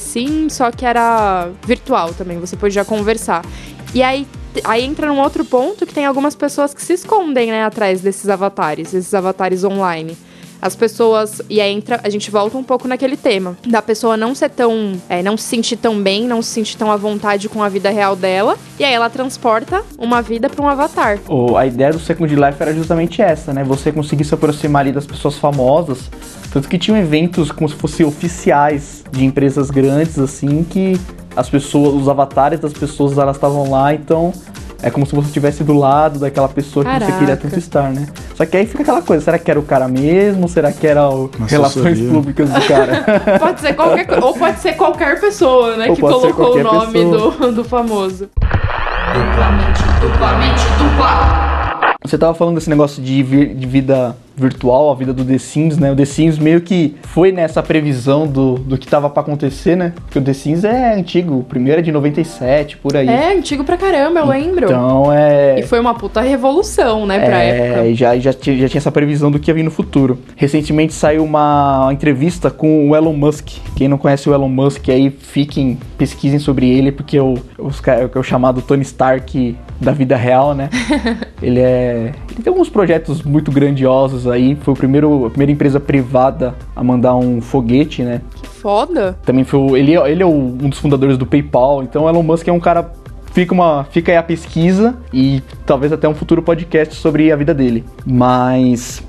só 0.48 0.70
que 0.70 0.84
era 0.84 1.50
virtual 1.66 2.12
também, 2.14 2.38
você 2.38 2.56
podia 2.56 2.84
conversar. 2.84 3.44
E 3.94 4.02
aí 4.02 4.26
aí 4.64 4.84
entra 4.84 5.06
num 5.06 5.20
outro 5.20 5.44
ponto 5.44 5.86
que 5.86 5.94
tem 5.94 6.04
algumas 6.04 6.34
pessoas 6.34 6.74
que 6.74 6.82
se 6.82 6.94
escondem, 6.94 7.50
né, 7.50 7.62
atrás 7.62 8.00
desses 8.00 8.28
avatares, 8.28 8.92
esses 8.92 9.14
avatares 9.14 9.62
online 9.62 10.16
as 10.61 10.76
pessoas. 10.76 11.40
E 11.48 11.61
aí 11.61 11.72
entra, 11.72 12.00
a 12.02 12.08
gente 12.08 12.30
volta 12.30 12.56
um 12.56 12.62
pouco 12.62 12.86
naquele 12.86 13.16
tema. 13.16 13.56
Da 13.66 13.80
pessoa 13.80 14.16
não 14.16 14.34
ser 14.34 14.50
tão. 14.50 14.92
É, 15.08 15.22
não 15.22 15.36
se 15.36 15.44
sentir 15.44 15.76
tão 15.76 16.00
bem, 16.00 16.26
não 16.26 16.42
se 16.42 16.50
sentir 16.50 16.76
tão 16.76 16.90
à 16.90 16.96
vontade 16.96 17.48
com 17.48 17.62
a 17.62 17.68
vida 17.68 17.90
real 17.90 18.16
dela. 18.16 18.56
E 18.78 18.84
aí 18.84 18.92
ela 18.92 19.11
transporta 19.11 19.82
uma 19.98 20.22
vida 20.22 20.48
para 20.48 20.64
um 20.64 20.68
avatar. 20.68 21.18
Oh, 21.28 21.56
a 21.56 21.66
ideia 21.66 21.92
do 21.92 21.98
Second 21.98 22.34
Life 22.34 22.56
era 22.61 22.74
justamente 22.74 23.22
essa, 23.22 23.52
né? 23.52 23.64
Você 23.64 23.92
conseguir 23.92 24.24
se 24.24 24.34
aproximar 24.34 24.80
ali 24.82 24.92
das 24.92 25.06
pessoas 25.06 25.36
famosas. 25.36 26.11
Tanto 26.52 26.68
que 26.68 26.78
tinham 26.78 26.98
eventos 26.98 27.52
como 27.52 27.68
se 27.68 27.76
fossem 27.76 28.04
oficiais 28.04 29.04
de 29.12 29.24
empresas 29.24 29.70
grandes, 29.70 30.18
assim, 30.18 30.64
que 30.64 31.00
as 31.36 31.48
pessoas, 31.48 31.94
os 31.94 32.08
avatares 32.08 32.58
das 32.58 32.72
pessoas, 32.72 33.16
elas 33.16 33.36
estavam 33.36 33.70
lá, 33.70 33.94
então 33.94 34.32
é 34.82 34.90
como 34.90 35.06
se 35.06 35.14
você 35.14 35.28
estivesse 35.28 35.64
do 35.64 35.74
lado 35.74 36.18
daquela 36.18 36.48
pessoa 36.48 36.84
Caraca. 36.84 37.04
que 37.04 37.12
você 37.12 37.18
queria 37.18 37.36
tanto 37.36 37.58
estar, 37.58 37.90
né? 37.90 38.06
Só 38.34 38.46
que 38.46 38.56
aí 38.56 38.66
fica 38.66 38.82
aquela 38.82 39.02
coisa, 39.02 39.24
será 39.24 39.38
que 39.38 39.50
era 39.50 39.60
o 39.60 39.62
cara 39.62 39.88
mesmo? 39.88 40.48
Será 40.48 40.72
que 40.72 40.86
era 40.86 41.08
o 41.08 41.30
Nossa, 41.38 41.50
relações 41.50 42.00
públicas 42.00 42.48
do 42.50 42.60
cara? 42.66 43.04
pode 43.38 43.60
ser 43.60 43.74
qualquer 43.74 44.24
ou 44.24 44.34
pode 44.34 44.60
ser 44.60 44.72
qualquer 44.74 45.20
pessoa, 45.20 45.76
né, 45.76 45.86
ou 45.88 45.94
que 45.94 46.00
colocou 46.00 46.56
o 46.56 46.62
nome 46.62 47.04
do, 47.04 47.52
do 47.52 47.64
famoso. 47.64 48.28
Duplamente, 49.12 49.82
duplamente, 50.00 50.62
dupla. 50.78 51.59
Você 52.03 52.16
tava 52.16 52.32
falando 52.32 52.55
desse 52.55 52.70
negócio 52.70 53.03
de, 53.03 53.22
vir, 53.22 53.55
de 53.55 53.66
vida 53.66 54.16
virtual, 54.34 54.90
a 54.90 54.94
vida 54.94 55.12
do 55.12 55.22
The 55.22 55.36
Sims, 55.36 55.76
né? 55.76 55.92
O 55.92 55.96
The 55.96 56.07
Sims 56.07 56.38
meio 56.38 56.62
que 56.62 56.96
foi 57.03 57.30
nessa 57.30 57.62
previsão 57.62 58.26
do, 58.26 58.55
do 58.55 58.78
que 58.78 58.88
tava 58.88 59.11
para 59.11 59.20
acontecer, 59.20 59.76
né? 59.76 59.92
Porque 59.94 60.18
o 60.18 60.22
The 60.22 60.32
Sims 60.32 60.64
é 60.64 60.94
antigo, 60.94 61.40
o 61.40 61.44
primeiro 61.44 61.80
é 61.80 61.82
de 61.82 61.92
97, 61.92 62.78
por 62.78 62.96
aí. 62.96 63.07
É, 63.07 63.34
antigo 63.34 63.64
pra 63.64 63.76
caramba, 63.76 64.20
eu 64.20 64.26
lembro. 64.28 64.64
Então 64.64 65.12
é. 65.12 65.61
E 65.61 65.62
foi 65.62 65.78
uma 65.78 65.92
puta 65.92 66.22
revolução, 66.22 67.05
né, 67.05 67.20
pra 67.20 67.44
é, 67.44 67.48
época. 67.48 67.86
É, 67.86 67.94
já, 67.94 68.18
já, 68.18 68.30
já 68.32 68.68
tinha 68.68 68.78
essa 68.78 68.90
previsão 68.90 69.30
do 69.30 69.38
que 69.38 69.51
ia 69.51 69.55
vir 69.55 69.62
no 69.62 69.70
futuro. 69.70 70.18
Recentemente 70.36 70.94
saiu 70.94 71.22
uma 71.22 71.90
entrevista 71.92 72.51
com 72.51 72.88
o 72.88 72.96
Elon 72.96 73.12
Musk. 73.12 73.59
Quem 73.76 73.88
não 73.88 73.98
conhece 73.98 74.26
o 74.26 74.32
Elon 74.32 74.48
Musk 74.48 74.88
aí, 74.88 75.11
fiquem, 75.11 75.78
pesquisem 75.98 76.38
sobre 76.38 76.66
ele, 76.66 76.92
porque 76.92 77.20
o, 77.20 77.34
os, 77.59 77.82
é 77.86 78.18
o 78.18 78.22
chamado 78.22 78.62
Tony 78.62 78.82
Stark 78.82 79.55
da 79.80 79.92
vida 79.92 80.16
real, 80.16 80.54
né? 80.54 80.68
ele 81.42 81.60
é. 81.60 82.12
Ele 82.30 82.42
tem 82.42 82.50
alguns 82.50 82.68
projetos 82.68 83.22
muito 83.22 83.50
grandiosos 83.50 84.26
aí. 84.26 84.56
Foi 84.62 84.74
o 84.74 84.76
primeiro, 84.76 85.26
a 85.26 85.30
primeira 85.30 85.52
empresa 85.52 85.80
privada 85.80 86.54
a 86.76 86.84
mandar 86.84 87.16
um 87.16 87.40
foguete, 87.40 88.02
né? 88.02 88.20
Que 88.34 88.46
foda! 88.46 89.18
Também 89.24 89.44
foi. 89.44 89.80
Ele, 89.80 89.96
ele 89.96 90.22
é 90.22 90.26
o, 90.26 90.30
um 90.30 90.68
dos 90.68 90.78
fundadores 90.78 91.16
do 91.16 91.26
PayPal. 91.26 91.82
Então 91.82 92.08
Elon 92.08 92.22
Musk 92.22 92.46
é 92.46 92.52
um 92.52 92.60
cara 92.60 92.92
fica, 93.32 93.54
uma, 93.54 93.84
fica 93.84 94.12
aí 94.12 94.18
a 94.18 94.22
pesquisa 94.22 94.96
e 95.12 95.42
talvez 95.64 95.92
até 95.92 96.08
um 96.08 96.14
futuro 96.14 96.42
podcast 96.42 96.94
sobre 96.94 97.32
a 97.32 97.36
vida 97.36 97.54
dele. 97.54 97.84
Mas 98.04 99.02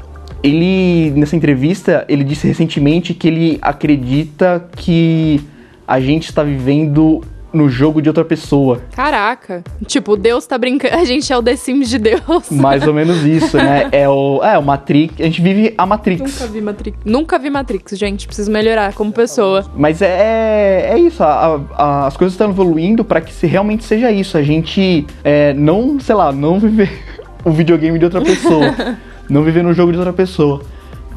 ele, 0.43 1.11
nessa 1.11 1.35
entrevista, 1.35 2.05
ele 2.07 2.23
disse 2.23 2.47
recentemente 2.47 3.13
que 3.13 3.27
ele 3.27 3.59
acredita 3.61 4.67
que 4.75 5.41
a 5.87 5.99
gente 5.99 6.29
está 6.29 6.43
vivendo 6.43 7.21
no 7.53 7.69
jogo 7.69 8.01
de 8.01 8.09
outra 8.09 8.23
pessoa. 8.23 8.81
Caraca. 8.95 9.63
Tipo, 9.85 10.15
Deus 10.15 10.45
tá 10.45 10.57
brincando. 10.57 10.95
A 10.95 11.03
gente 11.03 11.31
é 11.31 11.37
o 11.37 11.43
The 11.43 11.55
Sims 11.55 11.89
de 11.89 11.97
Deus. 11.97 12.49
Mais 12.49 12.87
ou 12.87 12.93
menos 12.93 13.23
isso, 13.23 13.57
né? 13.57 13.89
É 13.91 14.07
o, 14.07 14.41
é, 14.43 14.57
o 14.57 14.63
Matrix. 14.63 15.15
A 15.19 15.23
gente 15.23 15.41
vive 15.41 15.73
a 15.77 15.85
Matrix. 15.85 16.21
Nunca 16.21 16.47
vi 16.47 16.61
Matrix. 16.61 16.97
Nunca 17.03 17.39
vi 17.39 17.49
Matrix, 17.49 17.97
gente. 17.97 18.25
Preciso 18.25 18.49
melhorar 18.49 18.93
como 18.93 19.11
pessoa. 19.11 19.65
Mas 19.75 20.01
é, 20.01 20.91
é 20.91 20.99
isso. 20.99 21.23
A, 21.23 21.61
a, 21.73 22.07
as 22.07 22.15
coisas 22.15 22.33
estão 22.33 22.49
evoluindo 22.49 23.03
para 23.03 23.19
que 23.21 23.33
se 23.33 23.47
realmente 23.47 23.83
seja 23.83 24.11
isso. 24.11 24.37
A 24.37 24.43
gente 24.43 25.05
é, 25.23 25.53
não, 25.53 25.99
sei 25.99 26.15
lá, 26.15 26.31
não 26.31 26.59
viver 26.59 26.91
o 27.43 27.51
videogame 27.51 27.99
de 27.99 28.05
outra 28.05 28.21
pessoa. 28.21 28.97
não 29.29 29.43
viver 29.43 29.63
no 29.63 29.73
jogo 29.73 29.91
de 29.91 29.97
outra 29.97 30.13
pessoa 30.13 30.61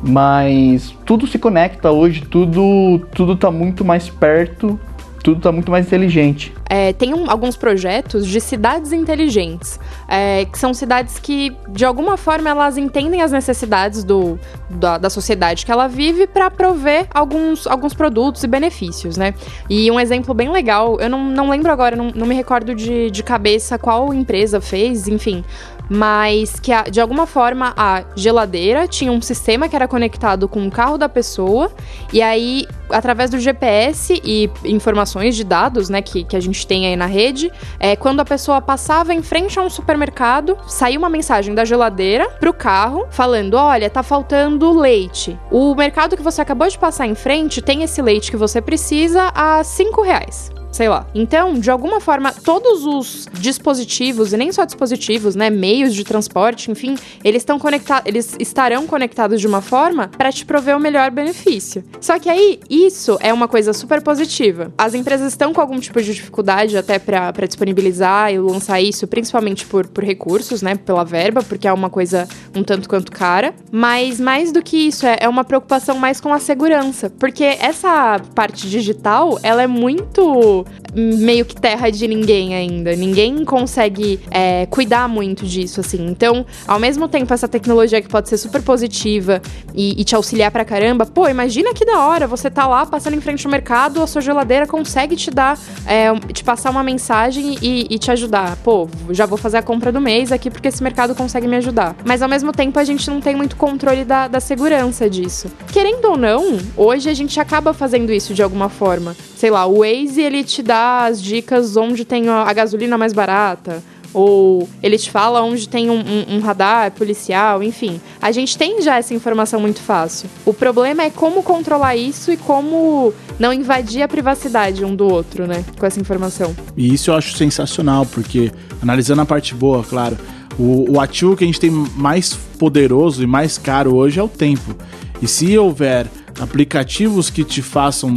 mas 0.06 0.94
tudo 1.06 1.26
se 1.26 1.38
conecta 1.38 1.90
hoje, 1.90 2.20
tudo 2.20 2.98
tudo 3.14 3.34
tá 3.34 3.50
muito 3.50 3.84
mais 3.84 4.10
perto 4.10 4.78
tudo 5.24 5.38
está 5.38 5.50
muito 5.50 5.70
mais 5.70 5.86
inteligente. 5.86 6.52
É, 6.68 6.92
tem 6.92 7.14
um, 7.14 7.30
alguns 7.30 7.56
projetos 7.56 8.26
de 8.26 8.38
cidades 8.42 8.92
inteligentes, 8.92 9.80
é, 10.06 10.44
que 10.44 10.58
são 10.58 10.74
cidades 10.74 11.18
que, 11.18 11.56
de 11.70 11.82
alguma 11.82 12.18
forma, 12.18 12.50
elas 12.50 12.76
entendem 12.76 13.22
as 13.22 13.32
necessidades 13.32 14.04
do, 14.04 14.38
da, 14.68 14.98
da 14.98 15.08
sociedade 15.08 15.64
que 15.64 15.72
ela 15.72 15.88
vive 15.88 16.26
para 16.26 16.50
prover 16.50 17.06
alguns, 17.12 17.66
alguns 17.66 17.94
produtos 17.94 18.44
e 18.44 18.46
benefícios, 18.46 19.16
né? 19.16 19.32
E 19.68 19.90
um 19.90 19.98
exemplo 19.98 20.34
bem 20.34 20.50
legal, 20.50 21.00
eu 21.00 21.08
não, 21.08 21.24
não 21.24 21.48
lembro 21.48 21.72
agora, 21.72 21.96
não, 21.96 22.10
não 22.14 22.26
me 22.26 22.34
recordo 22.34 22.74
de, 22.74 23.10
de 23.10 23.22
cabeça 23.22 23.78
qual 23.78 24.12
empresa 24.12 24.60
fez, 24.60 25.08
enfim, 25.08 25.42
mas 25.88 26.58
que 26.60 26.72
de 26.90 27.00
alguma 27.00 27.26
forma 27.26 27.72
a 27.76 28.04
geladeira 28.16 28.88
tinha 28.88 29.12
um 29.12 29.20
sistema 29.20 29.68
que 29.68 29.76
era 29.76 29.86
conectado 29.86 30.48
com 30.48 30.66
o 30.66 30.70
carro 30.70 30.96
da 30.96 31.08
pessoa 31.08 31.70
e 32.12 32.22
aí 32.22 32.66
através 32.88 33.30
do 33.30 33.38
GPS 33.38 34.20
e 34.24 34.50
informações 34.64 35.34
de 35.36 35.44
dados, 35.44 35.88
né, 35.88 36.02
que, 36.02 36.24
que 36.24 36.36
a 36.36 36.40
gente 36.40 36.66
tem 36.66 36.86
aí 36.86 36.96
na 36.96 37.06
rede, 37.06 37.50
é, 37.78 37.96
quando 37.96 38.20
a 38.20 38.24
pessoa 38.24 38.60
passava 38.60 39.14
em 39.14 39.22
frente 39.22 39.58
a 39.58 39.62
um 39.62 39.70
supermercado, 39.70 40.56
saía 40.66 40.98
uma 40.98 41.08
mensagem 41.08 41.54
da 41.54 41.64
geladeira 41.64 42.28
pro 42.40 42.52
carro 42.52 43.06
falando: 43.10 43.54
olha, 43.54 43.90
tá 43.90 44.02
faltando 44.02 44.78
leite. 44.78 45.38
O 45.50 45.74
mercado 45.74 46.16
que 46.16 46.22
você 46.22 46.40
acabou 46.40 46.68
de 46.68 46.78
passar 46.78 47.06
em 47.06 47.14
frente 47.14 47.62
tem 47.62 47.82
esse 47.82 48.00
leite 48.00 48.30
que 48.30 48.36
você 48.36 48.60
precisa 48.60 49.32
a 49.34 49.62
5 49.62 50.02
reais 50.02 50.50
sei 50.74 50.88
lá. 50.88 51.06
Então, 51.14 51.54
de 51.54 51.70
alguma 51.70 52.00
forma, 52.00 52.32
todos 52.32 52.84
os 52.84 53.28
dispositivos, 53.32 54.32
e 54.32 54.36
nem 54.36 54.50
só 54.50 54.64
dispositivos, 54.64 55.36
né, 55.36 55.48
meios 55.48 55.94
de 55.94 56.02
transporte, 56.02 56.68
enfim, 56.68 56.96
eles 57.22 57.42
estão 57.42 57.60
conectados, 57.60 58.02
eles 58.06 58.34
estarão 58.40 58.84
conectados 58.84 59.40
de 59.40 59.46
uma 59.46 59.62
forma 59.62 60.08
para 60.08 60.32
te 60.32 60.44
prover 60.44 60.76
o 60.76 60.80
melhor 60.80 61.12
benefício. 61.12 61.84
Só 62.00 62.18
que 62.18 62.28
aí, 62.28 62.58
isso 62.68 63.16
é 63.20 63.32
uma 63.32 63.46
coisa 63.46 63.72
super 63.72 64.02
positiva. 64.02 64.72
As 64.76 64.94
empresas 64.94 65.32
estão 65.32 65.52
com 65.52 65.60
algum 65.60 65.78
tipo 65.78 66.02
de 66.02 66.12
dificuldade 66.12 66.76
até 66.76 66.98
para 66.98 67.46
disponibilizar 67.46 68.32
e 68.32 68.38
lançar 68.40 68.80
isso, 68.80 69.06
principalmente 69.06 69.64
por, 69.66 69.86
por 69.86 70.02
recursos, 70.02 70.60
né, 70.60 70.74
pela 70.74 71.04
verba, 71.04 71.40
porque 71.44 71.68
é 71.68 71.72
uma 71.72 71.88
coisa 71.88 72.26
um 72.52 72.64
tanto 72.64 72.88
quanto 72.88 73.12
cara. 73.12 73.54
Mas 73.70 74.18
mais 74.18 74.50
do 74.50 74.60
que 74.60 74.88
isso, 74.88 75.06
é, 75.06 75.18
é 75.20 75.28
uma 75.28 75.44
preocupação 75.44 75.96
mais 75.96 76.20
com 76.20 76.32
a 76.32 76.40
segurança, 76.40 77.10
porque 77.10 77.44
essa 77.44 78.20
parte 78.34 78.68
digital, 78.68 79.38
ela 79.40 79.62
é 79.62 79.68
muito 79.68 80.63
meio 80.94 81.44
que 81.44 81.54
terra 81.54 81.90
de 81.90 82.06
ninguém 82.06 82.54
ainda. 82.54 82.94
Ninguém 82.94 83.44
consegue 83.44 84.20
é, 84.30 84.66
cuidar 84.66 85.08
muito 85.08 85.44
disso, 85.46 85.80
assim. 85.80 86.06
Então, 86.06 86.46
ao 86.66 86.78
mesmo 86.78 87.08
tempo, 87.08 87.32
essa 87.34 87.48
tecnologia 87.48 88.00
que 88.00 88.08
pode 88.08 88.28
ser 88.28 88.36
super 88.36 88.62
positiva 88.62 89.42
e, 89.74 90.00
e 90.00 90.04
te 90.04 90.14
auxiliar 90.14 90.50
pra 90.50 90.64
caramba, 90.64 91.04
pô, 91.04 91.28
imagina 91.28 91.74
que 91.74 91.84
da 91.84 91.98
hora 92.06 92.26
você 92.26 92.50
tá 92.50 92.66
lá 92.66 92.86
passando 92.86 93.14
em 93.14 93.20
frente 93.20 93.46
ao 93.46 93.50
mercado, 93.50 94.02
a 94.02 94.06
sua 94.06 94.22
geladeira 94.22 94.66
consegue 94.66 95.16
te 95.16 95.30
dar, 95.30 95.58
é, 95.86 96.14
te 96.32 96.44
passar 96.44 96.70
uma 96.70 96.82
mensagem 96.82 97.56
e, 97.60 97.86
e 97.90 97.98
te 97.98 98.10
ajudar. 98.10 98.56
Pô, 98.56 98.88
já 99.10 99.26
vou 99.26 99.36
fazer 99.38 99.58
a 99.58 99.62
compra 99.62 99.90
do 99.90 100.00
mês 100.00 100.30
aqui 100.30 100.50
porque 100.50 100.68
esse 100.68 100.82
mercado 100.82 101.14
consegue 101.14 101.46
me 101.46 101.56
ajudar. 101.56 101.96
Mas 102.04 102.22
ao 102.22 102.28
mesmo 102.28 102.52
tempo, 102.52 102.78
a 102.78 102.84
gente 102.84 103.08
não 103.10 103.20
tem 103.20 103.34
muito 103.34 103.56
controle 103.56 104.04
da, 104.04 104.28
da 104.28 104.40
segurança 104.40 105.08
disso. 105.10 105.48
Querendo 105.72 106.04
ou 106.06 106.16
não, 106.16 106.58
hoje 106.76 107.08
a 107.08 107.14
gente 107.14 107.38
acaba 107.40 107.74
fazendo 107.74 108.12
isso 108.12 108.32
de 108.32 108.42
alguma 108.42 108.68
forma. 108.68 109.16
Sei 109.44 109.50
lá, 109.50 109.66
o 109.66 109.80
Waze 109.80 110.22
ele 110.22 110.42
te 110.42 110.62
dá 110.62 111.04
as 111.04 111.22
dicas 111.22 111.76
onde 111.76 112.02
tem 112.02 112.30
a 112.30 112.50
gasolina 112.54 112.96
mais 112.96 113.12
barata 113.12 113.82
ou 114.14 114.66
ele 114.82 114.96
te 114.96 115.10
fala 115.10 115.42
onde 115.42 115.68
tem 115.68 115.90
um, 115.90 115.98
um, 115.98 116.36
um, 116.36 116.40
radar 116.40 116.90
policial, 116.92 117.62
enfim. 117.62 118.00
A 118.22 118.32
gente 118.32 118.56
tem 118.56 118.80
já 118.80 118.96
essa 118.96 119.12
informação 119.12 119.60
muito 119.60 119.80
fácil. 119.80 120.30
O 120.46 120.54
problema 120.54 121.02
é 121.02 121.10
como 121.10 121.42
controlar 121.42 121.94
isso 121.94 122.32
e 122.32 122.38
como 122.38 123.12
não 123.38 123.52
invadir 123.52 124.00
a 124.00 124.08
privacidade 124.08 124.82
um 124.82 124.96
do 124.96 125.06
outro, 125.06 125.46
né? 125.46 125.62
Com 125.78 125.84
essa 125.84 126.00
informação. 126.00 126.56
E 126.74 126.94
isso 126.94 127.10
eu 127.10 127.14
acho 127.14 127.36
sensacional, 127.36 128.06
porque 128.06 128.50
analisando 128.80 129.20
a 129.20 129.26
parte 129.26 129.54
boa, 129.54 129.84
claro, 129.84 130.16
o, 130.58 130.92
o 130.92 131.00
ativo 131.02 131.36
que 131.36 131.44
a 131.44 131.46
gente 131.46 131.60
tem 131.60 131.70
mais 131.70 132.32
poderoso 132.58 133.22
e 133.22 133.26
mais 133.26 133.58
caro 133.58 133.94
hoje 133.94 134.18
é 134.18 134.22
o 134.22 134.28
tempo. 134.28 134.74
E 135.20 135.28
se 135.28 135.58
houver 135.58 136.06
aplicativos 136.40 137.28
que 137.28 137.44
te 137.44 137.60
façam 137.60 138.14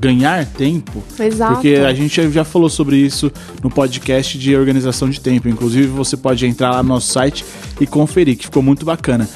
ganhar 0.00 0.46
tempo. 0.46 1.02
Exato. 1.18 1.54
Porque 1.54 1.74
a 1.74 1.92
gente 1.92 2.30
já 2.30 2.44
falou 2.44 2.68
sobre 2.68 2.96
isso 2.96 3.30
no 3.62 3.70
podcast 3.70 4.38
de 4.38 4.56
organização 4.56 5.08
de 5.10 5.20
tempo. 5.20 5.48
Inclusive, 5.48 5.86
você 5.88 6.16
pode 6.16 6.46
entrar 6.46 6.70
lá 6.70 6.82
no 6.82 6.90
nosso 6.90 7.12
site 7.12 7.44
e 7.80 7.86
conferir, 7.86 8.36
que 8.36 8.44
ficou 8.44 8.62
muito 8.62 8.84
bacana. 8.84 9.28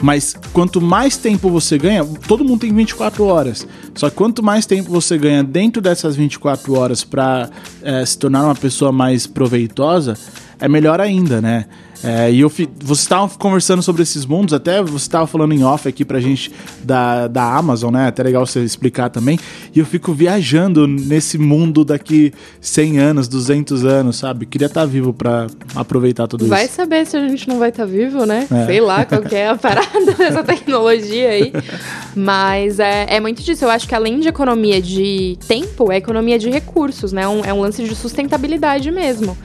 Mas 0.00 0.36
quanto 0.52 0.80
mais 0.80 1.16
tempo 1.16 1.50
você 1.50 1.76
ganha, 1.76 2.04
todo 2.26 2.44
mundo 2.44 2.60
tem 2.60 2.72
24 2.72 3.24
horas. 3.24 3.66
Só 3.94 4.08
que 4.08 4.16
quanto 4.16 4.42
mais 4.42 4.64
tempo 4.64 4.90
você 4.90 5.18
ganha 5.18 5.42
dentro 5.42 5.82
dessas 5.82 6.14
24 6.14 6.72
horas 6.78 7.02
para 7.02 7.50
é, 7.82 8.04
se 8.06 8.16
tornar 8.16 8.44
uma 8.44 8.54
pessoa 8.54 8.92
mais 8.92 9.26
proveitosa, 9.26 10.16
é 10.60 10.68
melhor 10.68 11.00
ainda, 11.00 11.40
né? 11.40 11.66
É, 12.02 12.30
e 12.30 12.40
eu 12.40 12.48
fi, 12.48 12.68
você 12.82 13.02
estava 13.02 13.28
conversando 13.36 13.82
sobre 13.82 14.02
esses 14.02 14.24
mundos, 14.24 14.54
até 14.54 14.82
você 14.82 14.96
estava 14.96 15.26
falando 15.26 15.52
em 15.52 15.64
off 15.64 15.88
aqui 15.88 16.04
pra 16.04 16.20
gente 16.20 16.52
da, 16.82 17.26
da 17.26 17.56
Amazon, 17.56 17.92
né? 17.92 18.06
Até 18.06 18.22
legal 18.22 18.46
você 18.46 18.60
explicar 18.62 19.08
também. 19.10 19.38
E 19.74 19.78
eu 19.78 19.86
fico 19.86 20.12
viajando 20.12 20.86
nesse 20.86 21.38
mundo 21.38 21.84
daqui 21.84 22.32
100 22.60 22.98
anos, 22.98 23.28
200 23.28 23.84
anos, 23.84 24.16
sabe? 24.16 24.46
Queria 24.46 24.66
estar 24.66 24.82
tá 24.82 24.86
vivo 24.86 25.12
para 25.12 25.48
aproveitar 25.74 26.26
tudo 26.28 26.46
vai 26.46 26.66
isso. 26.66 26.76
Vai 26.76 26.86
saber 26.86 27.06
se 27.06 27.16
a 27.16 27.28
gente 27.28 27.48
não 27.48 27.58
vai 27.58 27.70
estar 27.70 27.84
tá 27.84 27.90
vivo, 27.90 28.24
né? 28.24 28.46
É. 28.50 28.66
Sei 28.66 28.80
lá 28.80 29.04
qual 29.04 29.22
que 29.22 29.34
é 29.34 29.48
a 29.48 29.56
parada 29.56 29.88
dessa 30.16 30.44
tecnologia 30.44 31.30
aí. 31.30 31.52
Mas 32.14 32.78
é, 32.78 33.06
é 33.08 33.20
muito 33.20 33.42
disso. 33.42 33.64
Eu 33.64 33.70
acho 33.70 33.88
que 33.88 33.94
além 33.94 34.20
de 34.20 34.28
economia 34.28 34.80
de 34.80 35.36
tempo, 35.46 35.90
é 35.90 35.96
economia 35.96 36.38
de 36.38 36.48
recursos, 36.48 37.12
né? 37.12 37.26
Um, 37.26 37.44
é 37.44 37.52
um 37.52 37.60
lance 37.60 37.82
de 37.82 37.94
sustentabilidade 37.94 38.90
mesmo 38.90 39.36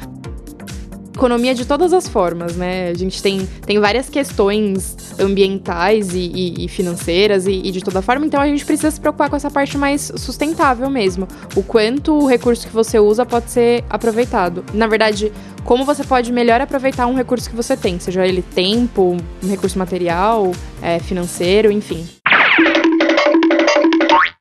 economia 1.15 1.53
de 1.53 1.65
todas 1.65 1.93
as 1.93 2.07
formas, 2.07 2.55
né? 2.55 2.89
A 2.89 2.93
gente 2.93 3.21
tem, 3.21 3.47
tem 3.65 3.79
várias 3.79 4.09
questões 4.09 4.97
ambientais 5.19 6.13
e, 6.13 6.19
e, 6.19 6.65
e 6.65 6.67
financeiras 6.67 7.45
e, 7.45 7.51
e, 7.51 7.71
de 7.71 7.81
toda 7.81 8.01
forma, 8.01 8.25
então 8.25 8.41
a 8.41 8.47
gente 8.47 8.65
precisa 8.65 8.89
se 8.89 8.99
preocupar 8.99 9.29
com 9.29 9.35
essa 9.35 9.49
parte 9.49 9.77
mais 9.77 10.11
sustentável 10.15 10.89
mesmo. 10.89 11.27
O 11.55 11.63
quanto 11.63 12.13
o 12.13 12.27
recurso 12.27 12.67
que 12.67 12.73
você 12.73 12.99
usa 12.99 13.25
pode 13.25 13.51
ser 13.51 13.83
aproveitado. 13.89 14.65
Na 14.73 14.87
verdade, 14.87 15.31
como 15.63 15.85
você 15.85 16.03
pode 16.03 16.31
melhor 16.31 16.59
aproveitar 16.59 17.05
um 17.07 17.15
recurso 17.15 17.49
que 17.49 17.55
você 17.55 17.77
tem, 17.77 17.99
seja 17.99 18.25
ele 18.25 18.41
tempo, 18.41 19.15
um 19.43 19.47
recurso 19.47 19.77
material, 19.77 20.51
é, 20.81 20.99
financeiro, 20.99 21.71
enfim. 21.71 22.05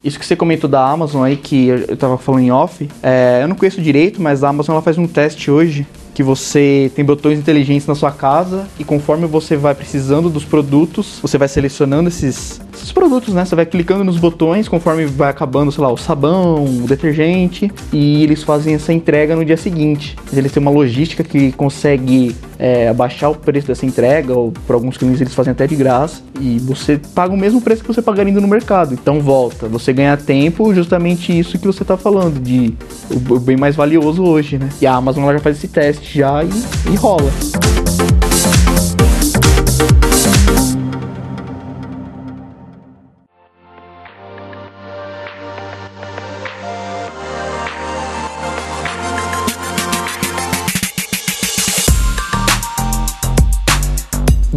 Isso 0.02 0.18
que 0.18 0.26
você 0.26 0.34
comentou 0.34 0.68
da 0.68 0.84
Amazon 0.84 1.22
aí, 1.22 1.36
que 1.36 1.68
eu 1.68 1.96
tava 1.96 2.18
falando 2.18 2.42
em 2.42 2.50
off, 2.50 2.88
é, 3.02 3.40
eu 3.42 3.46
não 3.46 3.54
conheço 3.54 3.80
direito, 3.80 4.20
mas 4.20 4.42
a 4.42 4.48
Amazon 4.48 4.74
ela 4.74 4.82
faz 4.82 4.98
um 4.98 5.06
teste 5.06 5.48
hoje 5.48 5.86
que 6.14 6.22
você 6.22 6.90
tem 6.94 7.04
botões 7.04 7.38
inteligentes 7.38 7.86
na 7.86 7.94
sua 7.94 8.10
casa 8.10 8.68
e 8.78 8.84
conforme 8.84 9.26
você 9.26 9.56
vai 9.56 9.74
precisando 9.74 10.28
dos 10.28 10.44
produtos, 10.44 11.18
você 11.20 11.38
vai 11.38 11.48
selecionando 11.48 12.08
esses, 12.08 12.60
esses 12.82 12.92
produtos, 12.92 13.32
né? 13.32 13.44
Você 13.44 13.54
vai 13.54 13.64
clicando 13.64 14.02
nos 14.02 14.18
botões 14.18 14.68
conforme 14.68 15.06
vai 15.06 15.30
acabando, 15.30 15.70
sei 15.70 15.82
lá, 15.82 15.90
o 15.90 15.96
sabão, 15.96 16.64
o 16.64 16.86
detergente 16.86 17.70
e 17.92 18.24
eles 18.24 18.42
fazem 18.42 18.74
essa 18.74 18.92
entrega 18.92 19.36
no 19.36 19.44
dia 19.44 19.56
seguinte. 19.56 20.16
Eles 20.32 20.50
têm 20.50 20.60
uma 20.60 20.70
logística 20.70 21.22
que 21.22 21.52
consegue 21.52 22.34
é, 22.58 22.88
abaixar 22.88 23.30
o 23.30 23.34
preço 23.34 23.68
dessa 23.68 23.86
entrega, 23.86 24.34
ou 24.34 24.52
por 24.66 24.74
alguns 24.74 24.96
clientes 24.96 25.20
eles 25.20 25.34
fazem 25.34 25.52
até 25.52 25.66
de 25.66 25.76
graça, 25.76 26.22
e 26.40 26.58
você 26.58 27.00
paga 27.14 27.32
o 27.32 27.36
mesmo 27.36 27.60
preço 27.60 27.82
que 27.82 27.88
você 27.88 28.02
pagaria 28.02 28.30
indo 28.30 28.40
no 28.40 28.48
mercado. 28.48 28.94
Então 28.94 29.20
volta, 29.20 29.68
você 29.68 29.92
ganha 29.92 30.16
tempo, 30.16 30.74
justamente 30.74 31.36
isso 31.36 31.58
que 31.58 31.66
você 31.66 31.82
está 31.82 31.96
falando, 31.96 32.40
de 32.40 32.74
o 33.10 33.38
bem 33.38 33.56
mais 33.56 33.76
valioso 33.76 34.22
hoje, 34.24 34.58
né? 34.58 34.68
E 34.80 34.86
a 34.86 34.94
Amazon 34.94 35.24
ela 35.24 35.34
já 35.34 35.38
faz 35.40 35.56
esse 35.56 35.68
teste 35.68 36.18
já 36.18 36.42
e, 36.42 36.92
e 36.92 36.96
rola. 36.96 37.30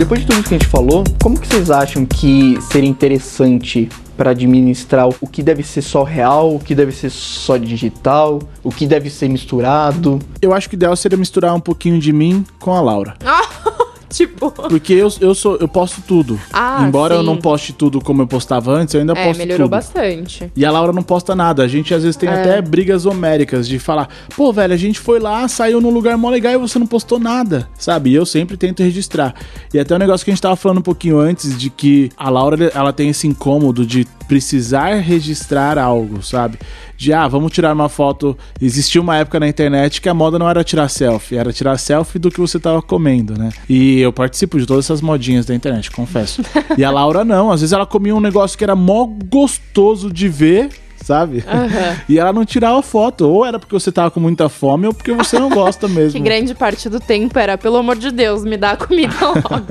Depois 0.05 0.21
de 0.21 0.27
tudo 0.27 0.43
que 0.43 0.53
a 0.53 0.57
gente 0.59 0.67
falou, 0.67 1.03
como 1.19 1.39
que 1.39 1.47
vocês 1.47 1.71
acham 1.71 2.05
que 2.05 2.59
seria 2.71 2.87
interessante 2.87 3.89
para 4.15 4.29
administrar 4.29 5.09
o 5.09 5.27
que 5.27 5.41
deve 5.41 5.63
ser 5.63 5.81
só 5.81 6.03
real, 6.03 6.53
o 6.53 6.59
que 6.59 6.75
deve 6.75 6.91
ser 6.91 7.09
só 7.09 7.57
digital, 7.57 8.39
o 8.63 8.69
que 8.69 8.85
deve 8.85 9.09
ser 9.09 9.27
misturado? 9.29 10.19
Eu 10.39 10.53
acho 10.53 10.69
que 10.69 10.75
o 10.75 10.77
ideal 10.77 10.95
seria 10.95 11.17
misturar 11.17 11.55
um 11.55 11.59
pouquinho 11.59 11.99
de 11.99 12.13
mim 12.13 12.45
com 12.59 12.71
a 12.71 12.81
Laura. 12.81 13.15
tipo. 14.09 14.51
Porque 14.51 14.93
eu, 14.93 15.11
eu 15.19 15.35
sou 15.35 15.57
eu 15.57 15.67
posto 15.67 16.01
tudo. 16.01 16.39
Ah, 16.51 16.85
Embora 16.87 17.15
sim. 17.15 17.19
eu 17.19 17.23
não 17.23 17.37
poste 17.37 17.73
tudo 17.73 18.01
como 18.01 18.21
eu 18.21 18.27
postava 18.27 18.71
antes, 18.71 18.93
eu 18.93 19.01
ainda 19.01 19.13
é, 19.13 19.25
posto 19.25 19.39
melhorou 19.39 19.65
tudo. 19.65 19.71
bastante. 19.71 20.51
E 20.55 20.65
a 20.65 20.71
Laura 20.71 20.93
não 20.93 21.03
posta 21.03 21.35
nada. 21.35 21.63
A 21.63 21.67
gente 21.67 21.93
às 21.93 22.03
vezes 22.03 22.15
tem 22.15 22.29
é. 22.29 22.33
até 22.33 22.61
brigas 22.61 23.05
homéricas 23.05 23.67
de 23.67 23.79
falar: 23.79 24.09
"Pô, 24.35 24.51
velho, 24.51 24.73
a 24.73 24.77
gente 24.77 24.99
foi 24.99 25.19
lá, 25.19 25.47
saiu 25.47 25.81
num 25.81 25.89
lugar 25.89 26.17
mó 26.17 26.29
legal 26.29 26.53
e 26.53 26.57
você 26.57 26.79
não 26.79 26.87
postou 26.87 27.19
nada", 27.19 27.67
sabe? 27.77 28.11
E 28.11 28.15
eu 28.15 28.25
sempre 28.25 28.57
tento 28.57 28.83
registrar. 28.83 29.33
E 29.73 29.79
até 29.79 29.93
o 29.93 29.97
um 29.97 29.99
negócio 29.99 30.23
que 30.23 30.31
a 30.31 30.33
gente 30.33 30.41
tava 30.41 30.55
falando 30.55 30.79
um 30.79 30.83
pouquinho 30.83 31.19
antes 31.19 31.57
de 31.57 31.69
que 31.69 32.09
a 32.17 32.29
Laura 32.29 32.71
ela 32.73 32.93
tem 32.93 33.09
esse 33.09 33.27
incômodo 33.27 33.85
de 33.85 34.07
precisar 34.27 34.95
registrar 34.95 35.77
algo, 35.77 36.23
sabe? 36.23 36.57
De 36.97 37.13
ah, 37.13 37.27
vamos 37.27 37.51
tirar 37.51 37.73
uma 37.73 37.89
foto. 37.89 38.37
Existia 38.61 39.01
uma 39.01 39.17
época 39.17 39.39
na 39.39 39.47
internet 39.47 40.01
que 40.01 40.09
a 40.09 40.13
moda 40.13 40.39
não 40.39 40.49
era 40.49 40.63
tirar 40.63 40.87
selfie, 40.89 41.37
era 41.37 41.51
tirar 41.51 41.77
selfie 41.77 42.19
do 42.19 42.31
que 42.31 42.39
você 42.39 42.59
tava 42.59 42.81
comendo, 42.81 43.37
né? 43.37 43.49
E 43.69 43.99
eu 43.99 44.13
participo 44.13 44.59
de 44.59 44.65
todas 44.65 44.85
essas 44.85 45.01
modinhas 45.01 45.45
da 45.45 45.53
internet, 45.53 45.91
confesso. 45.91 46.41
E 46.77 46.83
a 46.83 46.91
Laura 46.91 47.23
não, 47.23 47.51
às 47.51 47.61
vezes 47.61 47.73
ela 47.73 47.85
comia 47.85 48.15
um 48.15 48.19
negócio 48.19 48.57
que 48.57 48.63
era 48.63 48.75
mó 48.75 49.05
gostoso 49.05 50.11
de 50.11 50.27
ver 50.27 50.69
sabe? 51.05 51.37
Uhum. 51.37 51.95
E 52.09 52.19
ela 52.19 52.33
não 52.33 52.45
tirava 52.45 52.81
foto. 52.81 53.27
Ou 53.29 53.45
era 53.45 53.59
porque 53.59 53.73
você 53.73 53.91
tava 53.91 54.09
com 54.09 54.19
muita 54.19 54.49
fome 54.49 54.87
ou 54.87 54.93
porque 54.93 55.11
você 55.13 55.37
não 55.39 55.49
gosta 55.49 55.87
mesmo. 55.89 56.13
que 56.13 56.19
grande 56.19 56.53
parte 56.55 56.89
do 56.89 56.99
tempo 56.99 57.37
era, 57.37 57.57
pelo 57.57 57.77
amor 57.77 57.95
de 57.95 58.11
Deus, 58.11 58.43
me 58.43 58.57
dá 58.57 58.71
a 58.71 58.77
comida 58.77 59.13
logo. 59.21 59.67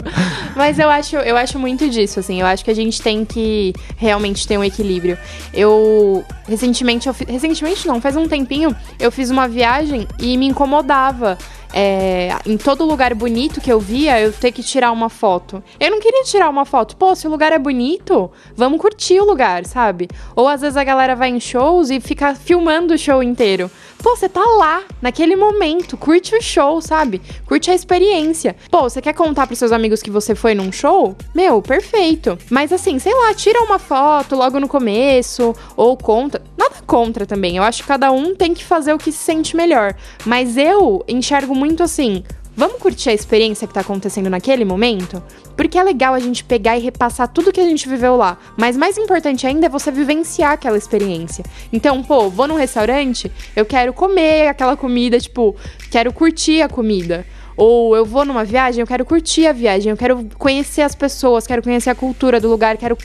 Mas 0.57 0.79
eu 0.79 0.89
acho, 0.89 1.17
eu 1.17 1.37
acho 1.37 1.59
muito 1.59 1.89
disso, 1.89 2.21
assim. 2.21 2.41
Eu 2.41 2.47
acho 2.47 2.65
que 2.65 2.71
a 2.71 2.75
gente 2.75 3.03
tem 3.03 3.25
que 3.25 3.73
realmente 3.97 4.47
ter 4.47 4.57
um 4.59 4.65
equilíbrio. 4.65 5.19
Eu, 5.53 6.25
recentemente, 6.49 7.09
eu, 7.09 7.17
recentemente 7.27 7.87
não, 7.87 8.01
faz 8.01 8.17
um 8.17 8.29
tempinho, 8.29 8.75
eu 9.01 9.11
fiz 9.11 9.31
uma 9.31 9.49
viagem 9.49 10.07
e 10.19 10.37
me 10.37 10.47
incomodava 10.47 11.37
é, 11.77 12.29
em 12.47 12.57
todo 12.57 12.85
lugar 12.85 13.13
bonito 13.15 13.61
que 13.61 13.71
eu 13.71 13.81
via, 13.81 14.21
eu 14.21 14.33
ter 14.33 14.53
que 14.53 14.63
tirar 14.63 14.93
uma 14.93 15.09
foto. 15.09 15.61
Eu 15.81 15.91
não 15.91 15.99
queria 15.99 16.23
tirar 16.23 16.49
uma 16.49 16.65
foto. 16.65 16.97
Pô, 16.97 17.17
se 17.17 17.27
o 17.27 17.31
lugar 17.31 17.51
é 17.51 17.59
bonito, 17.59 18.31
vamos 18.55 18.81
curtir 18.81 19.19
o 19.19 19.25
lugar, 19.25 19.67
sabe? 19.67 20.09
Ou 20.37 20.47
às 20.47 20.61
vezes 20.61 20.77
a 20.77 20.85
galera 20.85 21.17
vai 21.17 21.31
em 21.31 21.41
shows 21.41 21.91
e 21.91 21.99
fica 21.99 22.33
filmando 22.37 22.95
o 22.95 22.99
show 22.99 23.21
inteiro. 23.25 23.69
Pô, 24.05 24.15
você 24.15 24.29
tá 24.29 24.45
lá, 24.45 24.83
naquele 25.01 25.35
momento, 25.35 25.97
curte 25.97 26.37
o 26.37 26.43
show, 26.43 26.79
sabe? 26.83 27.23
Curte 27.47 27.71
a 27.71 27.75
experiência. 27.75 28.55
Pô, 28.71 28.83
você 28.83 29.01
quer 29.01 29.15
contar 29.15 29.47
pros 29.47 29.59
seus 29.59 29.73
amigos 29.73 30.03
que 30.03 30.11
você 30.11 30.35
foi 30.35 30.55
num 30.55 30.71
show? 30.71 31.17
Meu, 31.35 31.63
perfeito. 31.63 32.37
Mas 32.51 32.71
assim, 32.71 32.99
sei 32.99 33.15
lá, 33.15 33.33
tira 33.33 33.63
uma 33.63 33.79
foto 33.79 34.37
logo 34.37 34.61
no 34.61 34.69
começo, 34.69 35.55
ou 35.75 35.97
conta. 35.97 36.43
Nada 36.55 36.75
contra 36.87 37.25
também. 37.25 37.57
Eu 37.57 37.63
acho 37.63 37.81
que 37.81 37.89
cada 37.89 38.13
um 38.13 38.35
tem 38.35 38.53
que 38.53 38.63
fazer 38.63 38.93
o 38.93 38.99
que 38.99 39.11
se 39.11 39.17
sente 39.17 39.57
melhor. 39.57 39.95
Mas 40.27 40.59
eu 40.59 41.03
enxergo 41.09 41.55
muito 41.55 41.83
assim 41.83 42.23
vamos 42.57 42.81
curtir 42.81 43.11
a 43.11 43.13
experiência 43.13 43.67
que 43.67 43.75
tá 43.75 43.81
acontecendo 43.81 44.31
naquele 44.31 44.65
momento? 44.65 45.23
Porque 45.57 45.79
é 45.79 45.83
legal 45.83 46.15
a 46.15 46.19
gente 46.19 46.45
pegar 46.45 46.77
e 46.77 46.81
repassar 46.81 47.29
tudo 47.29 47.53
que 47.53 47.61
a 47.61 47.65
gente 47.65 47.89
viveu 47.89 48.17
lá. 48.17 48.39
Mas 48.57 48.77
mais 48.77 48.99
importante 48.99 49.47
ainda 49.47 49.67
é 49.67 49.69
você 49.69 49.91
vivenciar 49.91 50.53
aquela 50.53 50.77
experiência. 50.77 51.45
Então, 51.73 52.03
pô, 52.03 52.29
vou 52.29 52.49
num 52.49 52.57
restaurante, 52.57 53.31
eu 53.55 53.65
quero 53.65 53.93
comer 53.93 54.49
aquela 54.49 54.77
comida, 54.77 55.19
tipo, 55.19 55.55
quero 55.91 56.13
curtir 56.13 56.63
a 56.63 56.69
comida. 56.69 57.27
Ou 57.57 57.95
eu 57.95 58.05
vou 58.05 58.25
numa 58.25 58.45
viagem, 58.45 58.81
eu 58.81 58.87
quero 58.87 59.05
curtir 59.05 59.47
a 59.47 59.53
viagem, 59.53 59.91
eu 59.91 59.97
quero 59.97 60.29
conhecer 60.39 60.83
as 60.83 60.95
pessoas, 60.95 61.47
quero 61.47 61.63
conhecer 61.63 61.91
a 61.91 61.95
cultura 61.95 62.41
do 62.41 62.49
lugar, 62.49 62.77
quero 62.77 62.99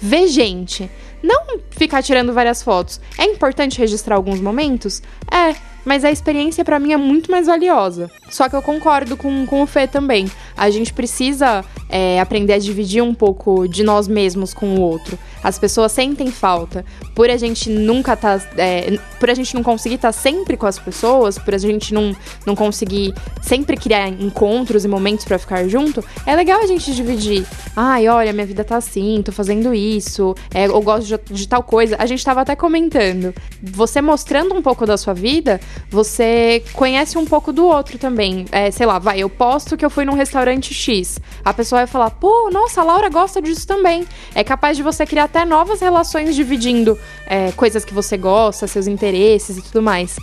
ver 0.00 0.28
gente. 0.28 0.88
Não 1.22 1.58
ficar 1.70 2.02
tirando 2.02 2.32
várias 2.32 2.62
fotos. 2.62 3.00
É 3.18 3.24
importante 3.24 3.78
registrar 3.78 4.14
alguns 4.14 4.40
momentos? 4.40 5.02
É, 5.30 5.56
mas 5.86 6.04
a 6.04 6.10
experiência 6.10 6.64
para 6.64 6.80
mim 6.80 6.92
é 6.92 6.96
muito 6.96 7.30
mais 7.30 7.46
valiosa. 7.46 8.10
Só 8.28 8.48
que 8.48 8.56
eu 8.56 8.60
concordo 8.60 9.16
com, 9.16 9.46
com 9.46 9.62
o 9.62 9.66
Fê 9.66 9.86
também. 9.86 10.28
A 10.56 10.68
gente 10.68 10.92
precisa 10.92 11.64
é, 11.88 12.20
aprender 12.20 12.54
a 12.54 12.58
dividir 12.58 13.02
um 13.02 13.14
pouco 13.14 13.68
de 13.68 13.84
nós 13.84 14.08
mesmos 14.08 14.52
com 14.52 14.74
o 14.74 14.80
outro. 14.80 15.16
As 15.44 15.60
pessoas 15.60 15.92
sentem 15.92 16.28
falta. 16.28 16.84
Por 17.14 17.30
a 17.30 17.36
gente 17.36 17.70
nunca 17.70 18.16
tá. 18.16 18.40
É, 18.56 18.98
por 19.20 19.30
a 19.30 19.34
gente 19.34 19.54
não 19.54 19.62
conseguir 19.62 19.94
estar 19.94 20.08
tá 20.08 20.12
sempre 20.12 20.56
com 20.56 20.66
as 20.66 20.76
pessoas, 20.76 21.38
por 21.38 21.54
a 21.54 21.58
gente 21.58 21.94
não, 21.94 22.14
não 22.44 22.56
conseguir 22.56 23.14
sempre 23.40 23.76
criar 23.76 24.08
encontros 24.08 24.84
e 24.84 24.88
momentos 24.88 25.24
para 25.24 25.38
ficar 25.38 25.68
junto, 25.68 26.04
é 26.26 26.34
legal 26.34 26.60
a 26.60 26.66
gente 26.66 26.92
dividir. 26.92 27.46
Ai, 27.76 28.08
olha, 28.08 28.32
minha 28.32 28.46
vida 28.46 28.64
tá 28.64 28.76
assim, 28.76 29.22
tô 29.24 29.30
fazendo 29.30 29.72
isso, 29.72 30.34
é, 30.52 30.66
eu 30.66 30.82
gosto 30.82 31.06
de, 31.06 31.34
de 31.34 31.46
tal 31.46 31.62
coisa. 31.62 31.94
A 31.98 32.06
gente 32.06 32.24
tava 32.24 32.40
até 32.40 32.56
comentando. 32.56 33.32
Você 33.62 34.02
mostrando 34.02 34.52
um 34.52 34.60
pouco 34.60 34.84
da 34.84 34.96
sua 34.96 35.14
vida, 35.14 35.60
você 35.90 36.62
conhece 36.72 37.16
um 37.16 37.24
pouco 37.24 37.52
do 37.52 37.66
outro 37.66 37.98
também. 37.98 38.46
É, 38.50 38.70
sei 38.70 38.86
lá, 38.86 38.98
vai, 38.98 39.18
eu 39.20 39.28
posto 39.28 39.76
que 39.76 39.84
eu 39.84 39.90
fui 39.90 40.04
num 40.04 40.14
restaurante 40.14 40.74
X. 40.74 41.18
A 41.44 41.54
pessoa 41.54 41.80
vai 41.80 41.86
falar, 41.86 42.10
pô, 42.10 42.50
nossa, 42.50 42.80
a 42.80 42.84
Laura 42.84 43.08
gosta 43.08 43.40
disso 43.40 43.66
também. 43.66 44.06
É 44.34 44.42
capaz 44.42 44.76
de 44.76 44.82
você 44.82 45.06
criar 45.06 45.24
até 45.24 45.44
novas 45.44 45.80
relações 45.80 46.34
dividindo 46.34 46.98
é, 47.26 47.52
coisas 47.52 47.84
que 47.84 47.94
você 47.94 48.16
gosta, 48.16 48.66
seus 48.66 48.86
interesses 48.86 49.58
e 49.58 49.62
tudo 49.62 49.82
mais. 49.82 50.16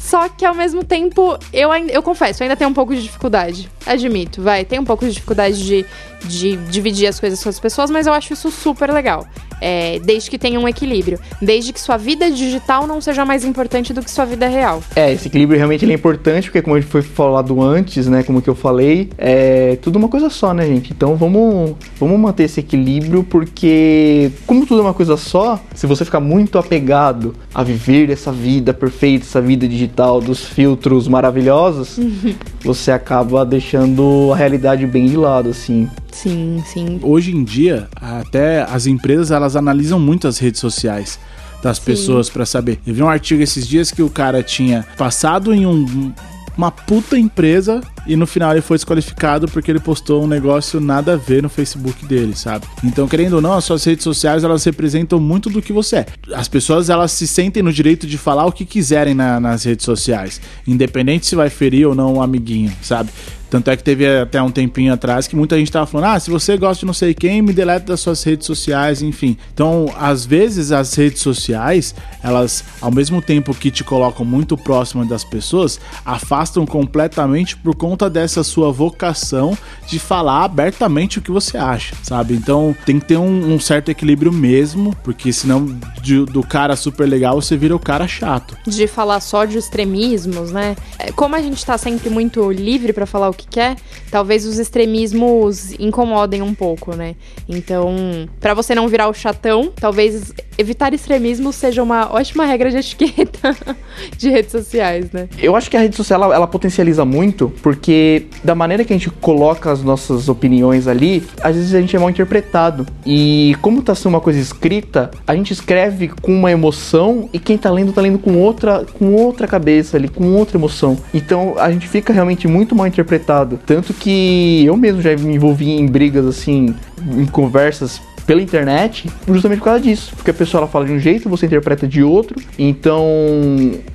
Só 0.00 0.28
que 0.30 0.46
ao 0.46 0.54
mesmo 0.54 0.82
tempo, 0.82 1.38
eu, 1.52 1.70
eu 1.88 2.02
confesso, 2.02 2.42
eu 2.42 2.44
ainda 2.46 2.56
tenho 2.56 2.70
um 2.70 2.74
pouco 2.74 2.94
de 2.94 3.02
dificuldade. 3.02 3.70
Admito, 3.84 4.42
vai, 4.42 4.64
tem 4.64 4.78
um 4.78 4.84
pouco 4.84 5.04
de 5.04 5.12
dificuldade 5.12 5.62
de, 5.62 5.86
de 6.24 6.56
dividir 6.56 7.06
as 7.06 7.18
coisas 7.18 7.42
com 7.42 7.48
as 7.48 7.58
pessoas, 7.58 7.90
mas 7.90 8.06
eu 8.06 8.12
acho 8.12 8.32
isso 8.32 8.50
super 8.50 8.92
legal. 8.92 9.26
É, 9.60 9.98
desde 9.98 10.30
que 10.30 10.38
tenha 10.38 10.58
um 10.58 10.66
equilíbrio. 10.66 11.18
Desde 11.40 11.72
que 11.72 11.80
sua 11.80 11.98
vida 11.98 12.30
digital 12.30 12.86
não 12.86 12.98
seja 13.00 13.26
mais 13.26 13.44
importante 13.44 13.92
do 13.92 14.02
que 14.02 14.10
sua 14.10 14.24
vida 14.24 14.48
real. 14.48 14.82
É, 14.96 15.12
esse 15.12 15.28
equilíbrio 15.28 15.58
realmente 15.58 15.84
é 15.84 15.92
importante, 15.92 16.44
porque 16.44 16.62
como 16.62 16.76
a 16.76 16.80
gente 16.80 16.90
foi 16.90 17.02
falado 17.02 17.60
antes, 17.60 18.06
né? 18.06 18.22
Como 18.22 18.40
que 18.40 18.48
eu 18.48 18.54
falei, 18.54 19.10
é 19.18 19.76
tudo 19.82 19.96
uma 19.96 20.08
coisa 20.08 20.30
só, 20.30 20.54
né, 20.54 20.66
gente? 20.66 20.92
Então 20.92 21.14
vamos, 21.14 21.76
vamos 21.98 22.18
manter 22.18 22.44
esse 22.44 22.60
equilíbrio, 22.60 23.22
porque 23.22 24.30
como 24.46 24.64
tudo 24.64 24.80
é 24.80 24.84
uma 24.84 24.94
coisa 24.94 25.16
só, 25.16 25.60
se 25.74 25.86
você 25.86 26.04
ficar 26.04 26.20
muito 26.20 26.58
apegado 26.58 27.34
a 27.54 27.62
viver 27.62 28.10
essa 28.10 28.32
vida 28.32 28.72
perfeita, 28.72 29.26
essa 29.26 29.40
vida 29.40 29.68
digital 29.68 30.20
dos 30.20 30.44
filtros 30.44 31.06
maravilhosos, 31.06 31.98
você 32.64 32.90
acaba 32.90 33.44
deixando 33.44 34.30
a 34.32 34.36
realidade 34.36 34.86
bem 34.86 35.06
de 35.06 35.16
lado, 35.16 35.50
assim. 35.50 35.88
Sim, 36.12 36.62
sim. 36.66 36.98
Hoje 37.02 37.34
em 37.34 37.44
dia, 37.44 37.88
até 37.96 38.62
as 38.62 38.86
empresas 38.86 39.30
elas 39.30 39.56
analisam 39.56 39.98
muito 39.98 40.26
as 40.26 40.38
redes 40.38 40.60
sociais 40.60 41.18
das 41.62 41.78
sim. 41.78 41.84
pessoas 41.84 42.28
para 42.28 42.44
saber. 42.46 42.80
Eu 42.86 42.94
vi 42.94 43.02
um 43.02 43.08
artigo 43.08 43.42
esses 43.42 43.66
dias 43.66 43.90
que 43.90 44.02
o 44.02 44.10
cara 44.10 44.42
tinha 44.42 44.86
passado 44.96 45.52
em 45.52 45.66
um, 45.66 46.12
uma 46.56 46.70
puta 46.70 47.18
empresa 47.18 47.80
e 48.06 48.16
no 48.16 48.26
final 48.26 48.52
ele 48.52 48.60
foi 48.60 48.76
desqualificado 48.76 49.46
porque 49.48 49.70
ele 49.70 49.80
postou 49.80 50.24
um 50.24 50.26
negócio 50.26 50.80
nada 50.80 51.14
a 51.14 51.16
ver 51.16 51.42
no 51.42 51.48
Facebook 51.48 52.04
dele, 52.04 52.34
sabe? 52.34 52.66
Então, 52.82 53.06
querendo 53.06 53.34
ou 53.34 53.40
não, 53.40 53.54
as 53.54 53.64
suas 53.64 53.84
redes 53.84 54.04
sociais 54.04 54.44
elas 54.44 54.64
representam 54.64 55.20
muito 55.20 55.48
do 55.48 55.62
que 55.62 55.72
você 55.72 55.96
é. 55.96 56.06
As 56.34 56.48
pessoas 56.48 56.90
elas 56.90 57.12
se 57.12 57.26
sentem 57.26 57.62
no 57.62 57.72
direito 57.72 58.06
de 58.06 58.18
falar 58.18 58.46
o 58.46 58.52
que 58.52 58.64
quiserem 58.64 59.14
na, 59.14 59.38
nas 59.38 59.64
redes 59.64 59.84
sociais, 59.84 60.40
independente 60.66 61.26
se 61.26 61.36
vai 61.36 61.50
ferir 61.50 61.86
ou 61.86 61.94
não 61.94 62.14
um 62.14 62.22
amiguinho, 62.22 62.72
sabe? 62.82 63.10
Tanto 63.50 63.68
é 63.68 63.76
que 63.76 63.82
teve 63.82 64.06
até 64.06 64.40
um 64.40 64.50
tempinho 64.50 64.92
atrás 64.92 65.26
que 65.26 65.34
muita 65.34 65.58
gente 65.58 65.72
tava 65.72 65.86
falando: 65.86 66.14
ah, 66.14 66.20
se 66.20 66.30
você 66.30 66.56
gosta 66.56 66.80
de 66.80 66.86
não 66.86 66.94
sei 66.94 67.12
quem, 67.12 67.42
me 67.42 67.52
deleta 67.52 67.86
das 67.86 68.00
suas 68.00 68.22
redes 68.22 68.46
sociais, 68.46 69.02
enfim. 69.02 69.36
Então, 69.52 69.92
às 69.98 70.24
vezes, 70.24 70.70
as 70.70 70.94
redes 70.94 71.20
sociais, 71.20 71.94
elas, 72.22 72.64
ao 72.80 72.92
mesmo 72.92 73.20
tempo 73.20 73.52
que 73.52 73.70
te 73.70 73.82
colocam 73.82 74.24
muito 74.24 74.56
próximo 74.56 75.04
das 75.04 75.24
pessoas, 75.24 75.80
afastam 76.04 76.64
completamente 76.64 77.56
por 77.56 77.74
conta 77.74 78.08
dessa 78.08 78.44
sua 78.44 78.70
vocação 78.70 79.58
de 79.88 79.98
falar 79.98 80.44
abertamente 80.44 81.18
o 81.18 81.22
que 81.22 81.30
você 81.30 81.58
acha, 81.58 81.96
sabe? 82.02 82.34
Então, 82.34 82.74
tem 82.86 83.00
que 83.00 83.06
ter 83.06 83.16
um, 83.16 83.54
um 83.54 83.58
certo 83.58 83.90
equilíbrio 83.90 84.32
mesmo, 84.32 84.94
porque 85.02 85.32
senão 85.32 85.66
de, 86.00 86.24
do 86.26 86.42
cara 86.42 86.76
super 86.76 87.08
legal 87.08 87.40
você 87.40 87.56
vira 87.56 87.74
o 87.74 87.78
cara 87.78 88.06
chato. 88.06 88.56
De 88.66 88.86
falar 88.86 89.20
só 89.20 89.44
de 89.44 89.58
extremismos, 89.58 90.52
né? 90.52 90.76
É, 90.98 91.10
como 91.10 91.34
a 91.34 91.42
gente 91.42 91.64
tá 91.64 91.76
sempre 91.76 92.08
muito 92.08 92.50
livre 92.52 92.92
para 92.92 93.06
falar 93.06 93.28
o 93.28 93.39
que 93.40 93.48
quer, 93.48 93.76
talvez 94.10 94.46
os 94.46 94.58
extremismos 94.58 95.72
incomodem 95.78 96.42
um 96.42 96.54
pouco, 96.54 96.94
né? 96.94 97.14
Então, 97.48 98.28
para 98.40 98.54
você 98.54 98.74
não 98.74 98.88
virar 98.88 99.08
o 99.08 99.14
chatão, 99.14 99.72
talvez 99.74 100.32
evitar 100.58 100.92
extremismo 100.92 101.52
seja 101.52 101.82
uma 101.82 102.12
ótima 102.12 102.44
regra 102.44 102.70
de 102.70 102.76
etiqueta 102.76 103.56
de 104.16 104.28
redes 104.28 104.52
sociais, 104.52 105.10
né? 105.10 105.28
Eu 105.38 105.56
acho 105.56 105.70
que 105.70 105.76
a 105.76 105.80
rede 105.80 105.96
social 105.96 106.22
ela, 106.22 106.34
ela, 106.34 106.46
potencializa 106.46 107.04
muito, 107.04 107.52
porque 107.62 108.26
da 108.44 108.54
maneira 108.54 108.84
que 108.84 108.92
a 108.92 108.96
gente 108.96 109.08
coloca 109.08 109.70
as 109.70 109.82
nossas 109.82 110.28
opiniões 110.28 110.86
ali, 110.86 111.26
às 111.42 111.56
vezes 111.56 111.74
a 111.74 111.80
gente 111.80 111.96
é 111.96 111.98
mal 111.98 112.10
interpretado. 112.10 112.86
E 113.06 113.56
como 113.62 113.82
tá 113.82 113.94
sendo 113.94 114.10
uma 114.10 114.20
coisa 114.20 114.38
escrita, 114.38 115.10
a 115.26 115.34
gente 115.34 115.52
escreve 115.52 116.08
com 116.08 116.32
uma 116.32 116.50
emoção 116.50 117.30
e 117.32 117.38
quem 117.38 117.56
tá 117.56 117.70
lendo 117.70 117.92
tá 117.92 118.00
lendo 118.00 118.18
com 118.18 118.36
outra, 118.36 118.84
com 118.98 119.14
outra 119.14 119.46
cabeça 119.46 119.96
ali, 119.96 120.08
com 120.08 120.34
outra 120.34 120.58
emoção. 120.58 120.98
Então 121.14 121.54
a 121.58 121.70
gente 121.70 121.88
fica 121.88 122.12
realmente 122.12 122.46
muito 122.46 122.74
mal 122.74 122.86
interpretado. 122.86 123.29
Tanto 123.66 123.94
que 123.94 124.64
eu 124.64 124.76
mesmo 124.76 125.00
já 125.00 125.16
me 125.16 125.34
envolvi 125.34 125.70
em 125.70 125.86
brigas 125.86 126.26
assim, 126.26 126.74
em 127.16 127.26
conversas 127.26 128.00
pela 128.30 128.40
internet, 128.40 129.10
justamente 129.26 129.58
por 129.58 129.64
causa 129.64 129.80
disso. 129.80 130.12
Porque 130.14 130.30
a 130.30 130.34
pessoa 130.34 130.60
ela 130.60 130.68
fala 130.68 130.84
de 130.84 130.92
um 130.92 131.00
jeito, 131.00 131.28
você 131.28 131.46
interpreta 131.46 131.88
de 131.88 132.00
outro. 132.00 132.40
Então, 132.56 133.04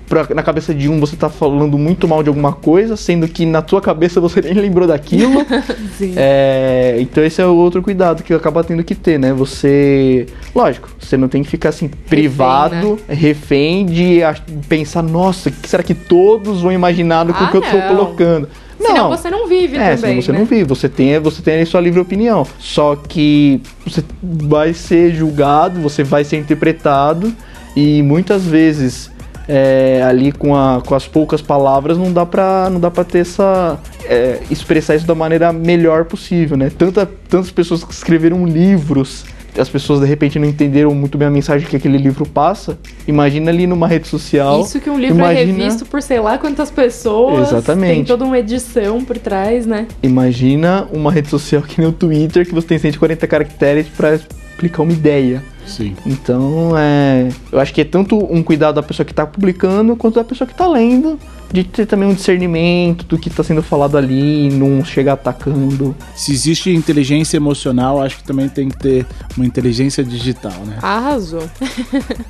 pra, 0.09 0.27
na 0.35 0.43
cabeça 0.43 0.73
de 0.73 0.89
um 0.89 0.99
você 0.99 1.15
tá 1.15 1.29
falando 1.29 1.77
muito 1.77 2.05
mal 2.05 2.21
de 2.21 2.27
alguma 2.27 2.51
coisa, 2.51 2.97
sendo 2.97 3.29
que 3.29 3.45
na 3.45 3.61
tua 3.61 3.79
cabeça 3.79 4.19
você 4.19 4.41
nem 4.43 4.53
lembrou 4.55 4.85
daquilo. 4.85 5.45
é, 6.17 6.97
então 6.99 7.23
esse 7.23 7.41
é 7.41 7.45
o 7.45 7.55
outro 7.55 7.81
cuidado 7.81 8.23
que 8.23 8.33
acaba 8.33 8.61
tendo 8.61 8.83
que 8.83 8.93
ter, 8.93 9.17
né? 9.17 9.31
Você. 9.31 10.25
Lógico, 10.53 10.89
você 10.99 11.15
não 11.15 11.29
tem 11.29 11.41
que 11.41 11.49
ficar 11.49 11.69
assim, 11.69 11.87
privado, 11.87 12.99
refém, 13.07 13.85
né? 13.85 13.85
refém 13.85 13.85
de 13.85 14.19
pensar, 14.67 15.01
nossa, 15.01 15.47
o 15.47 15.51
que 15.53 15.69
será 15.69 15.81
que 15.81 15.93
todos 15.93 16.61
vão 16.61 16.73
imaginar 16.73 17.23
do 17.23 17.31
ah, 17.31 17.47
que 17.49 17.55
eu 17.55 17.61
tô 17.61 17.81
colocando? 17.87 18.49
Não. 18.87 18.95
Senão 18.95 19.09
você 19.09 19.29
não 19.29 19.47
vive 19.47 19.77
é, 19.77 19.95
também. 19.95 19.97
Senão 19.97 20.21
você 20.21 20.31
né? 20.31 20.39
não 20.39 20.45
vive. 20.45 20.63
Você 20.63 20.89
tem, 20.89 21.19
você 21.19 21.41
tem 21.41 21.61
a 21.61 21.65
sua 21.65 21.81
livre 21.81 21.99
opinião. 21.99 22.45
Só 22.59 22.95
que 22.95 23.61
você 23.85 24.03
vai 24.21 24.73
ser 24.73 25.13
julgado, 25.13 25.79
você 25.81 26.03
vai 26.03 26.23
ser 26.23 26.37
interpretado 26.37 27.33
e 27.75 28.01
muitas 28.01 28.45
vezes 28.45 29.11
é, 29.47 30.03
ali 30.03 30.31
com, 30.31 30.55
a, 30.55 30.81
com 30.85 30.95
as 30.95 31.07
poucas 31.07 31.41
palavras 31.41 31.97
não 31.97 32.11
dá 32.11 32.25
pra, 32.25 32.69
não 32.69 32.79
dá 32.79 32.89
pra 32.89 33.03
ter 33.03 33.19
essa. 33.19 33.79
É, 34.05 34.39
expressar 34.51 34.95
isso 34.95 35.07
da 35.07 35.15
maneira 35.15 35.51
melhor 35.51 36.05
possível, 36.05 36.55
né? 36.55 36.71
Tanta, 36.75 37.09
tantas 37.27 37.49
pessoas 37.49 37.83
que 37.83 37.91
escreveram 37.91 38.45
livros 38.45 39.25
as 39.57 39.69
pessoas 39.69 40.01
de 40.01 40.05
repente 40.05 40.37
não 40.37 40.47
entenderam 40.47 40.93
muito 40.93 41.17
bem 41.17 41.27
a 41.27 41.31
mensagem 41.31 41.67
que 41.67 41.75
aquele 41.75 41.97
livro 41.97 42.25
passa. 42.25 42.77
Imagina 43.07 43.51
ali 43.51 43.65
numa 43.65 43.87
rede 43.87 44.07
social. 44.07 44.61
Isso 44.61 44.79
que 44.79 44.89
um 44.89 44.99
livro 44.99 45.15
é 45.15 45.31
imagina... 45.31 45.41
é 45.41 45.63
revisto 45.63 45.85
por 45.85 46.01
sei 46.01 46.19
lá 46.19 46.37
quantas 46.37 46.69
pessoas. 46.69 47.49
Exatamente. 47.49 47.95
Tem 47.95 48.05
toda 48.05 48.25
uma 48.25 48.37
edição 48.37 49.03
por 49.03 49.17
trás, 49.17 49.65
né? 49.65 49.87
Imagina 50.03 50.87
uma 50.91 51.11
rede 51.11 51.29
social 51.29 51.61
que 51.61 51.79
nem 51.79 51.89
o 51.89 51.93
Twitter, 51.93 52.45
que 52.45 52.53
você 52.53 52.67
tem 52.67 52.77
140 52.79 53.27
caracteres 53.27 53.87
para 53.87 54.15
explicar 54.15 54.83
uma 54.83 54.93
ideia. 54.93 55.43
Sim. 55.65 55.95
Então, 56.05 56.77
é, 56.77 57.29
eu 57.51 57.59
acho 57.59 57.73
que 57.73 57.81
é 57.81 57.85
tanto 57.85 58.17
um 58.31 58.43
cuidado 58.43 58.75
da 58.75 58.83
pessoa 58.83 59.05
que 59.05 59.11
está 59.11 59.25
publicando 59.25 59.95
quanto 59.95 60.15
da 60.15 60.23
pessoa 60.23 60.47
que 60.47 60.53
está 60.53 60.67
lendo 60.67 61.19
de 61.55 61.63
ter 61.63 61.85
também 61.85 62.07
um 62.07 62.13
discernimento 62.13 63.05
do 63.05 63.17
que 63.17 63.29
está 63.29 63.43
sendo 63.43 63.63
falado 63.63 63.97
ali, 63.97 64.49
não 64.49 64.83
chegar 64.83 65.13
atacando. 65.13 65.95
Se 66.15 66.31
existe 66.31 66.69
inteligência 66.69 67.37
emocional, 67.37 68.01
acho 68.01 68.17
que 68.17 68.23
também 68.23 68.49
tem 68.49 68.69
que 68.69 68.77
ter 68.77 69.05
uma 69.37 69.45
inteligência 69.45 70.03
digital, 70.03 70.65
né? 70.65 70.77
Arrasou. 70.81 71.49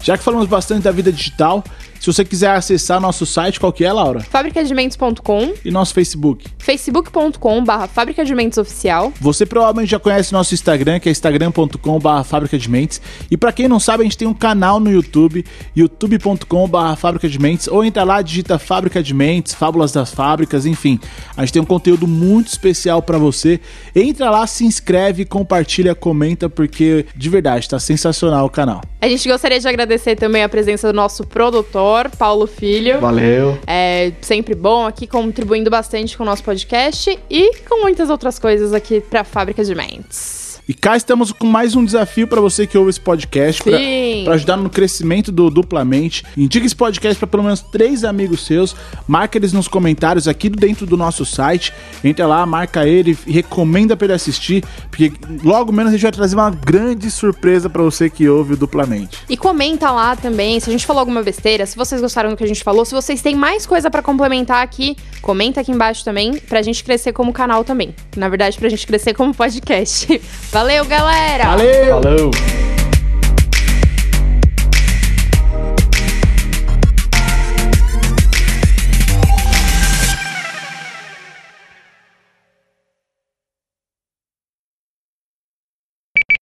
Já 0.01 0.17
que 0.17 0.23
falamos 0.23 0.47
bastante 0.47 0.83
da 0.83 0.91
vida 0.91 1.11
digital, 1.11 1.63
se 2.05 2.13
você 2.13 2.23
quiser 2.23 2.51
acessar 2.51 3.01
nosso 3.01 3.25
site, 3.25 3.59
qual 3.59 3.73
que 3.73 3.83
é, 3.83 3.91
Laura? 3.91 4.19
fabricadementes.com 4.19 5.53
e 5.65 5.71
nosso 5.71 5.91
Facebook? 5.91 6.45
facebook.com 6.59 7.63
barra 7.63 7.87
Fábrica 7.87 8.23
de 8.23 8.35
Mentes 8.35 8.59
Oficial. 8.59 9.11
Você 9.19 9.43
provavelmente 9.43 9.89
já 9.89 9.97
conhece 9.97 10.31
nosso 10.31 10.53
Instagram, 10.53 10.99
que 10.99 11.09
é 11.09 11.11
instagram.com 11.11 11.99
barra 11.99 12.23
Fábrica 12.23 12.59
de 12.59 12.69
Mentes. 12.69 13.01
E 13.31 13.35
para 13.35 13.51
quem 13.51 13.67
não 13.67 13.79
sabe, 13.79 14.01
a 14.01 14.03
gente 14.03 14.19
tem 14.19 14.27
um 14.27 14.35
canal 14.35 14.79
no 14.79 14.91
YouTube, 14.91 15.43
youtube.com 15.75 16.67
barra 16.67 16.95
Fábrica 16.95 17.27
de 17.27 17.39
Mentes, 17.39 17.67
ou 17.67 17.83
entra 17.83 18.03
lá, 18.03 18.21
digita 18.21 18.59
Fábrica 18.59 19.01
de 19.01 19.11
Mentes, 19.11 19.55
Fábulas 19.55 19.91
das 19.91 20.11
Fábricas, 20.13 20.67
enfim. 20.67 20.99
A 21.35 21.41
gente 21.41 21.53
tem 21.53 21.61
um 21.63 21.65
conteúdo 21.65 22.05
muito 22.07 22.49
especial 22.49 23.01
para 23.01 23.17
você. 23.17 23.59
Entra 23.95 24.29
lá, 24.29 24.45
se 24.45 24.63
inscreve, 24.63 25.25
compartilha, 25.25 25.95
comenta, 25.95 26.47
porque 26.47 27.07
de 27.15 27.29
verdade 27.31 27.67
tá 27.67 27.79
sensacional 27.79 28.45
o 28.45 28.49
canal. 28.51 28.81
A 29.01 29.07
gente 29.07 29.27
gostaria 29.29 29.59
de 29.59 29.67
agradecer 29.67 30.15
também 30.15 30.43
a 30.43 30.49
presença 30.49 30.91
do 30.91 30.95
nosso 30.95 31.23
produtor, 31.25 31.94
Paulo 32.17 32.45
Filho. 32.45 32.99
Valeu. 32.99 33.57
É 33.65 34.11
sempre 34.21 34.53
bom 34.53 34.85
aqui, 34.85 35.07
contribuindo 35.07 35.69
bastante 35.69 36.17
com 36.17 36.23
o 36.23 36.25
nosso 36.25 36.43
podcast 36.43 37.17
e 37.29 37.57
com 37.67 37.81
muitas 37.81 38.09
outras 38.09 38.37
coisas 38.37 38.73
aqui 38.73 39.01
para 39.01 39.21
a 39.21 39.23
Fábrica 39.23 39.63
de 39.63 39.73
Mentes. 39.73 40.44
E 40.67 40.73
cá 40.73 40.97
estamos 40.97 41.31
com 41.31 41.45
mais 41.45 41.75
um 41.75 41.85
desafio 41.85 42.27
para 42.27 42.41
você 42.41 42.65
que 42.65 42.75
ouve 42.75 42.89
esse 42.89 42.99
podcast, 42.99 43.61
para 43.61 44.33
ajudar 44.33 44.57
no 44.57 44.67
crescimento 44.67 45.31
do 45.31 45.47
Duplamente. 45.51 46.23
Indique 46.35 46.65
esse 46.65 46.75
podcast 46.75 47.19
para 47.19 47.27
pelo 47.27 47.43
menos 47.43 47.61
três 47.61 48.03
amigos 48.03 48.47
seus, 48.47 48.75
marca 49.07 49.37
eles 49.37 49.53
nos 49.53 49.67
comentários 49.67 50.27
aqui 50.27 50.49
dentro 50.49 50.87
do 50.87 50.97
nosso 50.97 51.23
site. 51.23 51.71
Entra 52.03 52.25
lá, 52.25 52.43
marca 52.47 52.87
ele 52.87 53.15
e 53.27 53.31
recomenda 53.31 53.95
para 53.95 54.05
ele 54.05 54.13
assistir, 54.13 54.63
porque 54.89 55.13
logo 55.43 55.71
menos 55.71 55.91
a 55.91 55.95
gente 55.95 56.01
vai 56.01 56.11
trazer 56.11 56.35
uma 56.35 56.49
grande 56.49 57.11
surpresa 57.11 57.69
para 57.69 57.83
você 57.83 58.09
que 58.09 58.27
ouve 58.27 58.53
o 58.53 58.57
Duplamente. 58.57 59.19
E 59.29 59.37
comenta 59.37 59.91
lá 59.91 60.15
também 60.15 60.59
se 60.59 60.67
a 60.67 60.71
gente 60.71 60.85
falou 60.87 61.01
alguma 61.01 61.21
besteira, 61.21 61.67
se 61.67 61.75
vocês 61.77 62.01
gostaram 62.01 62.31
do 62.31 62.35
que 62.35 62.43
a 62.43 62.47
gente 62.47 62.63
falou, 62.63 62.83
se 62.85 62.95
vocês 62.95 63.21
têm 63.21 63.35
mais 63.35 63.67
coisa 63.67 63.91
para 63.91 64.01
complementar 64.01 64.63
aqui, 64.63 64.97
comenta 65.21 65.61
aqui 65.61 65.71
embaixo 65.71 66.03
também, 66.03 66.39
pra 66.39 66.63
gente 66.63 66.83
crescer 66.83 67.13
como 67.13 67.31
canal 67.31 67.63
também. 67.63 67.93
Na 68.17 68.29
verdade, 68.29 68.57
pra 68.57 68.67
gente 68.67 68.87
crescer 68.87 69.13
como 69.13 69.31
podcast. 69.31 70.19
Valeu, 70.55 70.85
galera! 70.85 71.47
Valeu! 71.47 72.01
Falou! 72.01 72.31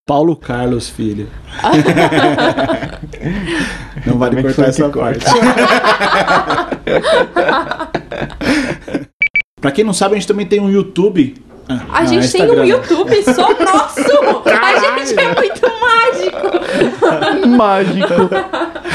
Paulo 0.06 0.36
Carlos, 0.36 0.90
filho. 0.90 1.28
Não 4.06 4.20
vale 4.20 4.38
é 4.38 4.44
cortar 4.44 4.68
essa 4.68 4.88
parte. 4.90 5.26
pra 9.60 9.72
quem 9.72 9.84
não 9.84 9.92
sabe, 9.92 10.14
a 10.14 10.20
gente 10.20 10.28
também 10.28 10.46
tem 10.46 10.60
um 10.60 10.70
YouTube 10.70 11.34
a 11.68 12.00
ah, 12.00 12.06
gente 12.06 12.32
tem 12.32 12.50
um 12.50 12.64
YouTube 12.64 13.24
só 13.24 13.54
nosso! 13.54 14.02
A 14.50 14.98
gente 15.00 15.20
é 15.20 15.34
muito 15.34 15.62
mágico! 15.82 17.48
mágico! 17.58 18.30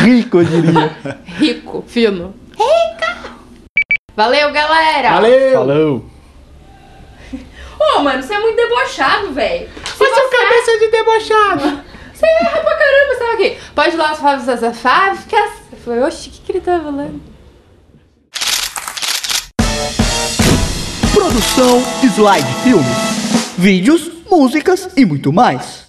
Rico, 0.05 0.39
eu 0.39 0.45
diria. 0.45 0.97
Rico, 1.39 1.85
fino. 1.87 2.35
Rica! 2.53 3.17
Valeu, 4.15 4.53
galera! 4.53 5.13
Valeu! 5.15 5.53
Falou! 5.53 6.05
Ô, 7.81 7.99
oh, 7.99 8.03
mano, 8.03 8.23
você 8.23 8.35
é 8.35 8.41
muito 8.41 8.57
debochado, 8.57 9.33
velho. 9.33 9.69
Você 9.85 10.05
é 10.05 10.09
você... 10.09 10.37
cabeça 10.37 10.79
de 10.79 10.89
debochado! 10.91 11.83
Você 12.13 12.27
erra 12.27 12.61
pra 12.61 12.77
caramba, 12.77 13.15
você 13.15 13.25
tá 13.25 13.33
aqui. 13.33 13.59
Pode 13.75 13.95
ir 13.95 13.97
lá 13.97 14.11
as 14.11 14.19
fábricas. 14.19 14.63
Eu 15.73 15.79
falei, 15.79 16.03
oxe, 16.03 16.29
o 16.29 16.33
que, 16.33 16.41
que 16.41 16.53
ele 16.53 16.61
tá 16.61 16.81
falando? 16.81 17.38
Produção 21.19 21.83
Slide 22.01 22.47
Filmes. 22.63 22.87
Vídeos, 23.59 24.09
músicas 24.31 24.89
e 24.97 25.05
muito 25.05 25.33
mais. 25.33 25.88